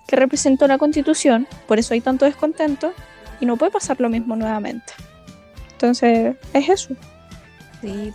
[0.07, 2.93] que representa la constitución, por eso hay tanto descontento
[3.39, 4.93] y no puede pasar lo mismo nuevamente.
[5.71, 6.95] Entonces, es eso.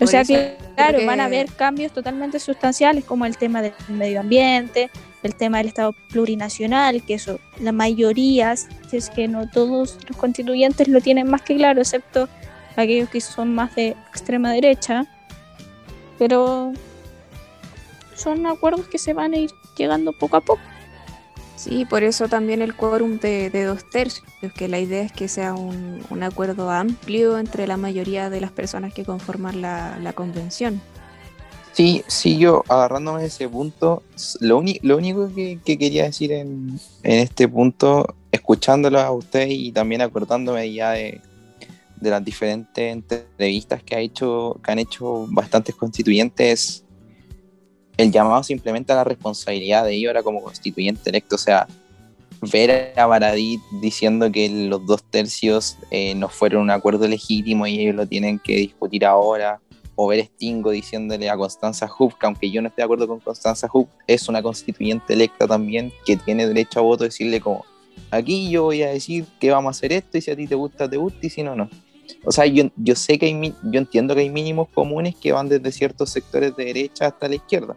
[0.00, 4.90] o sea, claro, van a haber cambios totalmente sustanciales como el tema del medio ambiente,
[5.22, 10.16] el tema del Estado plurinacional, que eso, la mayoría, si es que no todos los
[10.16, 12.28] constituyentes lo tienen más que claro, excepto
[12.76, 15.06] aquellos que son más de extrema derecha,
[16.18, 16.72] pero
[18.14, 20.60] son acuerdos que se van a ir llegando poco a poco.
[21.58, 25.54] Sí, por eso también el quórum de, dos tercios, que la idea es que sea
[25.54, 30.80] un, acuerdo amplio entre la mayoría de las personas que conforman la, convención.
[31.72, 34.02] Sí, sí, yo agarrándome de ese punto,
[34.40, 40.92] lo, único que, quería decir en, este punto, escuchándolo a usted y también acordándome ya
[40.92, 41.20] de,
[42.00, 46.84] las diferentes entrevistas que, ha hecho, que han hecho bastantes constituyentes,
[47.96, 51.34] el llamado simplemente a la responsabilidad de ellos ahora como constituyente electo.
[51.34, 51.66] O sea,
[52.40, 57.80] ver a Baradit diciendo que los dos tercios eh, no fueron un acuerdo legítimo y
[57.80, 59.60] ellos lo tienen que discutir ahora,
[60.00, 63.18] o ver Stingo diciéndole a Constanza Hub que aunque yo no esté de acuerdo con
[63.18, 67.64] Constanza Hub, es una constituyente electa también que tiene derecho a voto, decirle como,
[68.12, 70.54] aquí yo voy a decir que vamos a hacer esto y si a ti te
[70.54, 71.68] gusta, te gusta y si no, no.
[72.24, 75.48] O sea, yo, yo sé que hay, yo entiendo que hay mínimos comunes que van
[75.48, 77.76] desde ciertos sectores de derecha hasta la izquierda.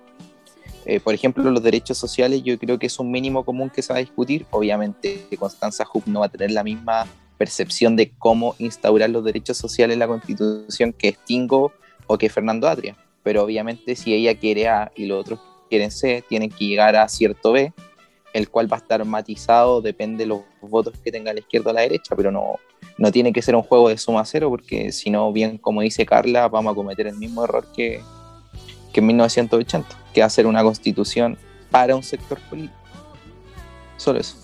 [0.86, 3.93] Eh, por ejemplo, los derechos sociales yo creo que es un mínimo común que se
[3.93, 4.45] va a discutir.
[4.51, 7.07] Obviamente Constanza Hub no va a tener la misma
[7.39, 11.74] percepción de cómo instaurar los derechos sociales en la Constitución que Stingo
[12.12, 12.97] o que Fernando Atria.
[13.24, 15.39] Pero obviamente si ella quiere A y los otros
[15.70, 17.72] quieren C, tienen que llegar a cierto B,
[18.34, 21.74] el cual va a estar matizado, depende de los votos que tenga la izquierda o
[21.74, 22.55] la derecha, pero no,
[22.97, 26.05] no tiene que ser un juego de suma cero, porque si no, bien como dice
[26.05, 28.01] Carla, vamos a cometer el mismo error que,
[28.91, 31.38] que en 1980, que hacer una constitución
[31.70, 32.76] para un sector político.
[33.95, 34.36] Solo eso.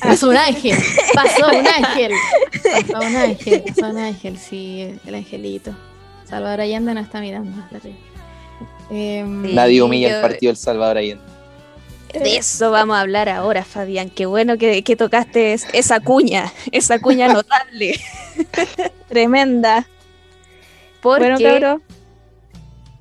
[0.00, 0.78] Pasó un ángel,
[1.12, 2.12] pasó un ángel,
[2.62, 5.74] pasó un ángel, pasó un ángel, sí, el angelito.
[6.32, 7.62] Salvador Allende no está mirando.
[8.90, 11.22] Em, Nadie humilla el partido del Salvador Allende.
[12.14, 14.08] De eso vamos a hablar ahora, Fabián.
[14.08, 18.00] Qué bueno que, que tocaste es- esa cuña, esa cuña notable.
[19.10, 19.86] Tremenda.
[21.02, 21.82] Porque Bueno,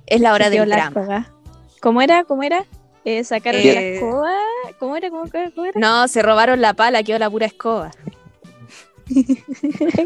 [0.08, 1.32] es la hora del la drama.
[1.80, 2.26] ¿Cómo era?
[2.26, 2.66] ¿Cómo era?
[3.06, 4.34] Eh, sacar Eh, la escoba.
[4.78, 5.10] ¿Cómo era?
[5.10, 5.24] ¿Cómo?
[5.56, 5.80] ¿Cómo era?
[5.80, 7.92] No, se robaron la pala, quedó la pura escoba.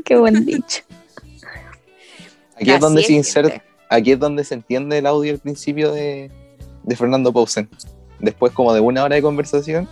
[0.03, 0.83] Qué buen dicho.
[2.55, 3.61] Aquí es, donde se gente.
[3.89, 6.31] aquí es donde se entiende el audio al principio de,
[6.83, 7.69] de Fernando Pausen.
[8.19, 9.89] Después como de una hora de conversación,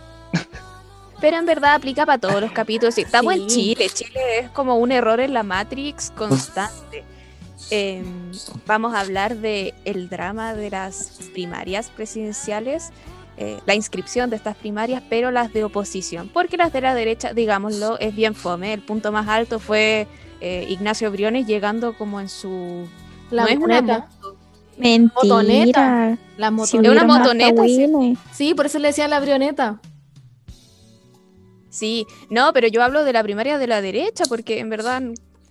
[1.20, 2.94] Pero en verdad aplica para todos los capítulos.
[2.94, 3.74] Sí, Estamos en Sí.
[3.74, 3.88] Chile.
[3.92, 7.04] Chile es como un error en la Matrix constante.
[7.70, 8.02] Eh,
[8.66, 12.90] vamos a hablar de el drama de las primarias presidenciales,
[13.38, 16.28] eh, la inscripción de estas primarias, pero las de oposición.
[16.28, 18.74] Porque las de la derecha, digámoslo, es bien fome.
[18.74, 20.06] El punto más alto fue
[20.40, 22.86] eh, Ignacio Briones llegando como en su...
[23.30, 24.36] La no es una motoneta, moto.
[24.76, 25.08] Mentira.
[25.14, 26.18] Motoneta.
[26.36, 26.78] la Si motoneta.
[26.78, 27.62] una hubieron más motoneta,
[28.32, 28.54] sí.
[28.54, 29.80] por eso le decían la brioneta.
[31.70, 35.02] Sí, no, pero yo hablo de la primaria de la derecha, porque en verdad...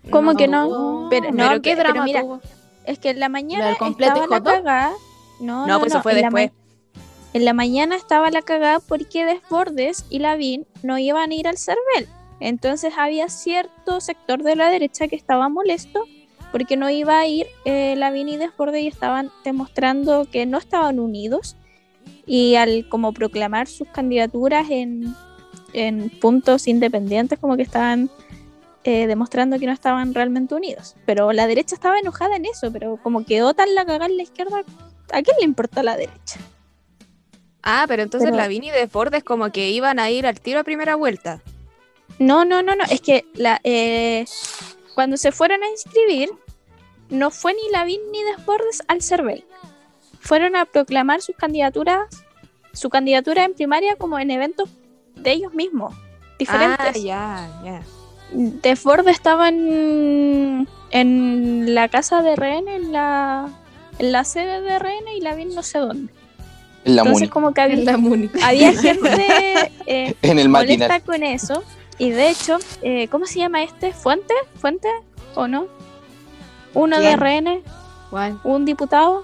[0.10, 1.08] ¿Cómo que no?
[1.10, 2.42] Pero- Pero, no, qué pero drama mira, tuvo.
[2.86, 4.92] Es que en la mañana completo estaba la cagada.
[5.40, 6.52] No, No, pues eso fue en la después.
[6.52, 7.00] ma-
[7.34, 11.58] en la mañana estaba la cagada porque Desbordes y Lavín no iban a ir al
[11.58, 12.08] CERVEL.
[12.44, 16.04] Entonces había cierto sector de la derecha que estaba molesto
[16.52, 21.00] porque no iba a ir eh, Lavín y Desbordes y estaban demostrando que no estaban
[21.00, 21.56] unidos.
[22.26, 25.16] Y al como proclamar sus candidaturas en,
[25.72, 28.10] en puntos independientes, como que estaban
[28.84, 30.98] eh, demostrando que no estaban realmente unidos.
[31.06, 34.24] Pero la derecha estaba enojada en eso, pero como quedó tan la cagada en la
[34.24, 34.64] izquierda,
[35.14, 36.42] ¿a quién le importa la derecha?
[37.62, 40.66] Ah, pero entonces Pero- Lavín y Desbordes como que iban a ir al tiro a
[40.66, 41.42] primera vuelta.
[42.20, 44.26] No, no, no, no, es que la, eh,
[44.96, 46.30] cuando se fueron a inscribir,
[47.10, 49.46] no fue ni Lavín ni Desbordes al CERVEL.
[50.20, 52.08] Fueron a proclamar sus candidaturas,
[52.72, 54.70] su candidatura en primaria como en eventos
[55.16, 55.94] de ellos mismos,
[56.40, 56.88] diferentes.
[56.88, 57.82] Ah, ya, ya.
[58.32, 63.48] Desbordes estaba en, en la casa de Rehén, en la,
[64.00, 66.12] en la sede de Rehén y Lavín no sé dónde.
[66.86, 68.30] en la Entonces Muni, como que había, La Muni.
[68.44, 71.04] había gente eh, en el molesta matinal.
[71.04, 71.64] con eso.
[72.04, 73.94] Y de hecho, eh, ¿cómo se llama este?
[73.94, 74.34] ¿Fuente?
[74.56, 74.90] ¿Fuente?
[75.36, 75.68] ¿O no?
[76.74, 77.16] Uno de.
[77.16, 77.64] RN,
[78.10, 78.40] ¿Cuál?
[78.44, 79.24] un diputado.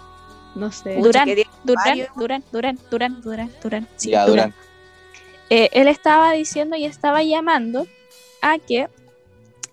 [0.55, 0.95] No sé.
[0.95, 1.27] Durán,
[1.63, 1.97] Durán.
[2.15, 3.87] Durán, Durán, Durán, Durán, Durán.
[3.97, 4.53] sí, ya, Durán.
[5.49, 7.87] Eh, él estaba diciendo y estaba llamando
[8.41, 8.87] a que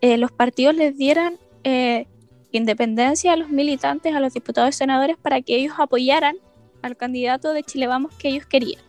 [0.00, 2.06] eh, los partidos les dieran eh,
[2.50, 6.36] independencia a los militantes, a los diputados y senadores para que ellos apoyaran
[6.82, 8.80] al candidato de Chile Vamos que ellos querían.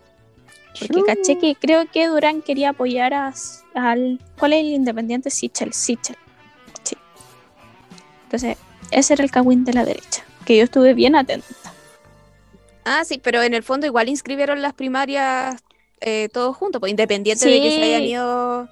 [0.80, 3.34] Porque caché que creo que Durán quería apoyar a,
[3.76, 4.20] al...
[4.38, 5.30] ¿Cuál es el independiente?
[5.30, 6.16] Sichel, Sichel.
[6.84, 6.96] Sí.
[8.24, 8.58] Entonces,
[8.92, 11.46] ese era el cagüín de la derecha, que yo estuve bien atenta.
[12.86, 15.62] Ah, sí, pero en el fondo igual inscribieron las primarias
[16.00, 18.70] eh, todos juntos, pues independiente de que se hayan ido.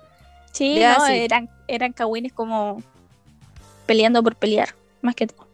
[0.53, 1.13] Sí, Ya, no, sí.
[1.13, 2.81] eran, eran cagüines como
[3.85, 4.69] peleando por pelear,
[5.01, 5.47] más que todo.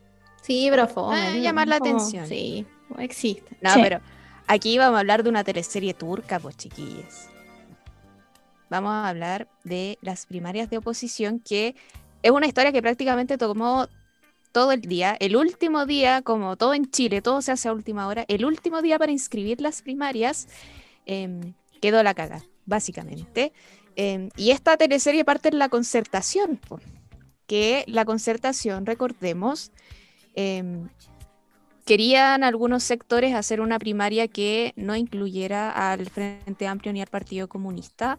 [0.44, 1.18] Sí, pero fome.
[1.20, 1.38] Ah, ¿no?
[1.42, 2.28] llamar la Como- atención.
[2.28, 2.66] Sí,
[3.00, 3.56] existe.
[3.62, 3.80] No, Sí.
[3.82, 4.00] pero
[4.52, 7.30] aquí vamos a hablar de una teleserie turca, pues chiquillas.
[8.70, 11.76] Vamos a hablar de las primarias de oposición, que
[12.22, 13.88] es una historia que prácticamente tomó
[14.52, 15.16] todo el día.
[15.22, 18.26] El último día, como todo en Chile, todo se hace a última hora.
[18.28, 20.50] El último día para inscribir las primarias
[21.06, 23.54] em, quedó la caga, básicamente.
[23.96, 26.60] Em, y esta teleserie parte en la concertación,
[27.48, 29.72] que la concertación, recordemos,
[30.36, 30.90] em,
[31.86, 37.48] querían algunos sectores hacer una primaria que no incluyera al Frente Amplio ni al Partido
[37.50, 38.18] Comunista.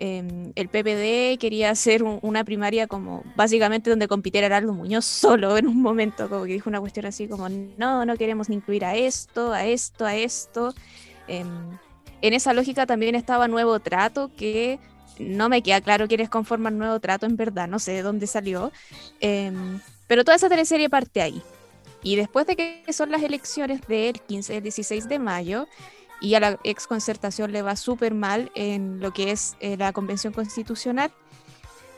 [0.00, 5.58] Em, el PPD quería hacer un- una primaria como básicamente donde compitiera Araldo Muñoz solo
[5.58, 8.94] en un momento, como que dijo una cuestión así como, no, no queremos incluir a
[8.96, 10.74] esto, a esto, a esto.
[11.26, 11.78] Em,
[12.20, 14.80] en esa lógica también estaba Nuevo Trato, que
[15.18, 18.72] no me queda claro quiénes conforman Nuevo Trato en verdad, no sé de dónde salió.
[19.20, 21.42] Em, pero toda esa teleserie parte ahí.
[22.02, 25.66] Y después de que son las elecciones del 15 al 16 de mayo,
[26.20, 29.92] y a la ex concertación le va súper mal en lo que es eh, la
[29.92, 31.12] convención constitucional,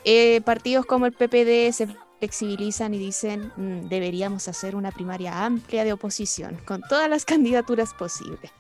[0.05, 1.88] eh, partidos como el PPD se
[2.18, 7.94] flexibilizan y dicen mm, deberíamos hacer una primaria amplia de oposición con todas las candidaturas
[7.94, 8.51] posibles.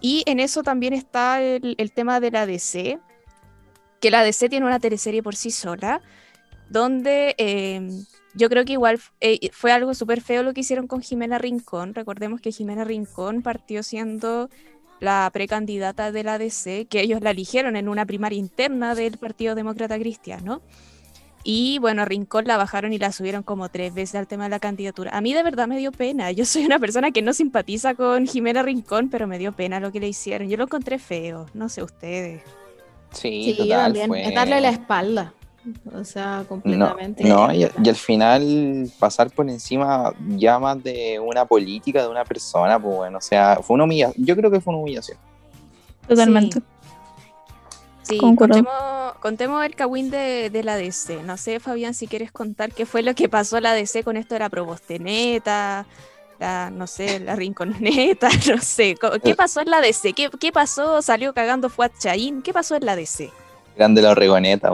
[0.00, 2.98] Y en eso también está el, tema de la DC,
[4.00, 6.02] que la DC tiene una teleserie por sí sola,
[6.68, 8.04] donde em,
[8.36, 11.94] yo creo que igual eh, fue algo súper feo lo que hicieron con Jimena Rincón.
[11.94, 14.50] Recordemos que Jimena Rincón partió siendo
[15.00, 19.54] la precandidata de la DC, que ellos la eligieron en una primaria interna del Partido
[19.54, 20.60] Demócrata Cristiano.
[21.44, 24.50] Y bueno, a Rincón la bajaron y la subieron como tres veces al tema de
[24.50, 25.16] la candidatura.
[25.16, 26.30] A mí de verdad me dio pena.
[26.32, 29.92] Yo soy una persona que no simpatiza con Jimena Rincón, pero me dio pena lo
[29.92, 30.48] que le hicieron.
[30.48, 32.42] Yo lo encontré feo, no sé ustedes.
[33.12, 35.32] Sí, total, Es darle la espalda.
[35.92, 37.24] O sea, completamente.
[37.24, 42.78] No, y, al final pasar por encima ya más de una política de una persona,
[42.78, 44.24] pues bueno, o sea, fue una humillación.
[44.24, 45.18] Yo creo que fue una humillación.
[46.06, 46.60] Totalmente.
[48.02, 51.24] Sí, contemos, el cagüín de, de, la DC.
[51.24, 54.16] No sé, Fabián, si quieres contar qué fue lo que pasó a la DC con
[54.16, 55.86] esto de la Probosteneta,
[56.38, 58.94] la, no sé, la Rinconeta, no sé.
[59.24, 59.34] ¿Qué eh.
[59.34, 60.12] pasó en la DC?
[60.12, 61.02] ¿Qué, qué pasó?
[61.02, 62.42] ¿Salió cagando Fuad Chaín?
[62.42, 63.32] ¿Qué pasó en la DC?
[63.76, 64.70] Grande la Oregoneta,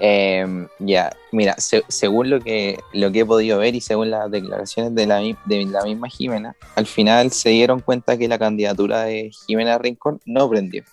[0.00, 4.94] eh, ya, mira, según lo que, lo que he podido ver y según las declaraciones
[4.94, 9.30] de la, de la misma Jimena, al final se dieron cuenta que la candidatura de
[9.46, 10.84] Jimena Rincón no prendió.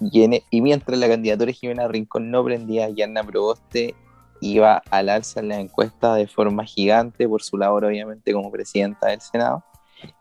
[0.00, 3.94] Y, mientras la candidatura de Jimena Rincón no prendía, Yanna Proboste
[4.40, 9.08] iba al alza en la encuesta de forma gigante por su labor, obviamente, como presidenta
[9.08, 9.64] del Senado.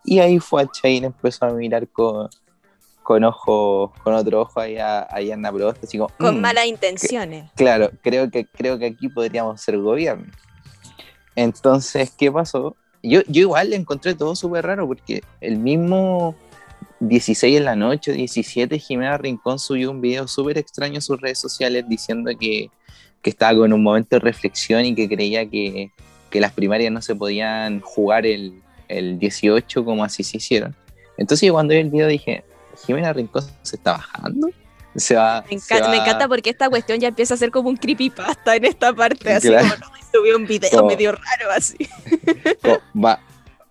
[0.06, 2.30] Y ahí fue a Chain, empezó a mirar con,
[3.06, 7.51] con ojo, con otro ojo ahí a, Yanna Proboste, así con mm, malas intenciones.
[7.56, 10.26] claro, creo que, creo que aquí podríamos ser gobierno.
[11.36, 12.76] Entonces, ¿qué pasó?
[13.03, 16.34] Yo, yo igual le encontré todo súper raro porque el mismo
[16.99, 21.38] 16 en la noche, 17, Jimena Rincón subió un video súper extraño en sus redes
[21.38, 22.72] sociales diciendo que,
[23.22, 25.91] que, estaba con un momento de reflexión y que creía que,
[26.32, 30.76] que las primarias no se podían jugar el, el, 18 como así se hicieron.
[31.20, 32.43] Entonces cuando vi el video dije,
[32.86, 34.49] Jimena Rincón se está bajando.
[34.95, 38.63] Se va, me, encanta, porque esta cuestión ya empieza a ser como un creepypasta en
[38.63, 41.75] esta parte, así como no, subió un video medio raro así.
[42.95, 43.19] Va,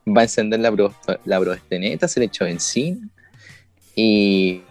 [0.07, 0.71] va a encender la,
[1.25, 3.09] la brosteneta, se le echó benzina
[3.97, 4.63] y,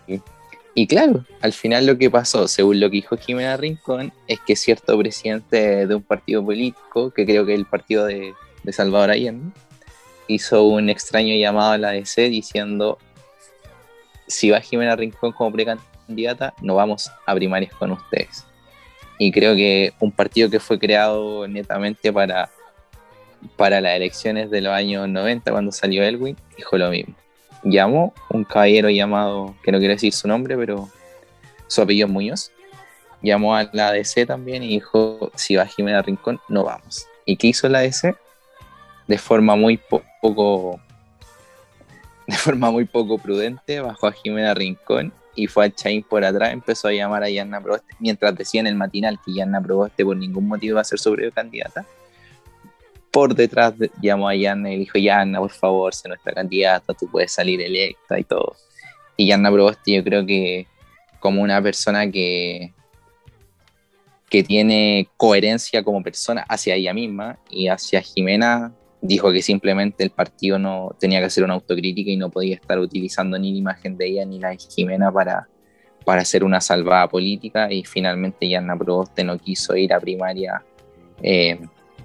[0.75, 4.55] y claro, al final lo que pasó, según lo que dijo Jimena Rincón, es que
[4.55, 8.33] cierto presidente de un partido político, que creo que es el partido de,
[8.63, 9.51] de Salvador Allende,
[10.27, 12.97] hizo un extraño llamado a la DC diciendo,
[14.34, 18.45] si va Jimena Rincón como precandidata, no vamos a primarias con ustedes.
[19.19, 22.49] Y creo que un partido que fue creado netamente para,
[23.55, 27.15] para las elecciones de los años 90, cuando salió Elwin, dijo lo mismo
[27.63, 30.89] llamó un caballero llamado, que no quiero decir su nombre, pero
[31.67, 32.51] su apellido es Muñoz,
[33.21, 37.07] llamó a la ADC también y dijo, si va Jimena Rincón, no vamos.
[37.25, 38.17] ¿Y qué hizo la ADC?
[39.07, 39.79] De forma muy
[40.21, 40.79] poco
[42.28, 46.53] de forma muy poco prudente, bajó a Jimena Rincón y fue a Chain por atrás,
[46.53, 50.15] empezó a llamar a Yanna Proboste, mientras decía en el matinal que Yanna Proboste por
[50.15, 51.86] ningún motivo va a ser su candidata
[53.13, 57.32] por detrás llamó a Yanna y dijo, Yanna, por favor, sé nuestra candidata, tú puedes
[57.32, 58.55] salir electa y todo.
[59.15, 60.65] Y Yanna Proboste yo creo que
[61.19, 62.74] como una persona que,
[64.32, 70.11] que tiene coherencia como persona hacia ella misma y hacia Jimena, dijo que simplemente el
[70.11, 73.97] partido no tenía que hacer una autocrítica y no podía estar utilizando ni la imagen
[73.97, 75.49] de ella ni la de Jimena para,
[76.05, 80.63] para hacer una salvada política y finalmente Yanna Proboste no quiso ir a primaria
[81.21, 81.59] eh,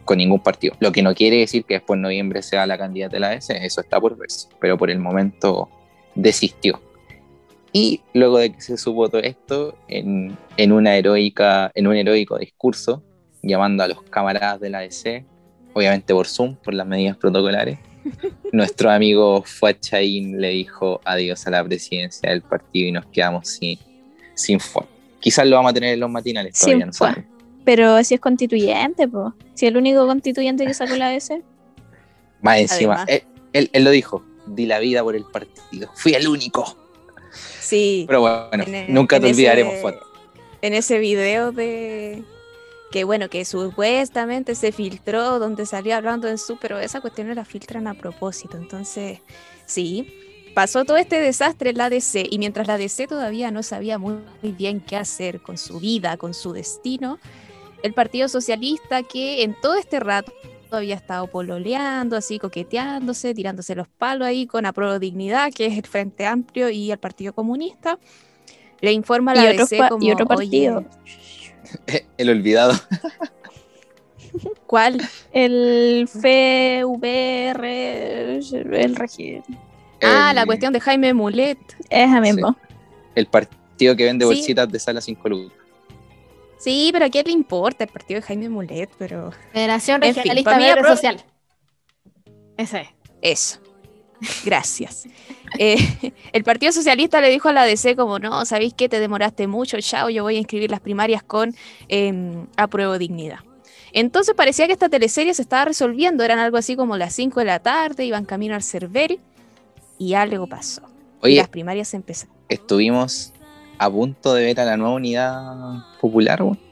[0.04, 0.74] con ningún partido.
[0.80, 3.50] Lo que no quiere decir que después en noviembre sea la candidata de la AS,
[3.50, 5.68] eso está por verse, pero por el momento
[6.16, 6.82] desistió.
[7.72, 12.38] Y luego de que se supo todo esto, en, en, una heroica, en un heroico
[12.38, 13.04] discurso,
[13.40, 15.24] llamando a los camaradas de la ADC,
[15.74, 17.78] obviamente por Zoom, por las medidas protocolares,
[18.52, 23.78] nuestro amigo Fuachain le dijo adiós a la presidencia del partido y nos quedamos sin,
[24.34, 24.58] sin
[25.20, 26.92] Quizás lo vamos a tener en los matinales todavía, no
[27.68, 29.34] pero si es constituyente, pues.
[29.52, 31.32] Si es el único constituyente que sacó la DS.
[32.40, 33.04] Más encima,
[33.52, 35.90] él, lo dijo, di la vida por el partido.
[35.94, 36.78] Fui el único.
[37.60, 38.06] Sí.
[38.08, 39.74] Pero bueno, e, nunca te olvidaremos,
[40.62, 42.24] En ese video de
[42.90, 47.44] que bueno, que supuestamente se filtró donde salía hablando en su, pero esa cuestión la
[47.44, 48.56] filtran a propósito.
[48.56, 49.20] Entonces,
[49.66, 50.06] sí,
[50.54, 54.18] pasó todo este desastre en la DC y mientras la DC todavía no sabía muy
[54.42, 57.18] bien qué hacer con su vida, con su destino,
[57.82, 60.32] el Partido Socialista que en todo este rato
[60.70, 65.86] había estado pololeando, así coqueteándose, tirándose los palos ahí con Apruebo Dignidad, que es el
[65.86, 67.98] Frente Amplio y el Partido Comunista.
[68.80, 70.84] Le informa a la y DC como, y otro partido.
[72.18, 72.74] el olvidado.
[74.66, 75.00] ¿Cuál?
[75.32, 77.64] El FVR,
[78.38, 79.42] el regidor.
[80.02, 81.58] Ah, la cuestión de Jaime Mulet.
[81.90, 82.56] Esa mismo.
[83.14, 84.28] El partido que vende Sí.
[84.28, 85.56] bolsitas de sal a 5 lucas.
[86.58, 88.90] Sí, pero ¿a quién le importa el partido de Jaime Mulet?
[88.98, 91.24] Pero Federación En fin, Regionalista Verde apro- Social.
[92.56, 92.88] Ese es.
[93.22, 93.60] eso.
[94.44, 95.06] Gracias.
[95.58, 95.76] Eh,
[96.32, 98.88] el Partido Socialista le dijo a la DC como, no, ¿sabéis qué?
[98.88, 101.54] Te demoraste mucho, chao, yo voy a inscribir las primarias con
[101.88, 103.40] eh, apruebo dignidad.
[103.92, 107.46] Entonces parecía que esta teleserie se estaba resolviendo, eran algo así como las 5 de
[107.46, 109.18] la tarde, iban camino al Cerveri
[109.98, 110.82] y algo pasó.
[111.24, 112.34] y las primarias empezaron.
[112.48, 113.32] estuvimos
[113.78, 116.67] a punto de ver a la nueva unidad popular, weón.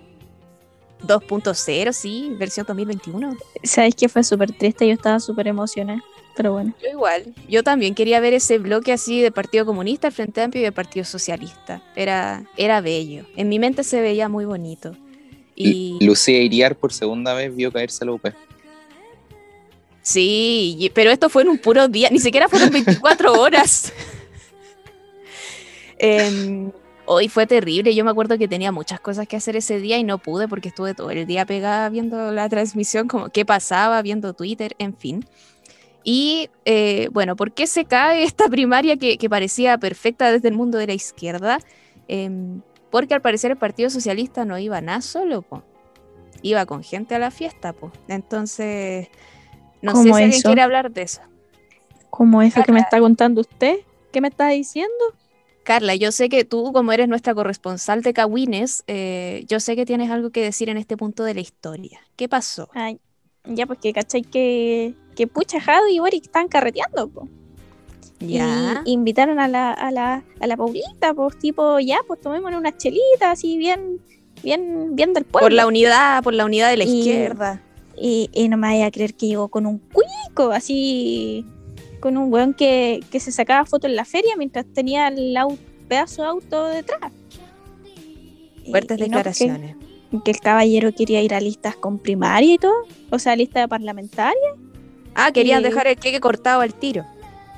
[1.06, 3.36] 2.0, sí, versión 2021.
[3.62, 6.02] Sabéis que fue súper triste, yo estaba súper emocionada.
[6.36, 6.74] Pero bueno.
[6.82, 7.34] Yo igual.
[7.48, 10.72] Yo también quería ver ese bloque así de Partido Comunista, el Frente Amplio y el
[10.72, 11.82] Partido Socialista.
[11.96, 13.24] Era, era bello.
[13.36, 14.94] En mi mente se veía muy bonito.
[15.54, 18.26] Y Lucía Iriar por segunda vez vio caerse la UP.
[20.02, 23.92] sí, pero esto fue en un puro día, ni siquiera fueron 24 horas.
[25.98, 26.70] Em,
[27.06, 27.94] hoy fue terrible.
[27.94, 30.68] Yo me acuerdo que tenía muchas cosas que hacer ese día y no pude porque
[30.68, 35.24] estuve todo el día pegada viendo la transmisión, como qué pasaba, viendo Twitter, en fin.
[36.04, 40.54] Y eh, bueno, ¿por qué se cae esta primaria que, que parecía perfecta desde el
[40.54, 41.58] mundo de la izquierda?
[42.08, 45.62] Em, porque al parecer el Partido Socialista no iba nada solo, po.
[46.42, 47.72] iba con gente a la fiesta.
[47.72, 47.90] Po.
[48.08, 49.08] Entonces,
[49.82, 51.22] no sé si ¿Cómo alguien quiere hablar de eso.
[52.10, 53.78] Como eso que me está contando usted,
[54.12, 54.92] ¿qué me está diciendo?
[55.66, 59.84] Carla, yo sé que tú, como eres nuestra corresponsal de Cawines, eh, yo sé que
[59.84, 61.98] tienes algo que decir en este punto de la historia.
[62.14, 62.68] ¿Qué pasó?
[62.72, 63.00] Ay,
[63.44, 67.28] ya, pues que cachai que, que Pucha, Jado y Boric están carreteando, po.
[68.20, 68.80] Ya.
[68.84, 72.76] Y invitaron a la, a la, a la Paulita, pues tipo, ya, pues tomémonos unas
[72.78, 74.00] chelitas así bien,
[74.44, 75.46] bien, bien del pueblo.
[75.46, 77.60] por la unidad, por la unidad de la Y- izquierda.
[77.98, 81.44] Y, y no me vaya a creer que llegó con un cuico, así,
[82.00, 85.36] con un weón que, que se sacaba fotos en la feria mientras tenía el
[85.88, 87.12] pedazo de auto detrás.
[88.70, 89.76] Fuertes no, declaraciones.
[90.10, 92.74] que, que el caballero quería ir a listas con primaria y todo,
[93.10, 94.50] o sea, lista de parlamentaria,
[95.14, 97.04] Ah, querían y- dejar el queque cortado al tiro.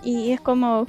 [0.05, 0.87] y es como,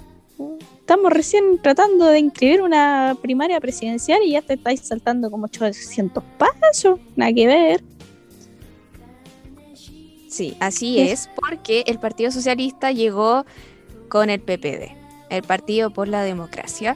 [0.80, 6.24] estamos recién tratando de inscribir una primaria presidencial y ya te estáis saltando como 800
[6.38, 7.84] pasos, nada que ver.
[10.30, 13.46] Sí, así Es- porque el Partido Socialista llegó
[14.10, 14.96] con el PPD,
[15.30, 16.96] el Partido por la Democracia.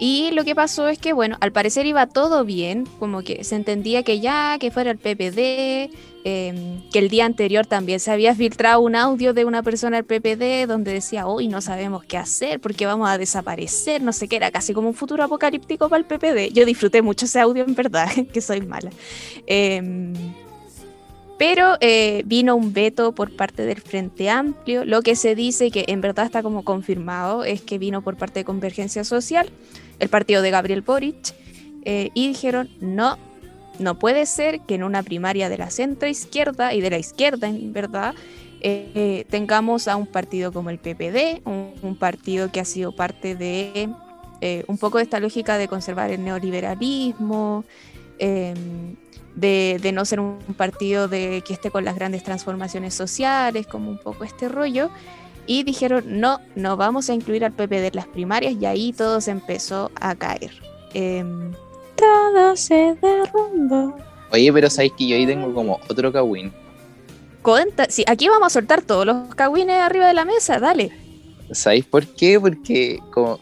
[0.00, 3.56] Y lo que pasó es que, bueno, al parecer iba todo bien, como que se
[3.56, 5.90] entendía que ya, que fuera el PPD,
[6.24, 10.04] eh, que el día anterior también se había filtrado un audio de una persona del
[10.04, 14.36] PPD donde decía, hoy no sabemos qué hacer porque vamos a desaparecer, no sé qué,
[14.36, 16.52] era casi como un futuro apocalíptico para el PPD.
[16.52, 18.90] Yo disfruté mucho ese audio, en verdad, que soy mala.
[19.48, 20.12] Em,
[21.38, 24.84] pero eh, vino un veto por parte del Frente Amplio.
[24.84, 28.40] Lo que se dice que en verdad está como confirmado es que vino por parte
[28.40, 29.48] de Convergencia Social,
[30.00, 31.34] el partido de Gabriel Boric,
[31.84, 33.16] eh, y dijeron no,
[33.78, 37.46] no puede ser que en una primaria de la centro izquierda y de la izquierda
[37.46, 38.14] en verdad
[38.60, 43.88] eh, tengamos a un partido como el PPD, un, partido que ha sido parte de
[44.66, 47.64] un poco de esta lógica de conservar el neoliberalismo.
[48.18, 48.96] em,
[49.38, 53.90] de, de no ser un partido de, que esté con las grandes transformaciones sociales, como
[53.90, 54.90] un poco este rollo.
[55.46, 59.20] Y dijeron, no, no vamos a incluir al PPD en las primarias y ahí todo
[59.20, 60.50] se empezó a caer.
[60.92, 61.52] Em,
[61.96, 63.96] Todo se derrumbó.
[64.30, 66.52] Oye, pero sabéis que yo ahí tengo como otro cagüín.
[67.42, 70.92] cuenta, sí, aquí vamos a soltar todos los cagüines arriba de la mesa, dale.
[71.52, 72.38] ¿Sabéis por qué?
[72.38, 73.40] Porque como,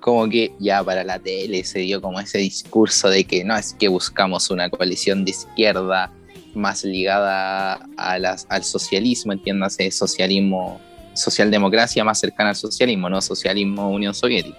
[0.00, 3.74] como que ya para la tele se dio como ese discurso de que no es
[3.74, 6.12] que buscamos una coalición de izquierda
[6.54, 10.80] más ligada a las, al socialismo, entiéndase, socialismo,
[11.14, 14.56] socialdemocracia más cercana al socialismo, no socialismo Unión Soviética.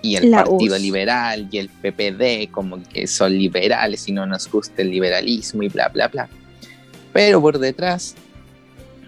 [0.00, 0.82] Y el La Partido URSS.
[0.82, 5.68] Liberal y el PPD como que son liberales y no nos gusta el liberalismo y
[5.68, 6.28] bla, bla, bla.
[7.12, 8.14] Pero por detrás,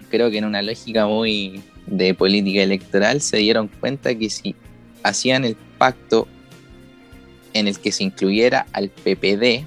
[0.09, 4.55] creo que en una lógica muy de política electoral se dieron cuenta que si
[5.03, 6.27] hacían el pacto
[7.53, 9.65] en el que se incluyera al PPD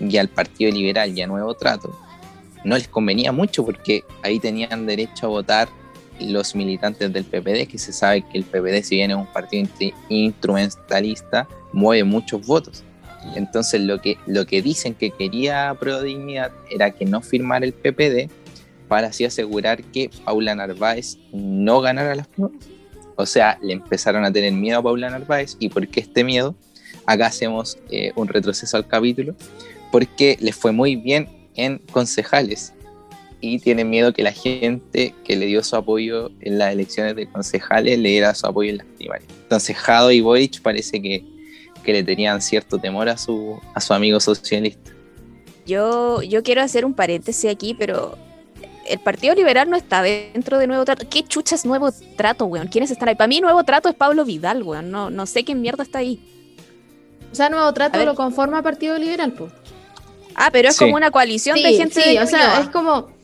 [0.00, 1.98] y al Partido Liberal y a Nuevo Trato,
[2.64, 5.68] no les convenía mucho porque ahí tenían derecho a votar
[6.20, 9.68] los militantes del PPD, que se sabe que el PPD, si bien es un partido
[10.08, 12.82] instrumentalista, mueve muchos votos.
[13.34, 17.72] Entonces lo que, lo que dicen que quería Pro Dignidad era que no firmara el
[17.72, 18.30] PPD
[18.88, 22.28] para así asegurar que Paula Narváez no ganara las.
[23.16, 25.56] O sea, le empezaron a tener miedo a Paula Narváez.
[25.58, 26.54] ¿Y por qué este miedo?
[27.06, 29.34] Acá hacemos eh, un retroceso al capítulo.
[29.90, 32.72] Porque les fue muy bien en concejales
[33.40, 37.26] y tiene miedo que la gente que le dio su apoyo en las elecciones de
[37.26, 39.30] concejales le diera su apoyo en las primarias.
[39.42, 41.24] Entonces Jado y Boric parece que,
[41.84, 44.92] que le tenían cierto temor a su, a su amigo socialista.
[45.66, 48.16] Yo, yo quiero hacer un paréntesis aquí, pero
[48.88, 51.06] el Partido Liberal no está dentro de Nuevo Trato.
[51.08, 52.68] ¿Qué chucha es Nuevo Trato, weón?
[52.68, 53.14] ¿Quiénes están ahí?
[53.14, 54.90] Para mí Nuevo Trato es Pablo Vidal, weón.
[54.90, 56.20] No, no sé qué mierda está ahí.
[57.32, 59.52] O sea, Nuevo Trato lo conforma Partido Liberal, pues.
[60.34, 60.84] Ah, pero es Sí.
[60.84, 63.14] como una coalición Sí, de gente sí, de o sea, es como.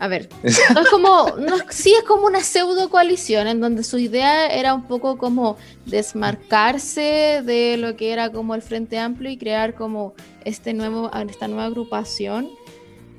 [0.00, 0.28] A ver,
[0.74, 1.34] no es como.
[1.38, 5.56] No, sí, es como una pseudo coalición en donde su idea era un poco como
[5.86, 10.14] desmarcarse de lo que era como el Frente Amplio y crear como
[10.44, 12.48] este nuevo, esta nueva agrupación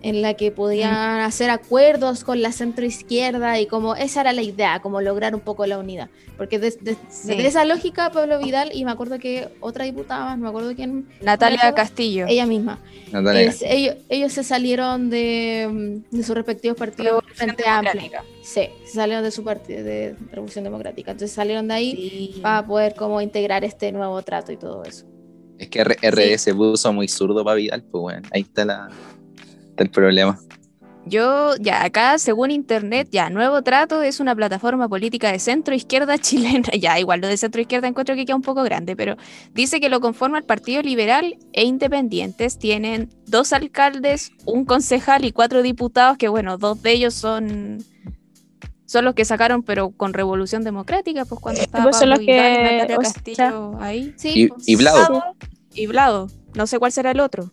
[0.02, 4.80] en la que podían hacer acuerdos con la centroizquierda y como esa era la idea,
[4.82, 6.10] como lograr un poco la unidad.
[6.38, 7.36] Porque de, de- Sí.
[7.36, 10.74] de esa lógica, Pablo Vidal, y me acuerdo que otra diputada más, no me acuerdo
[10.74, 12.26] quién, Natalia Natalia- Castillo.
[12.30, 12.80] ella misma,
[13.12, 17.94] Natalia es- ellos, ellos se salieron de, de sus respectivos partidos Revolución Frente Amplio.
[17.94, 18.24] Democrática.
[18.42, 21.12] Sí, se salieron de su partido de Revolución Democrática.
[21.12, 21.92] Entonces salieron de ahí
[22.36, 22.40] Sí.
[22.42, 25.06] para poder como integrar este nuevo trato y todo eso.
[25.58, 28.90] Es que R- RD se puso muy zurdo para Vidal, pues bueno, ahí está, la,
[29.80, 30.40] está el problema.
[31.06, 36.18] Yo, ya, acá, según internet, ya, Nuevo Trato es una plataforma política de centro izquierda
[36.20, 36.70] chilena.
[36.78, 39.16] Ya, igual lo de centro izquierda encuentro que queda un poco grande, pero
[39.54, 42.60] dice que lo conforma el Partido Liberal e Independientes.
[42.60, 47.80] Tienen dos alcaldes, un concejal y cuatro diputados, que bueno, dos de ellos son.
[48.86, 52.86] Son los que sacaron, pero con Revolución Democrática, pues cuando estaba Pues son los Vidal
[52.98, 54.14] o sea- Castillo ahí.
[54.18, 54.84] Sí, Y- pues, y sí.
[55.76, 57.52] Y Vlado, no sé cuál será el otro.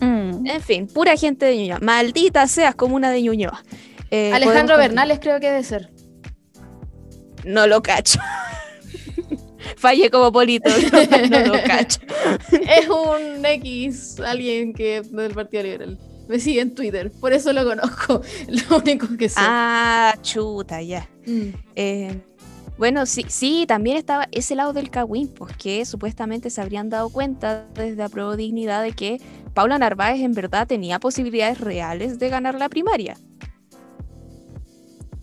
[0.00, 0.46] Mm.
[0.46, 1.78] En fin, pura gente de Ñuñoa.
[1.80, 3.62] Maldita seas como una de Ñuñoa.
[4.10, 5.90] Eh, Alejandro Bernales creo que debe ser.
[7.44, 8.18] No lo cacho.
[9.76, 10.70] Fallé como polito.
[11.30, 12.00] No, lo cacho.
[12.52, 15.98] es un X, alguien que del Partido Liberal.
[16.28, 18.22] Me sigue en Twitter, por eso lo conozco.
[18.48, 19.36] Lo único que sé.
[19.38, 21.08] Ah, chuta, ya.
[21.26, 21.48] Mm.
[21.74, 22.20] Eh,
[22.80, 27.10] bueno, sí, sí, también estaba ese lado del Cagüín, pues que supuestamente se habrían dado
[27.10, 29.20] cuenta desde Apruebo Dignidad de que
[29.52, 33.18] Paula Narváez en verdad tenía posibilidades reales de ganar la primaria.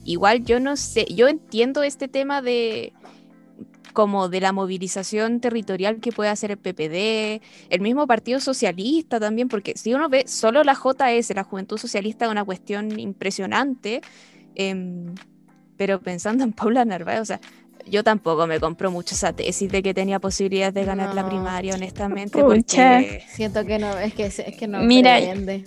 [0.03, 2.93] Igual yo no sé, yo entiendo este tema de
[3.91, 9.47] como de la movilización territorial que puede hacer el PPD, el mismo Partido Socialista también,
[9.47, 14.01] porque si uno ve solo la JS, la Juventud Socialista, una cuestión impresionante,
[14.53, 15.15] em,
[15.78, 17.40] pero pensando en Paula Narváez, o sea,
[17.86, 21.76] yo tampoco me compro mucho esa tesis de que tenía posibilidades de ganar la primaria,
[21.76, 22.98] honestamente, Pucha.
[22.98, 25.64] porque Siento que no, es que, es que no Mira, prevende.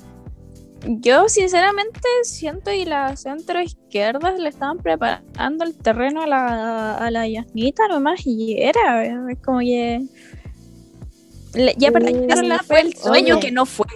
[0.87, 7.11] Yo sinceramente siento y las centro izquierdas le estaban preparando el terreno a la, a
[7.11, 10.01] la Yasnita nomás y era, es como que
[11.55, 13.47] le- ya perdieron la fue el sueño Oye.
[13.47, 13.87] que no fue.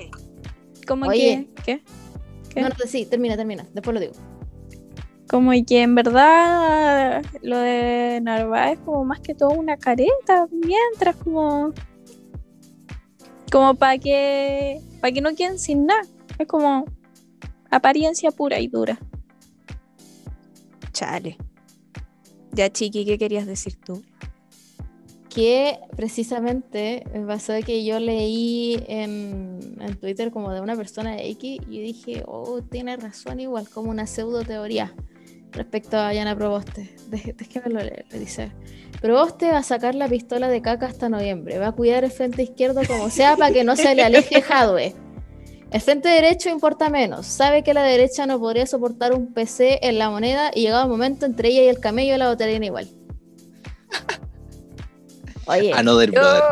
[0.86, 1.48] como Oye.
[1.56, 1.82] que ¿qué?
[2.54, 2.60] ¿Qué?
[2.62, 3.66] No, no, sí, termina, termina.
[3.72, 4.12] Después lo digo.
[5.28, 11.72] Como que en verdad lo de Narváez como más que todo una careta mientras como
[13.50, 16.02] como para que para que no queden sin nada
[16.38, 16.84] es como
[17.70, 18.98] apariencia pura y dura
[20.92, 21.36] Chale.
[22.52, 24.00] Ya, Chiqui, ¿qué querías decir tú?
[25.34, 31.28] que precisamente me pasó que yo leí en, en Twitter como de una persona de
[31.30, 34.94] X y dije, oh, tiene razón igual, como una pseudo teoría
[35.54, 36.94] respecto a Yana Proboste.
[37.10, 38.50] Deje- Déjeme lo leer, le dice.
[39.00, 42.42] Proboste va a sacar la pistola de caca hasta noviembre, va a cuidar el frente
[42.42, 44.94] izquierdo como sea para que no se le aleje Jadwe.
[45.70, 49.98] El frente derecho importa menos, sabe que la derecha no podría soportar un PC en
[49.98, 52.88] la moneda y llegado el momento entre ella y el camello la votarían igual.
[55.46, 56.42] Oye, Another Yo, brother.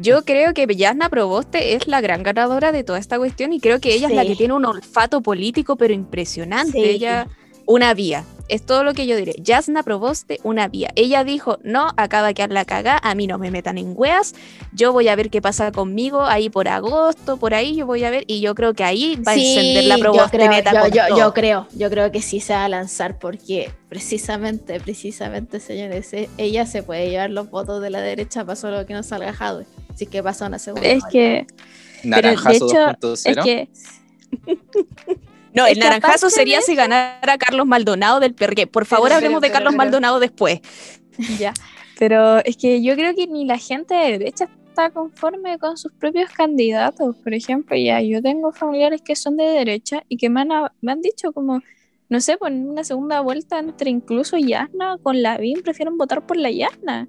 [0.00, 3.80] yo creo que Yasna Proboste es la gran ganadora de toda esta cuestión y creo
[3.80, 6.72] que ella es la que tiene un olfato político pero impresionante.
[6.72, 6.84] Sí.
[6.84, 7.28] Ella,
[7.68, 8.24] una vía.
[8.48, 9.34] Es todo lo que yo diré.
[9.42, 10.88] Yasna Proboste, una vía.
[10.96, 14.34] Ella dijo, no, acaba de quedar la cagá, a mí no me metan en weas,
[14.72, 18.10] yo voy a ver qué pasa conmigo ahí por agosto, por ahí yo voy a
[18.10, 20.80] ver, y yo creo que ahí va a encender la yo Proboste creo, neta yo,
[20.80, 25.60] con yo- yo creo, yo creo que sí se va a lanzar porque precisamente, precisamente,
[25.60, 29.02] señores, e- ella se puede llevar los votos de la derecha para solo que no
[29.02, 29.66] salga Jadwe.
[29.94, 30.88] Si es que pasa una segunda.
[30.88, 31.46] es que
[32.02, 33.24] pero de Naranjazo hecho 2.0.
[33.26, 33.68] es que
[35.54, 38.68] No, el naranjazo sería si ganara Carlos Maldonado del PRG.
[38.68, 39.78] Por favor, Pero, hablemos pero, de Carlos pero.
[39.78, 40.60] Maldonado después.
[41.38, 41.52] Ya.
[41.98, 45.92] Pero es que yo creo que ni la gente de derecha está conforme con sus
[45.92, 47.16] propios candidatos.
[47.16, 50.48] Por ejemplo, ya yo tengo familiares que son de derecha y que me han,
[50.80, 51.60] me han dicho como,
[52.08, 56.52] no sé, por una segunda vuelta entre incluso Yasna con Lavín, prefieren votar por la
[56.52, 57.08] Yasna.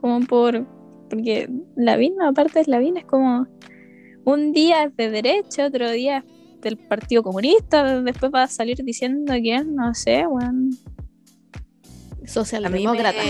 [0.00, 0.64] Como por,
[1.10, 3.48] porque Lavín, aparte de Lavín, es como
[4.24, 6.24] un día es de derecha, otro día es
[6.60, 10.70] del Partido Comunista, después va a salir diciendo que no sé, weón.
[12.26, 13.22] Socialdemócrata.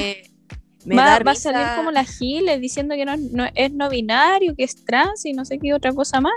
[0.85, 4.55] Me Va, va a salir como la Giles diciendo que no, no- es no binario,
[4.57, 6.33] que es trans y no sé qué otra cosa más.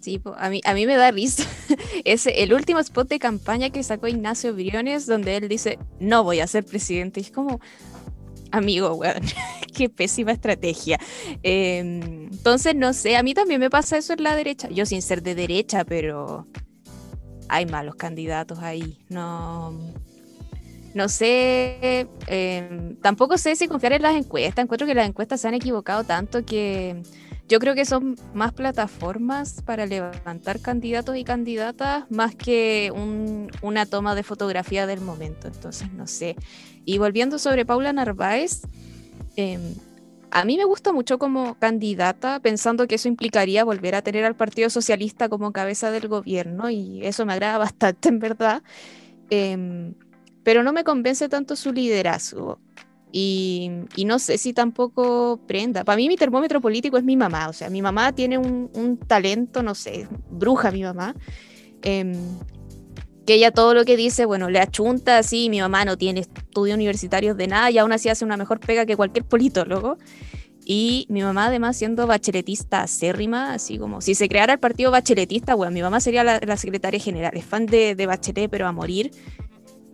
[0.00, 1.44] Sí, a mí, a mí me da risa.
[2.04, 6.40] Ese, el último spot de campaña que sacó Ignacio Briones, donde él dice, no voy
[6.40, 7.20] a ser presidente.
[7.20, 7.60] Y es como,
[8.50, 9.22] amigo, weón,
[9.72, 10.98] qué pésima estrategia.
[11.42, 14.68] Eh, entonces, no sé, a mí también me pasa eso en la derecha.
[14.68, 16.46] Yo sin ser de derecha, pero
[17.48, 18.98] hay malos candidatos ahí.
[19.08, 19.72] No,
[20.94, 24.62] no sé, eh, tampoco sé si confiar en las encuestas.
[24.62, 27.02] Encuentro que las encuestas se han equivocado tanto que
[27.48, 33.84] yo creo que son más plataformas para levantar candidatos y candidatas más que un- una
[33.84, 35.48] toma de fotografía del momento.
[35.48, 36.36] Entonces, no sé.
[36.84, 38.62] Y volviendo sobre Paula Narváez,
[39.36, 39.74] eh,
[40.30, 44.34] a mí me gusta mucho como candidata, pensando que eso implicaría volver a tener al
[44.34, 48.62] Partido Socialista como cabeza del gobierno, y eso me agrada bastante, en verdad.
[49.28, 49.94] Em,
[50.42, 52.58] pero no me convence tanto su liderazgo.
[53.14, 53.70] Y,
[54.06, 55.84] no sé si tampoco prenda.
[55.84, 57.48] Para mí mi termómetro político es mi mamá.
[57.50, 61.14] O sea, mi mamá tiene un, un talento, no sé, bruja mi mamá.
[61.82, 62.14] em,
[63.26, 65.48] que ella todo lo que dice, bueno, le achunta así.
[65.50, 68.86] Mi mamá no tiene estudios universitarios de nada y aún así hace una mejor pega
[68.86, 69.98] que cualquier politólogo.
[70.64, 75.54] Y mi mamá además siendo bacheletista acérrima, así como si se creara el partido bacheletista,
[75.54, 78.72] bueno, mi mamá sería la, la secretaria general, es fan de, de Bachelet, pero a
[78.72, 79.10] morir.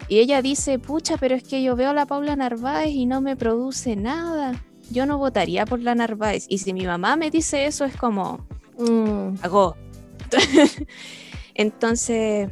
[0.09, 3.23] Y ella dice, pucha, pero es que yo veo a la Paula Narváez y no
[3.23, 4.63] me produce nada.
[4.91, 6.45] Yo no votaría por la Narváez.
[6.49, 8.47] Y si mi mamá me dice eso, es como,
[8.79, 9.77] Mm, hago.
[11.55, 12.51] Entonces,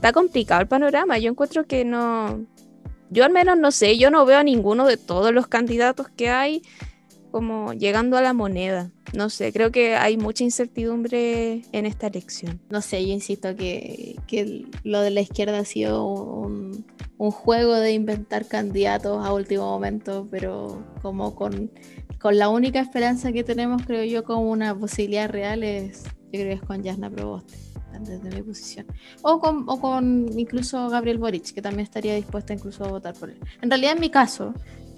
[0.00, 1.18] está complicado el panorama.
[1.18, 2.46] Yo encuentro que no.
[3.10, 6.30] Yo al menos no sé, yo no veo a ninguno de todos los candidatos que
[6.30, 6.62] hay
[7.30, 8.90] como llegando a la moneda.
[9.12, 12.60] No sé, creo que hay mucha incertidumbre en esta elección.
[12.70, 16.86] no sé, yo insisto que, que lo de la izquierda ha sido un,
[17.18, 21.70] un juego de inventar candidatos a último momento, pero como con,
[22.18, 26.46] con la única esperanza que tenemos, creo yo, como una posibilidad real es, yo creo
[26.46, 27.54] que es con Jasna Proboste,
[28.00, 28.86] desde mi posición.
[29.22, 33.30] O con, o con incluso Gabriel Boric, que también estaría dispuesta incluso a votar por
[33.30, 33.38] él.
[33.60, 34.54] En realidad, en mi caso,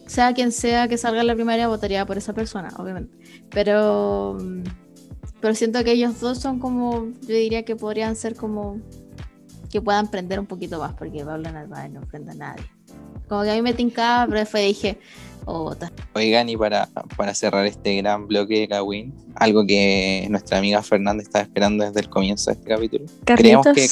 [0.06, 3.16] sea quien sea que salga en la primaria, votaría por esa persona, obviamente.
[3.50, 4.62] Pero, mm,
[5.40, 8.80] pero siento que ellos dos son como, yo diría que podrían ser como
[9.70, 12.64] que puedan prender un poquito más, porque Pablo Narváez no prende a nadie.
[13.26, 14.98] Como que a mí me tincaba, pero después dije,
[15.44, 15.92] vota.
[16.14, 21.22] Oigan, y para, para cerrar este gran bloque de Kawin, algo que nuestra amiga Fernanda
[21.22, 23.04] estaba esperando desde el comienzo de este capítulo.
[23.24, 23.88] Creemos que,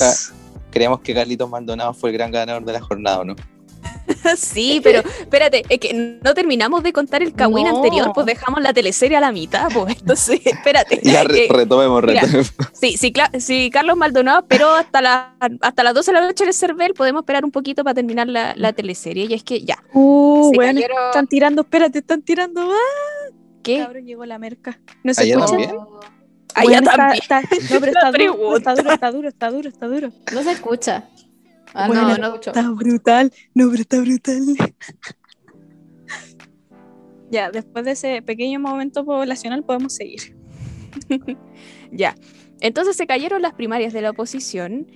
[0.70, 3.36] creemos que Carlitos Maldonado fue el gran ganador de la jornada, ¿o no?
[4.36, 5.92] sí, pero espérate, es que
[6.22, 7.76] no terminamos de contar el Kawin No.
[7.76, 11.00] anterior, pues dejamos la teleserie a la mitad, pues entonces, espérate.
[11.02, 12.52] Ya re- Eh, retomemos, mira, retomemos.
[12.72, 16.48] Sí, sí, sí, Carlos Maldonado, pero hasta, la, hasta las 12 de la noche en
[16.48, 19.26] el Cervel podemos esperar un poquito para terminar la, la teleserie.
[19.28, 22.62] Y es que ya, Uh, cayeron- están tirando, espérate, están tirando.
[22.70, 23.32] ¡Ah!
[23.62, 23.78] ¿qué?
[23.78, 24.78] Cabrón, llegó la merca.
[25.04, 25.56] ¿No se escucha?
[26.54, 27.22] Allá está- también.
[27.22, 28.72] está- no, pero está duro, pregunta.
[28.72, 30.12] está duro, está duro, está duro, está duro.
[30.32, 31.04] No se escucha.
[31.74, 32.34] Ah, Weón, no, no.
[32.36, 34.40] Está brutal, no, pero está brutal.
[37.30, 40.36] ya, después de ese pequeño momento poblacional podemos seguir.
[41.92, 42.14] Ya.
[42.60, 44.86] Entonces se cayeron las primarias de la oposición.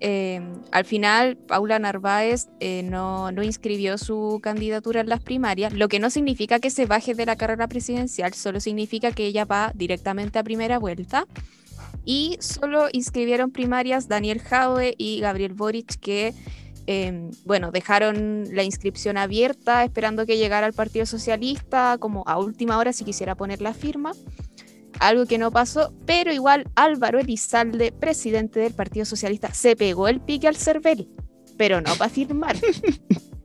[0.00, 0.40] Eh,
[0.70, 5.98] al final, Paula Narváez eh, no, no inscribió su candidatura en las primarias, lo que
[5.98, 10.38] no significa que se baje de la carrera presidencial, solo significa que ella va directamente
[10.38, 11.26] a primera vuelta.
[12.10, 16.32] Y solo inscribieron primarias Daniel Jaue y Gabriel Boric, que,
[16.86, 22.78] eh, bueno, dejaron la inscripción abierta esperando que llegara el Partido Socialista, como a última
[22.78, 24.12] hora si quisiera poner la firma
[25.00, 30.22] algo que no pasó, pero igual Álvaro Elizalde, presidente del Partido Socialista, se pegó el
[30.22, 31.08] pique al CERVEL,
[31.58, 32.56] pero no para firmar.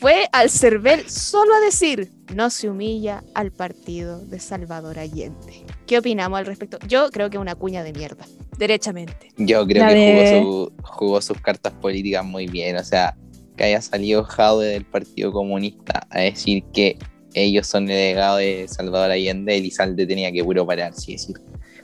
[0.00, 5.66] Fue al CERVEL solo a decir, no se humilla al partido de Salvador Allende.
[5.86, 6.78] ¿Qué opinamos al respecto?
[6.88, 8.24] Yo creo que es una cuña de mierda,
[8.58, 9.28] derechamente.
[9.36, 12.76] Yo creo La que de- jugó, su- jugó sus cartas políticas muy bien.
[12.76, 13.14] O sea,
[13.56, 16.96] que haya salido Jaude del Partido Comunista a decir que
[17.34, 21.36] ellos son el legado de Salvador Allende, Elizalde tenía que puro parar, sí decir.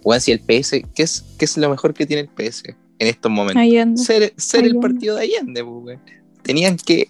[0.03, 2.63] Bueno, si el PS, ¿qué es, ¿qué es lo mejor que tiene el PS
[2.99, 3.63] en estos momentos?
[3.99, 5.99] Ser, ser el partido de Allende, pues.
[6.43, 7.09] Tenían que,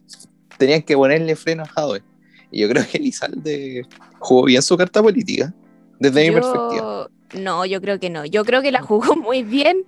[0.59, 2.03] tenían que ponerle freno a Jaude.
[2.51, 3.87] Y yo creo que Elizalde
[4.19, 5.53] jugó bien su carta política,
[5.99, 7.09] desde mi perspectiva.
[7.35, 8.25] No, yo creo que no.
[8.25, 9.85] Yo creo que la jugó muy bien,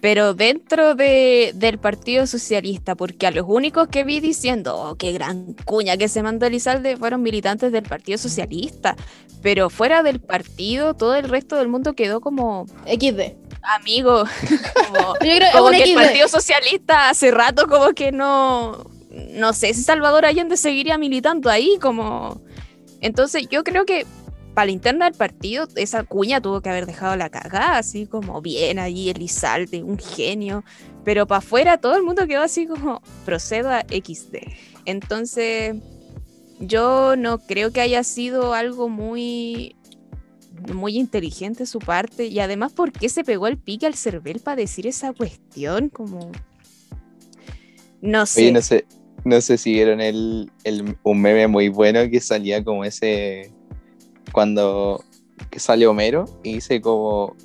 [0.00, 5.12] pero dentro de, del Partido Socialista, porque a los únicos que vi diciendo, oh, qué
[5.12, 8.96] gran cuña que se mandó Elizalde, fueron militantes del Partido Socialista,
[9.42, 13.36] pero fuera del partido, todo el resto del mundo quedó como XD.
[13.62, 14.24] amigo,
[14.86, 15.94] como, Yo creo como que el.
[15.94, 18.97] Partido Socialista hace rato como que no,
[19.32, 22.40] no sé si Salvador Allende seguiría militando ahí, como...
[23.00, 24.06] Entonces yo creo que
[24.54, 28.42] para la interna del partido, esa cuña tuvo que haber dejado la cagada, así como
[28.42, 30.64] bien allí Elizalde, un genio,
[31.04, 34.38] pero para afuera todo el mundo quedó así como proceda XD.
[34.84, 35.76] Entonces,
[36.58, 39.76] yo no creo que haya sido algo muy
[40.74, 44.56] muy inteligente su parte y además por qué se pegó el pique al cervel para
[44.56, 46.32] decir esa cuestión como
[48.00, 48.84] no sé Oye, no sé,
[49.24, 53.52] no sé si vieron el, el- un meme muy bueno que salía como ese
[54.32, 55.04] cuando
[55.50, 57.36] que sale Homero y dice como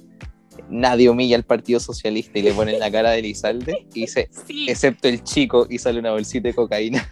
[0.69, 4.65] nadie humilla al Partido Socialista y le ponen la cara de Elizalde y dice Sí.
[4.69, 7.09] excepto el chico y sale una bolsita de cocaína.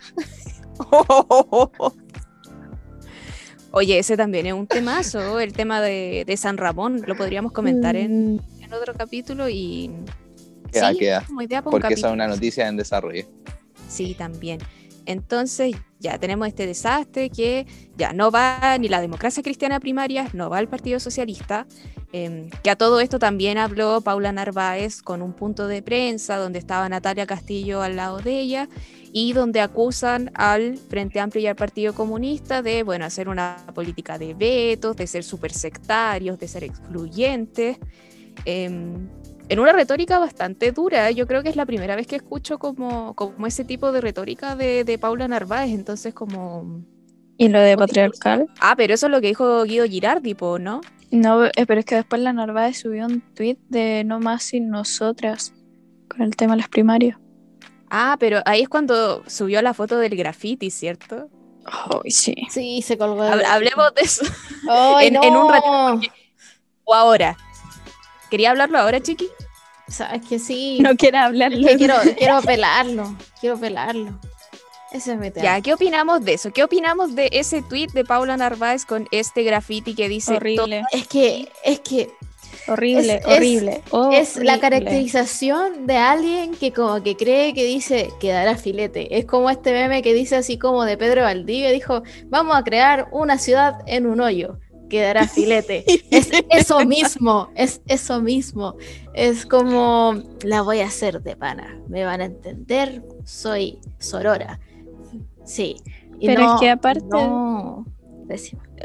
[3.74, 7.96] Oye, ese también es un temazo, el tema de, de San Ramón, lo podríamos comentar
[7.96, 9.90] en, en otro capítulo y...
[10.74, 11.24] Queda, sí, queda.
[11.26, 13.26] como idea para un Porque esa es una noticia en desarrollo.
[13.91, 14.59] Sí, también.
[15.05, 17.65] Entonces, ya tenemos este desastre que
[17.97, 21.68] ya no va ni la democracia cristiana primaria, no va el Partido Socialista,
[22.13, 26.59] em, que a todo esto también habló Paula Narváez con un punto de prensa donde
[26.59, 28.69] estaba Natalia Castillo al lado de ella
[29.11, 34.18] y donde acusan al Frente Amplio y al Partido Comunista de, bueno, hacer una política
[34.18, 37.77] de vetos, de ser súper sectarios, de ser excluyentes.
[38.45, 39.09] em,
[39.49, 41.11] en una retórica bastante dura.
[41.11, 44.55] Yo creo que es la primera vez que escucho como, como ese tipo de retórica
[44.55, 45.72] de, de Paula Narváez.
[45.72, 46.84] Entonces, como.
[47.38, 48.47] Y lo de patriarcal.
[48.59, 50.81] Ah, pero eso es lo que dijo Guido Girardi, po, ¿no?
[51.09, 54.69] No, eh, pero es que después la Narváez subió un tweet de no más sin
[54.69, 55.53] nosotras
[56.07, 57.18] con el tema de las primarias.
[57.89, 61.30] Ah, pero ahí es cuando subió la foto del graffiti, ¿cierto?
[61.65, 62.35] Ay, sí.
[62.49, 63.23] Sí, se colgó.
[63.23, 64.26] Hablemos de eso.
[64.69, 65.49] Ay, en- en un no.
[65.51, 66.11] ratito, porque-
[66.85, 67.35] O ahora.
[68.32, 69.28] ¿Quería hablarlo ahora, Chiqui?
[69.88, 70.80] Sabes que sí.
[70.82, 71.53] No quiero hablar.
[71.53, 73.16] Es que quiero, quiero pelarlo.
[73.40, 74.18] Quiero pelarlo.
[74.91, 75.44] Ese es mi tema.
[75.44, 76.52] Ya, ¿qué opinamos de eso?
[76.52, 81.08] ¿Qué opinamos de ese tweet de Paula Narváez con este graffiti que dice Horrible, Es
[81.08, 82.10] que, es que
[82.68, 83.72] horrible, Es- es- horrible,
[84.14, 84.60] es la horrible.
[84.60, 89.18] caracterización de alguien que como que cree que dice quedará filete.
[89.18, 93.08] Es como este meme que dice así como de Pedro Valdivia, dijo, vamos a crear
[93.12, 94.60] una ciudad en un hoyo,
[94.91, 95.84] quedará filete.
[96.11, 98.76] es eso mismo, es eso mismo.
[99.13, 104.59] Es como, la voy a hacer de pana, me van a entender, soy Sorora.
[105.45, 105.77] Sí.
[106.19, 107.85] Y Pero es que aparte- no.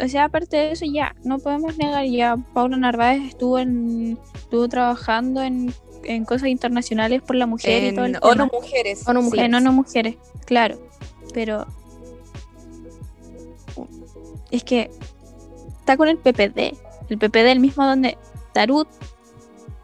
[0.02, 4.68] O sea, aparte de eso, ya, no podemos negar, ya Paula Narváez estuvo en, estuvo
[4.68, 5.72] trabajando en,
[6.02, 8.32] en cosas internacionales por la mujer y todo el en tema.
[8.32, 9.06] ONU Mujeres.
[9.06, 9.24] ONU sí.
[9.26, 9.46] Mujeres.
[9.46, 10.16] En ONU Mujeres,
[10.46, 10.80] claro.
[11.32, 11.66] Pero
[14.50, 14.90] es que
[15.86, 16.74] está con el PPD.
[17.08, 18.18] El PPD, el mismo donde
[18.52, 18.88] Tarut,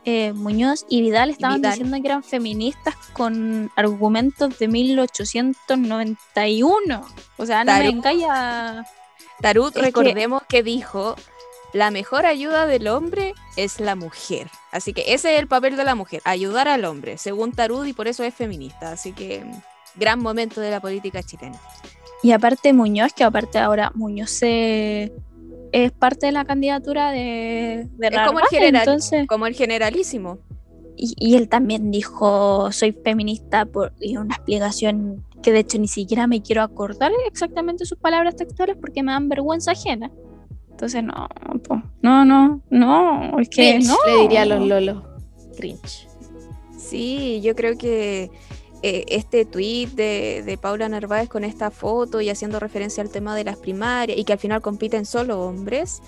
[0.04, 1.72] eh, Muñoz y Vidal estaban Vidal.
[1.74, 7.06] diciendo que eran feministas con argumentos de 1891.
[7.38, 8.84] O sea, no me encalla.
[9.40, 10.62] Tarut, Es que- recordemos que...
[10.64, 11.14] dijo,
[11.72, 14.50] la mejor ayuda del hombre es la mujer.
[14.72, 17.92] Así que ese es el papel de la mujer, ayudar al hombre, según Tarut, y
[17.92, 18.90] por eso es feminista.
[18.92, 19.44] Así que
[19.94, 21.58] gran momento de la política chilena.
[22.24, 25.12] Y aparte Muñoz, que aparte ahora Muñoz se-
[25.72, 29.54] es parte de la candidatura de, de Es como el Narváez, general, entonces como el
[29.54, 30.38] generalísimo.
[30.96, 35.88] y, y él también dijo soy feminista por y una explicación que de hecho ni
[35.88, 40.10] siquiera me quiero acordar exactamente sus palabras textuales porque me dan vergüenza ajena
[40.70, 41.28] entonces no
[41.66, 45.02] po, no no no es que Cringe, no le diría a los lolos.
[45.56, 46.08] Cringe.
[46.76, 48.30] Sí, yo creo que
[48.82, 53.36] eh, este tweet de, de Paula Narváez con esta foto y haciendo referencia al tema
[53.36, 56.02] de las primarias y que al final compiten solo hombres,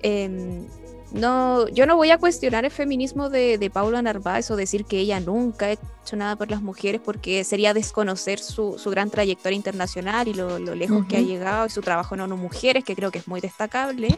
[0.00, 0.66] em,
[1.10, 4.98] no, yo no voy a cuestionar el feminismo de, de Paula Narváez o decir que
[4.98, 9.56] ella nunca ha hecho nada por las mujeres porque sería desconocer su, su gran trayectoria
[9.56, 12.96] internacional y lo, lo lejos que ha llegado y su trabajo en ONU Mujeres, que
[12.96, 14.16] creo que es muy destacable.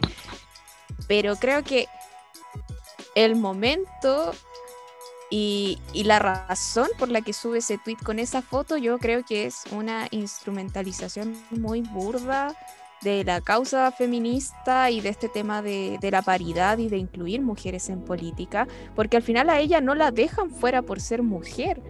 [1.07, 1.87] Pero creo que
[3.13, 4.31] el momento
[5.29, 9.45] y, la razón por la que sube ese tweet con esa foto, yo creo que
[9.45, 12.55] es una instrumentalización muy burda
[13.01, 17.89] de la causa feminista y de este tema de, la paridad y de incluir mujeres
[17.89, 21.81] en política, porque al final a ella no la dejan fuera por ser mujer,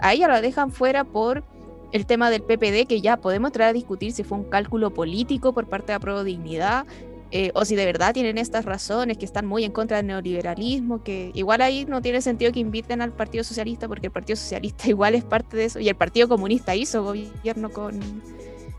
[0.00, 1.44] a ella la dejan fuera por
[1.92, 5.52] el tema del PPD, que ya podemos entrar a discutir si fue un cálculo político
[5.52, 6.86] por parte de Apruebo Dignidad,
[7.32, 11.02] eh, o si de verdad tienen estas razones, que están muy en contra del neoliberalismo,
[11.02, 14.88] que igual ahí no tiene sentido que inviten al Partido Socialista, porque el Partido Socialista
[14.88, 18.00] igual es parte de eso, y el Partido Comunista hizo gobierno con,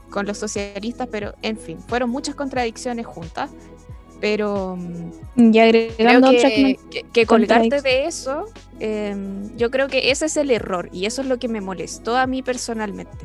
[0.09, 3.49] con los socialistas, pero en fin, fueron muchas contradicciones juntas.
[4.19, 6.79] Pero mm, y agregando que,
[7.13, 8.45] que, colgarte de eso,
[8.79, 12.17] em, yo creo que ese es el error y eso es lo que me molestó
[12.17, 13.15] a mí personalmente.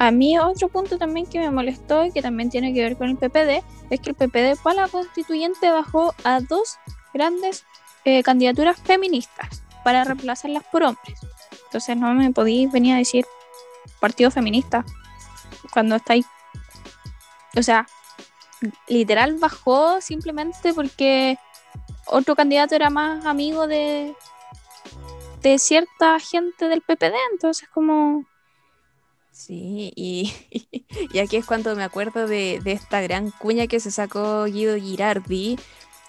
[0.00, 3.10] A mí otro punto también que me molestó y que también tiene que ver con
[3.10, 6.78] el PPD es que el PPD para la constituyente bajó a dos
[7.12, 7.66] grandes
[8.06, 11.20] eh, candidaturas feministas para reemplazarlas por hombres.
[11.66, 13.26] Entonces no me podéis venir a decir
[14.00, 14.86] partido feminista
[15.70, 16.24] cuando estáis...
[17.58, 17.86] O sea,
[18.88, 21.36] literal bajó simplemente porque
[22.06, 24.14] otro candidato era más amigo de,
[25.42, 28.24] de cierta gente del PPD, entonces como
[29.40, 34.76] Sí, y, aquí es cuando me acuerdo de, esta gran cuña que se sacó Guido
[34.76, 35.58] Girardi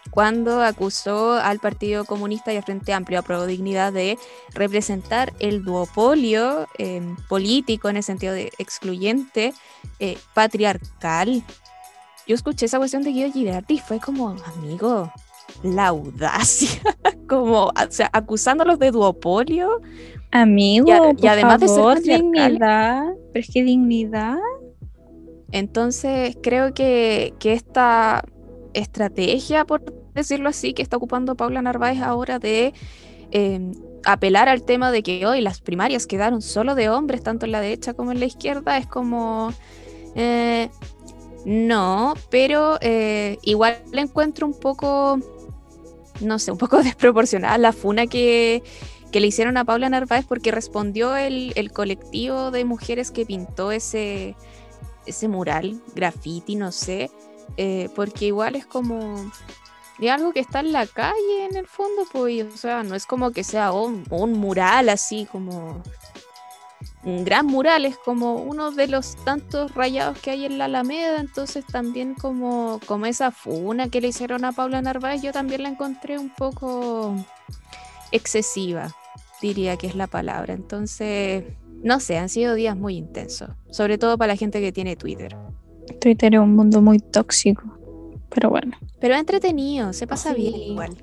[0.09, 4.17] cuando acusó al Partido Comunista y al Frente Amplio a Pro Dignidad de
[4.53, 9.53] representar el duopolio em, político en el sentido de excluyente,
[9.99, 11.41] eh, patriarcal.
[12.27, 15.09] Yo escuché esa cuestión de Guido Girardi y fue como, amigo,
[15.63, 16.81] la audacia,
[17.29, 19.79] como, o sea, acusándolos de duopolio
[20.31, 23.03] Amigo, y, además de ser dignidad,
[23.33, 24.37] pero es que dignidad.
[25.51, 28.23] Entonces creo que, esta
[28.73, 29.83] estrategia, por
[30.13, 32.73] decirlo así, que está ocupando Paula Narváez ahora de
[33.31, 33.73] em,
[34.05, 37.59] apelar al tema de que hoy las primarias quedaron solo de hombres, tanto en la
[37.59, 39.53] derecha como en la izquierda, es como...
[40.15, 40.69] Eh,
[41.45, 45.19] no, pero eh, igual le encuentro un poco,
[46.21, 48.63] no sé, un poco desproporcionada la funa que,
[49.11, 54.35] que le hicieron a Paula Narváez porque respondió el, colectivo de mujeres que pintó ese,
[55.05, 57.11] ese mural, graffiti, no sé,
[57.57, 59.31] eh, porque igual es como
[59.99, 63.05] de algo que está en la calle en el fondo, pues, o sea, no es
[63.05, 65.83] como que sea un, mural así como
[67.03, 71.19] un gran mural, es como uno de los tantos rayados que hay en la Alameda,
[71.19, 75.69] entonces también como, como esa funa que le hicieron a Paula Narváez, yo también la
[75.69, 77.15] encontré un poco
[78.11, 78.95] excesiva
[79.41, 80.53] diría que es la palabra.
[80.53, 81.43] Entonces,
[81.84, 85.35] no sé, han sido días muy intensos, sobre todo para la gente que tiene Twitter.
[85.99, 87.63] Twitter es un mundo muy tóxico,
[88.30, 88.77] pero bueno.
[88.99, 90.95] Pero entretenido, se pasa bien igual.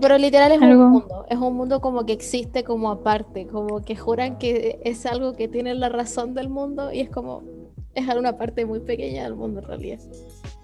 [0.00, 3.96] pero literal es un mundo, es un mundo como que existe como aparte, como que
[3.96, 7.42] juran que es algo que tiene la razón del mundo y es como,
[7.94, 10.00] es una parte muy pequeña del mundo en realidad.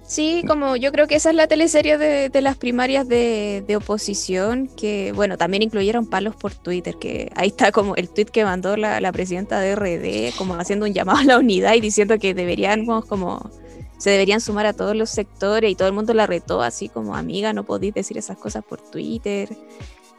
[0.07, 5.13] Sí, como yo creo que esa es la teleserie de, las primarias de, oposición, que
[5.13, 9.13] bueno, también incluyeron palos por Twitter, que ahí está como el tweet que mandó la,
[9.13, 13.51] presidenta de RD, como haciendo un llamado a la unidad y diciendo que deberíamos como
[13.99, 17.17] se deberían sumar a todos los sectores y todo el mundo la retó así como
[17.17, 19.57] amiga, no podéis decir esas cosas por Twitter.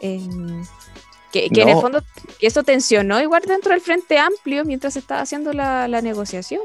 [0.00, 0.64] Em,
[1.32, 2.02] que, en el fondo
[2.40, 6.62] eso tensionó igual dentro del Frente Amplio mientras estaba haciendo la, negociación.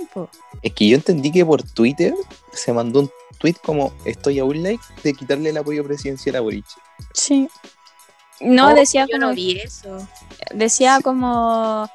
[0.63, 2.13] Es que yo entendí que por Twitter
[2.51, 6.41] se mandó un tweet como estoy a un like de quitarle el apoyo presidencial a
[6.41, 6.65] Boric.
[7.13, 7.49] Sí.
[8.39, 10.07] No, oh, decía yo no vi eso.
[10.53, 11.89] Decía como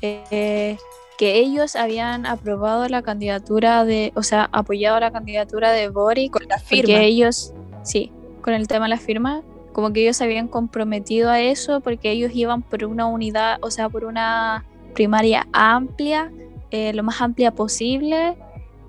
[0.00, 0.76] eh,
[1.18, 6.32] que ellos habían aprobado la candidatura de, o sea, apoyado la candidatura de Boric.
[6.32, 6.86] Con la firma.
[6.86, 9.42] Que ellos, sí, con el tema de la firma
[9.72, 13.70] como que ellos se habían comprometido a eso porque ellos iban por una unidad, o
[13.70, 16.30] sea, por una primaria amplia,
[16.72, 18.34] eh, lo más amplia posible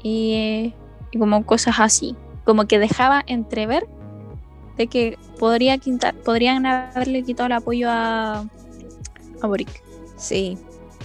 [0.01, 0.73] y,
[1.19, 2.15] como cosas así,
[2.45, 3.87] como que dejaba entrever
[4.77, 8.45] de que podría quitar, podrían haberle quitado el apoyo a,
[9.41, 9.83] a Boric.
[10.15, 10.57] Sí,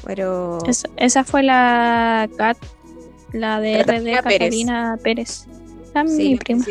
[0.05, 0.59] pero...
[0.97, 2.57] Esa, fue la CAT,
[3.33, 4.23] la de RD
[5.03, 5.47] Pérez.
[5.95, 6.65] La mi prima.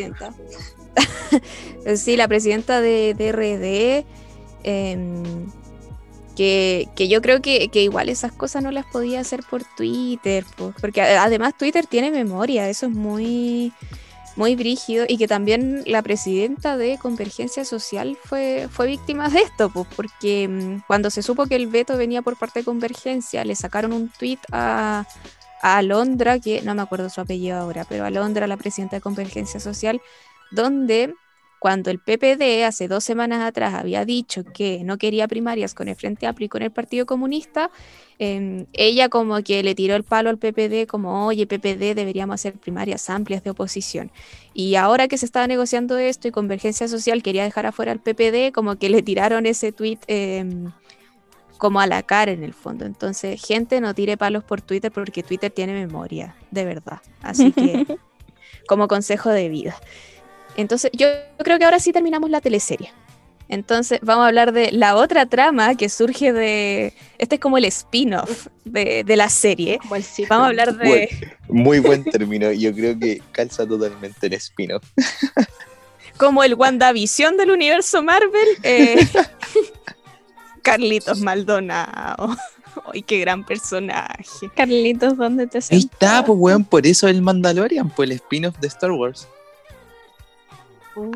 [1.98, 4.06] sí, la presidenta de DRD,
[4.64, 5.48] em,
[6.38, 10.46] que, yo creo que, igual esas cosas no las podía hacer por Twitter,
[10.80, 13.74] porque además Twitter tiene memoria, eso es muy,
[14.36, 19.72] muy brígido, y que también la presidenta de Convergencia Social fue, fue víctima de esto,
[19.72, 23.56] pues, porque em, cuando se supo que el veto venía por parte de Convergencia, le
[23.56, 25.08] sacaron un tweet a,
[25.64, 29.60] a Alondra, que no me acuerdo su apellido ahora, pero Alondra, la presidenta de Convergencia
[29.60, 30.02] Social,
[30.52, 31.16] donde
[31.60, 35.96] cuando el PPD hace dos semanas atrás había dicho que no quería primarias con el
[35.96, 37.72] Frente Amplio y con el Partido Comunista,
[38.20, 42.54] em, ella como que le tiró el palo al PPD como, oye, PPD deberíamos hacer
[42.54, 44.12] primarias amplias de oposición.
[44.54, 48.52] Y ahora que se estaba negociando esto y Convergencia Social quería dejar afuera al PPD,
[48.54, 50.72] como que le tiraron ese tweet em,
[51.58, 52.86] como a la cara en el fondo.
[52.86, 57.02] Entonces, gente, no tire palos por Twitter porque Twitter tiene memoria, de verdad.
[57.22, 57.86] Así que...
[58.68, 59.76] como consejo de vida.
[60.58, 61.08] Entonces, yo
[61.38, 62.92] creo que ahora sí terminamos la teleserie.
[63.50, 66.94] Entonces, vamos a hablar de la otra trama que surge de.
[67.18, 69.80] Este es como el spin-off de, de la serie.
[70.30, 71.10] Vamos a hablar de.
[71.48, 72.52] Muy buen término.
[72.52, 74.84] Yo creo que calza totalmente el spin-off.
[76.18, 78.48] como el WandaVision del universo Marvel.
[78.64, 79.08] eh,
[80.62, 82.36] Carlitos Maldonado.
[82.94, 84.50] ¡Ay, qué gran personaje!
[84.56, 88.68] Carlitos, ¿dónde te Ahí está, pues weón, por eso el Mandalorian, pues el spin-off de
[88.68, 89.28] Star Wars.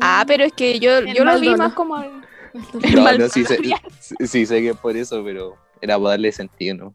[0.00, 1.96] Ah, pero es que yo, El yo lo vi más como.
[2.00, 2.10] el-
[2.94, 3.58] No, no, sí sé,
[4.28, 6.94] sí- sé que es por eso, pero era para darle sentido, ¿no?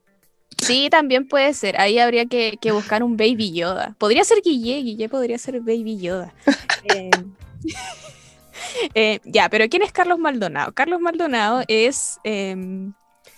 [0.62, 1.80] Sí, también puede ser.
[1.80, 3.96] Ahí habría que, que buscar un Baby Yoda.
[4.00, 6.34] Podría ser Guille, Guille podría ser Baby Yoda.
[6.84, 7.10] Eh,
[8.94, 10.72] eh, ya, pero ¿quién es Carlos Maldonado?
[10.74, 12.94] Carlos Maldonado es, em,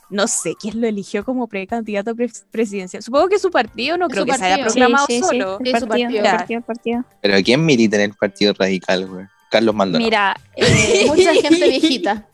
[0.10, 3.02] no sé, quién lo eligió como precandidato pres- presidencial.
[3.04, 4.72] Supongo que su partido, no creo su que se haya partido.
[4.86, 5.58] proclamado sí, sí, solo.
[5.58, 6.24] Sí, Sí, el su partido, partido.
[6.26, 7.06] el partido, el partido.
[7.22, 9.26] Pero ¿quién milita en el Partido Radical, güey?
[9.50, 10.06] Carlos Maldonado.
[10.06, 12.28] Mira, eh, Mucha gente viejita.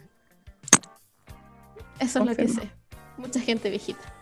[2.00, 2.70] Eso es lo que sé.
[3.18, 4.14] Mucha gente viejita.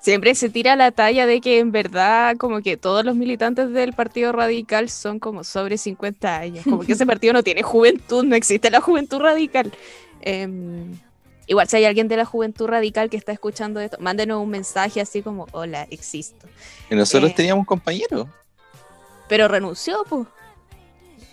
[0.00, 3.92] Siempre se tira la talla de que en verdad como que todos los militantes del
[3.92, 6.64] Partido Radical son como sobre 50 años.
[6.64, 9.72] Como que ese partido no tiene juventud, no existe la juventud radical.
[10.20, 10.98] Em,
[11.46, 15.00] igual si hay alguien de la juventud radical que está escuchando esto, mándenos un mensaje
[15.00, 16.46] así como, hola, existo.
[16.90, 17.34] Y nosotros eh.
[17.36, 18.28] teníamos compañeros,
[19.28, 20.26] Pero renunció, pues.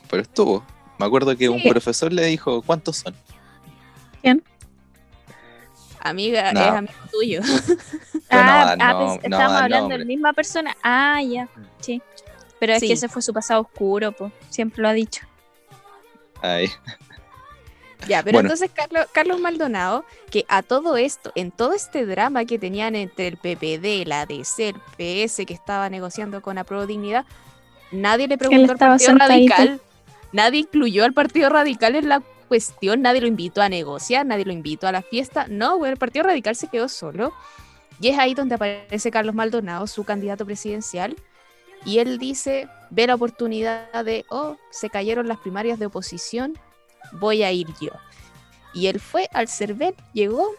[0.09, 0.63] Pero estuvo.
[0.97, 3.15] Me acuerdo que un profesor le dijo, ¿cuántos son?
[5.99, 6.61] Amiga, No.
[6.61, 7.41] es amigo tuyo.
[8.29, 10.75] ah, no, ah, no, no hablando de la misma persona.
[10.83, 11.47] Ah, ya,
[11.79, 12.01] sí.
[12.59, 12.87] Pero es Sí.
[12.87, 14.31] que ese fue su pasado oscuro, pues.
[14.49, 15.25] Siempre lo ha dicho.
[16.41, 16.69] Ay,
[18.07, 18.49] Ya, pero Bueno.
[18.49, 23.27] entonces Carlos, Carlos Maldonado, que a todo esto, en todo este drama que tenían entre
[23.27, 27.25] el PPD, la DC, el PS, que estaba negociando con Apruebo Dignidad,
[27.91, 29.55] nadie le preguntó al estaba Partido sentadito.
[29.55, 29.81] Radical,
[30.35, 34.51] nadie incluyó al Partido Radical en la cuestión, nadie lo invitó a negociar, nadie lo
[34.51, 35.47] invitó a la fiesta.
[35.49, 37.33] No, el Partido Radical se quedó solo.
[38.01, 41.15] Y es ahí donde aparece Carlos Maldonado, su candidato presidencial.
[41.85, 46.59] Y él dice, ve la oportunidad de, oh, se cayeron las primarias de oposición,
[47.13, 47.91] voy a ir yo.
[48.73, 50.49] Y él fue al CERVEL, llegó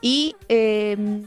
[0.00, 1.22] y eh,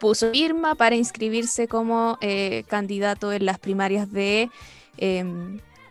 [0.00, 4.50] puso firma para inscribirse como eh, candidato en las primarias de,
[4.98, 5.24] eh,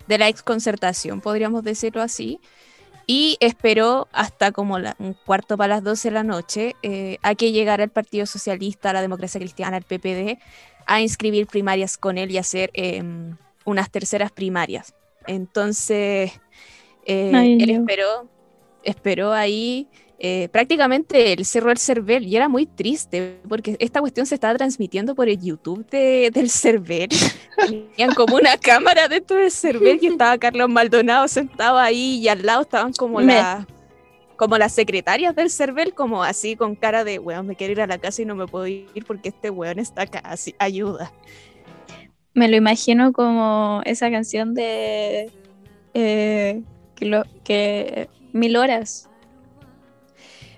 [0.10, 2.42] de la exconcertación, podríamos decirlo así.
[3.08, 7.34] Y esperó hasta como la- un cuarto para las 12 de la noche eh, a
[7.36, 10.38] que llegara el Partido Socialista, la Democracia Cristiana, el PPD,
[10.86, 14.94] a inscribir primarias con él y hacer em, unas terceras primarias.
[15.28, 16.32] Entonces,
[17.06, 18.30] eh, Ay, él esperó,
[18.84, 19.88] esperó ahí,
[20.22, 24.56] eh, prácticamente él cerró el CERVEL y era muy triste porque esta cuestión se estaba
[24.58, 27.10] transmitiendo por el YouTube de- del CERVEL.
[27.58, 32.46] Tenían como una cámara dentro del CERVEL y estaba Carlos Maldonado sentado ahí y al
[32.46, 33.66] lado estaban como las
[34.36, 37.88] como las secretarias del CERVEL, como así con cara de, weón, me quiero ir a
[37.88, 41.12] la casa y no me puedo ir porque este weón está acá, así, ayuda.
[42.34, 45.30] Me lo imagino como esa canción de
[45.94, 46.62] eh,
[46.96, 49.09] que, lo, que mil horas.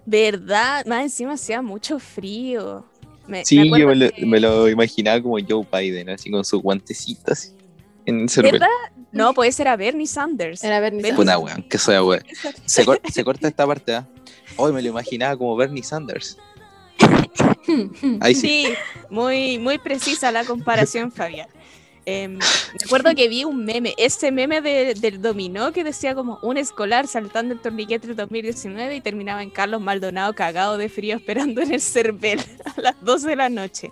[0.06, 0.86] ¿Verdad?
[0.86, 2.86] Más encima hacía mucho frío.
[3.28, 6.44] Me, me sí, yo me lo, que- me lo imaginaba como Joe Biden, así con
[6.44, 7.54] sus guantecitos
[8.06, 8.54] en el cerveza.
[8.54, 8.68] ¿Verdad?
[9.12, 10.64] No, puede ser a Bernie Sanders.
[10.64, 12.24] Era Bernie Ven- Puta weón, que soy weón.
[12.66, 14.08] Se, cor- se corta esta parte, ¿ah?
[14.58, 16.38] Hoy me lo imaginaba como Bernie Sanders.
[18.20, 18.66] Ahí sí.
[18.68, 18.74] Sí,
[19.10, 21.48] muy, muy precisa la comparación, Fabián.
[22.06, 26.40] Em, me acuerdo que vi un meme, ese meme de- del dominó que decía como
[26.42, 31.16] un escolar saltando el torniquete del 2019 y terminaba en Carlos Maldonado cagado de frío
[31.16, 32.40] esperando en el CERVEL
[32.76, 33.92] a las 12 de la noche.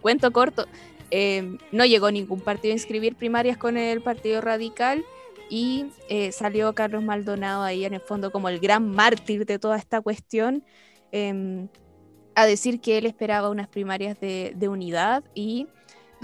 [0.00, 0.66] Cuento corto,
[1.10, 5.04] em, no llegó ningún partido a inscribir primarias con el Partido Radical
[5.50, 9.76] y eh, salió Carlos Maldonado ahí en el fondo como el gran mártir de toda
[9.76, 10.64] esta cuestión.
[11.10, 11.68] em,
[12.36, 15.68] a decir que él esperaba unas primarias de unidad y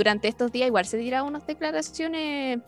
[0.00, 2.60] durante estos días igual se dirá unas declaraciones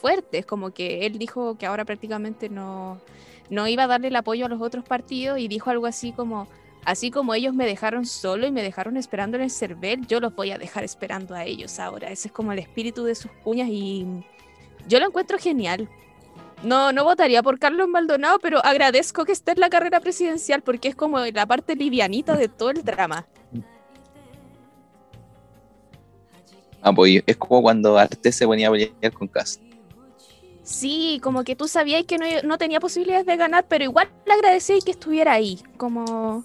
[0.00, 3.00] fuertes, como que él dijo que ahora prácticamente no,
[3.50, 6.46] no iba a darle el apoyo a los otros partidos y dijo algo así como,
[6.84, 10.36] así como ellos me dejaron solo y me dejaron esperando en el CERVEL, yo los
[10.36, 12.12] voy a dejar esperando a ellos ahora.
[12.12, 14.06] Ese es como el espíritu de sus cuñas y
[14.86, 15.88] yo lo encuentro genial.
[16.62, 20.86] No, no votaría por Carlos Maldonado, pero agradezco que esté en la carrera presidencial porque
[20.86, 23.26] es como la parte livianita de todo el drama.
[26.82, 29.60] Ah, pues, es como cuando Arte se ponía a pelear con Cass.
[30.64, 34.32] Sí, como que tú sabías que no, no tenía posibilidades de ganar, pero igual le
[34.32, 35.60] agradecí que estuviera ahí.
[35.76, 36.44] Como,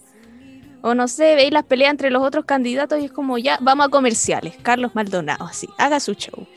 [0.81, 3.87] o no sé, veis las peleas entre los otros candidatos y es como ya, vamos
[3.87, 4.55] a comerciales.
[4.61, 6.47] Carlos Maldonado, así, haga su show.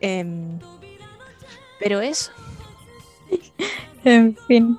[0.00, 0.58] Em,
[1.78, 2.32] pero eso.
[4.02, 4.78] En fin.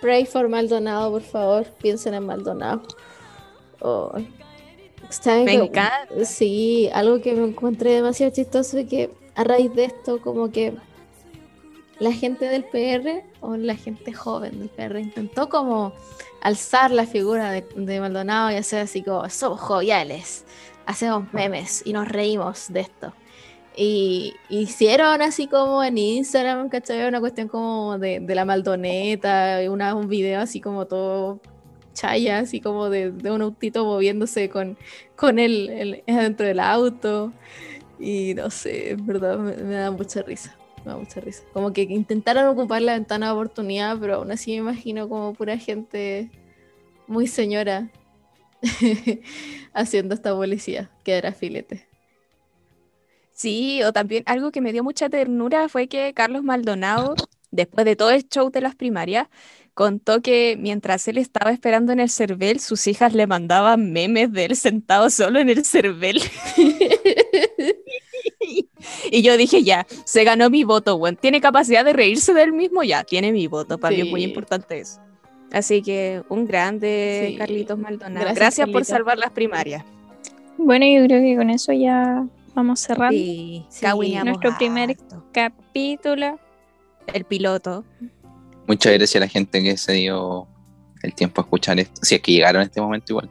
[0.00, 1.64] Pray for Maldonado, por favor.
[1.80, 2.82] Piensen en Maldonado.
[3.80, 4.12] Oh.
[5.20, 6.24] ¿Saben Me que- encanta.
[6.24, 10.74] Sí, algo que me encontré demasiado chistoso es que a raíz de esto, como que
[11.98, 15.92] la gente del PR o la gente joven del PR intentó como
[16.40, 20.44] alzar la figura de, de Maldonado y hacer así como, somos joviales,
[20.86, 23.12] hacemos memes y nos reímos de esto.
[23.76, 27.06] Y hicieron así como en Instagram, ¿cachai?
[27.08, 31.40] Una cuestión como de, de la Maldoneta, y una, un video así como todo
[31.92, 34.78] chaya, así como de, de un autito moviéndose con,
[35.16, 37.32] con él, él dentro del auto.
[37.98, 40.56] Y no sé, en verdad me, me da mucha risa.
[40.84, 41.44] Me da mucha risa.
[41.52, 45.58] Como que intentaron ocupar la ventana de oportunidad, pero aún así me imagino como pura
[45.58, 46.30] gente
[47.06, 47.90] muy señora
[49.72, 51.86] haciendo esta policía, que era filete.
[53.32, 57.14] Sí, o también algo que me dio mucha ternura fue que Carlos Maldonado,
[57.50, 59.28] después de todo el show de las primarias,
[59.74, 64.44] contó que mientras él estaba esperando en el CERVEL, sus hijas le mandaban memes de
[64.46, 66.20] él sentado solo en el CERVEL.
[69.10, 71.16] Y yo dije, ya, se ganó mi voto, weón.
[71.16, 73.78] Tiene capacidad de reírse de él mismo, ya, tiene mi voto.
[73.78, 75.00] Para mí es muy importante eso.
[75.52, 77.36] Así que un grande Sí.
[77.36, 78.20] Carlitos Maldonado.
[78.24, 78.88] Gracias, Gracias, por Carlitos.
[78.88, 79.84] salvar las primarias.
[80.56, 83.86] Bueno, yo creo que con eso ya vamos cerrando Sí, Sí,
[84.24, 84.96] nuestro primer-
[85.32, 86.38] capítulo.
[87.12, 87.84] El piloto.
[88.66, 90.46] Muchas gracias a la gente que se dio
[91.02, 92.00] el tiempo a escuchar esto.
[92.04, 93.30] Si es que llegaron a este momento igual.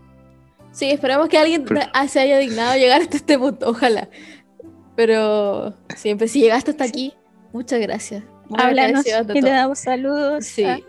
[0.72, 1.66] Sí, esperamos que alguien
[2.10, 4.10] se haya dignado llegar hasta este punto, ojalá.
[4.96, 7.14] Pero siempre, si llegaste hasta aquí,
[7.54, 8.24] muchas gracias.
[8.54, 9.42] Háblanos y todo.
[9.42, 10.46] damos saludos.
[10.46, 10.64] Sí.
[10.66, 10.80] Ah,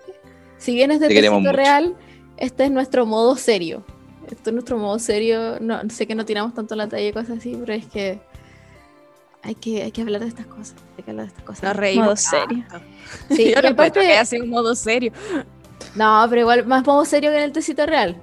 [0.59, 1.53] Si vienes de Tecito.
[1.53, 1.97] Real,
[2.37, 3.85] este es nuestro modo serio.
[4.31, 5.59] Esto es nuestro modo serio.
[5.61, 8.21] No, sé que no tiramos tanto la talla y cosas así, pero es que
[9.43, 10.75] hay que, hay que hablar de estas cosas.
[10.97, 11.63] Hay que hablar de estas cosas.
[11.65, 12.07] Nos reímos.
[12.07, 12.65] Modo serio.
[12.71, 12.87] harto.
[13.31, 15.13] Sí, Yo aparte- que ha sido un modo serio.
[15.95, 18.17] No, pero igual más modo serio que en el Tecito Real.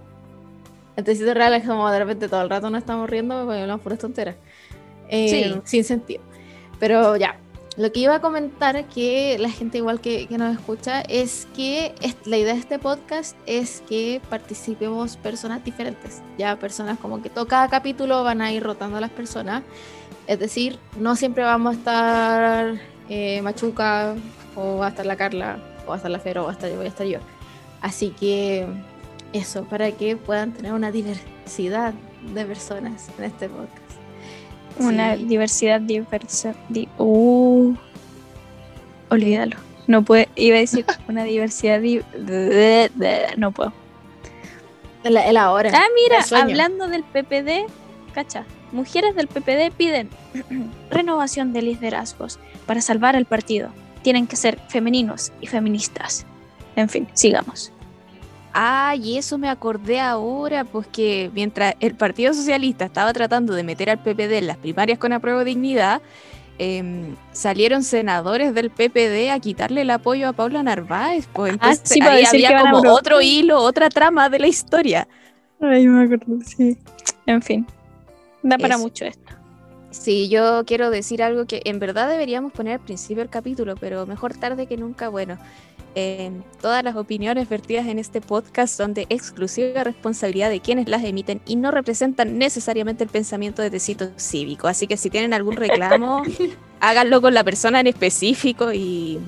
[0.96, 3.82] El Tecito Real es como de repente todo el rato nos estamos riendo porque hablamos
[3.84, 4.36] puras tonteras.
[5.10, 5.62] Eh, Sí.
[5.66, 6.22] Sin sentido.
[6.80, 7.38] Pero ya,
[7.78, 11.94] lo que iba a comentar que la gente igual que, que nos escucha es que
[12.02, 16.22] es- la idea de este podcast es que participemos personas diferentes.
[16.38, 19.64] Ya personas como que todo, cada capítulo van a ir rotando a las personas.
[20.30, 22.74] Es decir, no siempre vamos a estar
[23.10, 24.14] eh, Machuca
[24.56, 26.54] o va a estar la Carla o va a estar la Fero o va a
[26.54, 27.18] estar, voy a estar yo.
[27.82, 28.68] Así que
[29.34, 31.96] eso, para que puedan tener una diversidad
[32.36, 33.74] de personas en este podcast.
[34.80, 35.24] Una Sí.
[35.26, 36.54] diversidad diversa.
[36.70, 37.74] di- uh,
[39.10, 39.58] olvídalo.
[39.88, 41.80] No puede, iba a decir una diversidad.
[41.80, 43.74] di- de- de- no puedo.
[45.04, 45.72] El, el ahora.
[45.74, 47.66] Ah, mira, hablando del PPD,
[48.14, 48.46] cacha.
[48.72, 50.10] Mujeres del PPD piden
[50.92, 53.70] renovación de liderazgos para salvar al partido.
[54.02, 56.26] Tienen que ser femeninos y feministas.
[56.76, 57.72] En fin, sigamos.
[58.54, 63.64] Ah, y eso me acordé ahora, pues que mientras el Partido Socialista estaba tratando de
[63.64, 66.02] meter al PPD en las primarias con apruebo dignidad,
[66.58, 71.28] em, salieron senadores del PPD a quitarle el apoyo a Paula Narváez.
[71.32, 75.08] Pues entonces sí, para ahí había como otro hilo, otra trama de la historia.
[75.62, 76.78] Ay, me acuerdo, sí.
[77.26, 77.68] En fin,
[78.44, 78.84] da para Eso.
[78.84, 79.34] mucho esto.
[79.92, 84.06] Sí, yo quiero decir algo que en verdad deberíamos poner al principio del capítulo, pero
[84.06, 85.10] mejor tarde que nunca.
[85.10, 85.40] Bueno,
[85.96, 91.04] eh, todas las opiniones vertidas en este podcast son de exclusiva responsabilidad de quienes las
[91.04, 94.68] emiten y no representan necesariamente el pensamiento de Tecito Cívico.
[94.68, 96.22] Así que si tienen algún reclamo,
[96.80, 99.20] háganlo con la persona en específico y...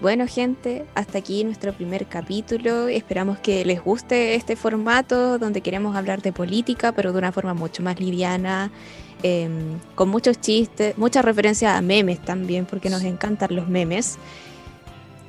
[0.00, 2.86] Bueno, gente, hasta aquí nuestro primer capítulo.
[2.86, 7.52] Esperamos que les guste este formato donde queremos hablar de política, pero de una forma
[7.52, 8.70] mucho más liviana,
[9.24, 14.18] em, con muchos chistes, muchas referencias a memes también, porque nos encantan los memes.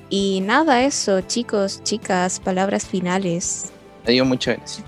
[0.08, 3.72] Y nada, eso, chicos, chicas, palabras finales.
[4.06, 4.84] Adiós, muchas gracias.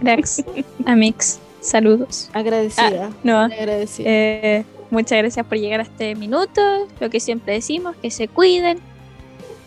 [0.00, 0.44] Cracks,
[0.86, 2.30] amix, saludos.
[2.32, 3.10] Agradecida.
[3.24, 4.08] No, muy agradecida.
[4.08, 6.60] eh, muchas gracias por llegar a este minuto.
[7.00, 8.78] Lo que siempre decimos, que se cuiden,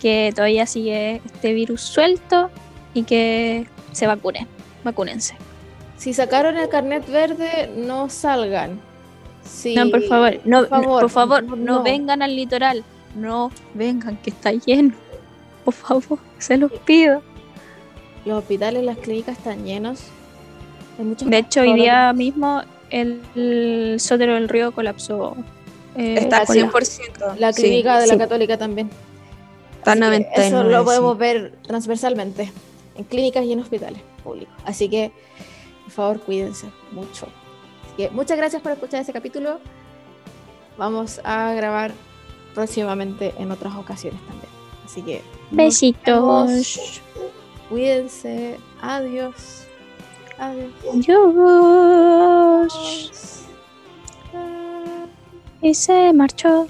[0.04, 2.50] que todavía sigue este virus suelto
[2.94, 4.48] y que se vacunen.
[4.84, 5.36] Vacúnense.
[5.98, 8.82] si sacaron el carnet verde, no salgan.
[9.46, 11.84] Sí, No, por favor, no, por favor, por favor, no, no.
[11.84, 12.84] vengan al litoral.
[13.16, 14.94] No vengan, que está lleno.
[15.64, 17.22] Por favor, se los pido.
[18.26, 20.02] Los hospitales, las clínicas están llenos.
[21.00, 25.38] Hay muchos De hecho, hoy día mismo el, el Sotero del Río colapsó.
[25.96, 27.36] eh, Está al con la- 100%.
[27.40, 28.90] La sí, clínica de la sí, Católica también.
[30.36, 32.52] Eso lo podemos ver transversalmente
[32.96, 34.54] en clínicas y en hospitales públicos.
[34.66, 35.12] Así que,
[35.84, 37.28] por favor, cuídense mucho.
[37.86, 39.60] Así que muchas gracias por escuchar este capítulo.
[40.78, 41.92] Vamos a grabar
[42.54, 44.52] próximamente en otras ocasiones también.
[44.86, 45.22] Así que.
[45.52, 47.02] Besitos.
[47.70, 48.58] Cuídense.
[48.82, 49.66] Adiós.
[50.38, 50.72] Adiós.
[50.94, 51.26] Adiós.
[52.72, 53.44] Adiós.
[55.62, 56.68] Y se marchó.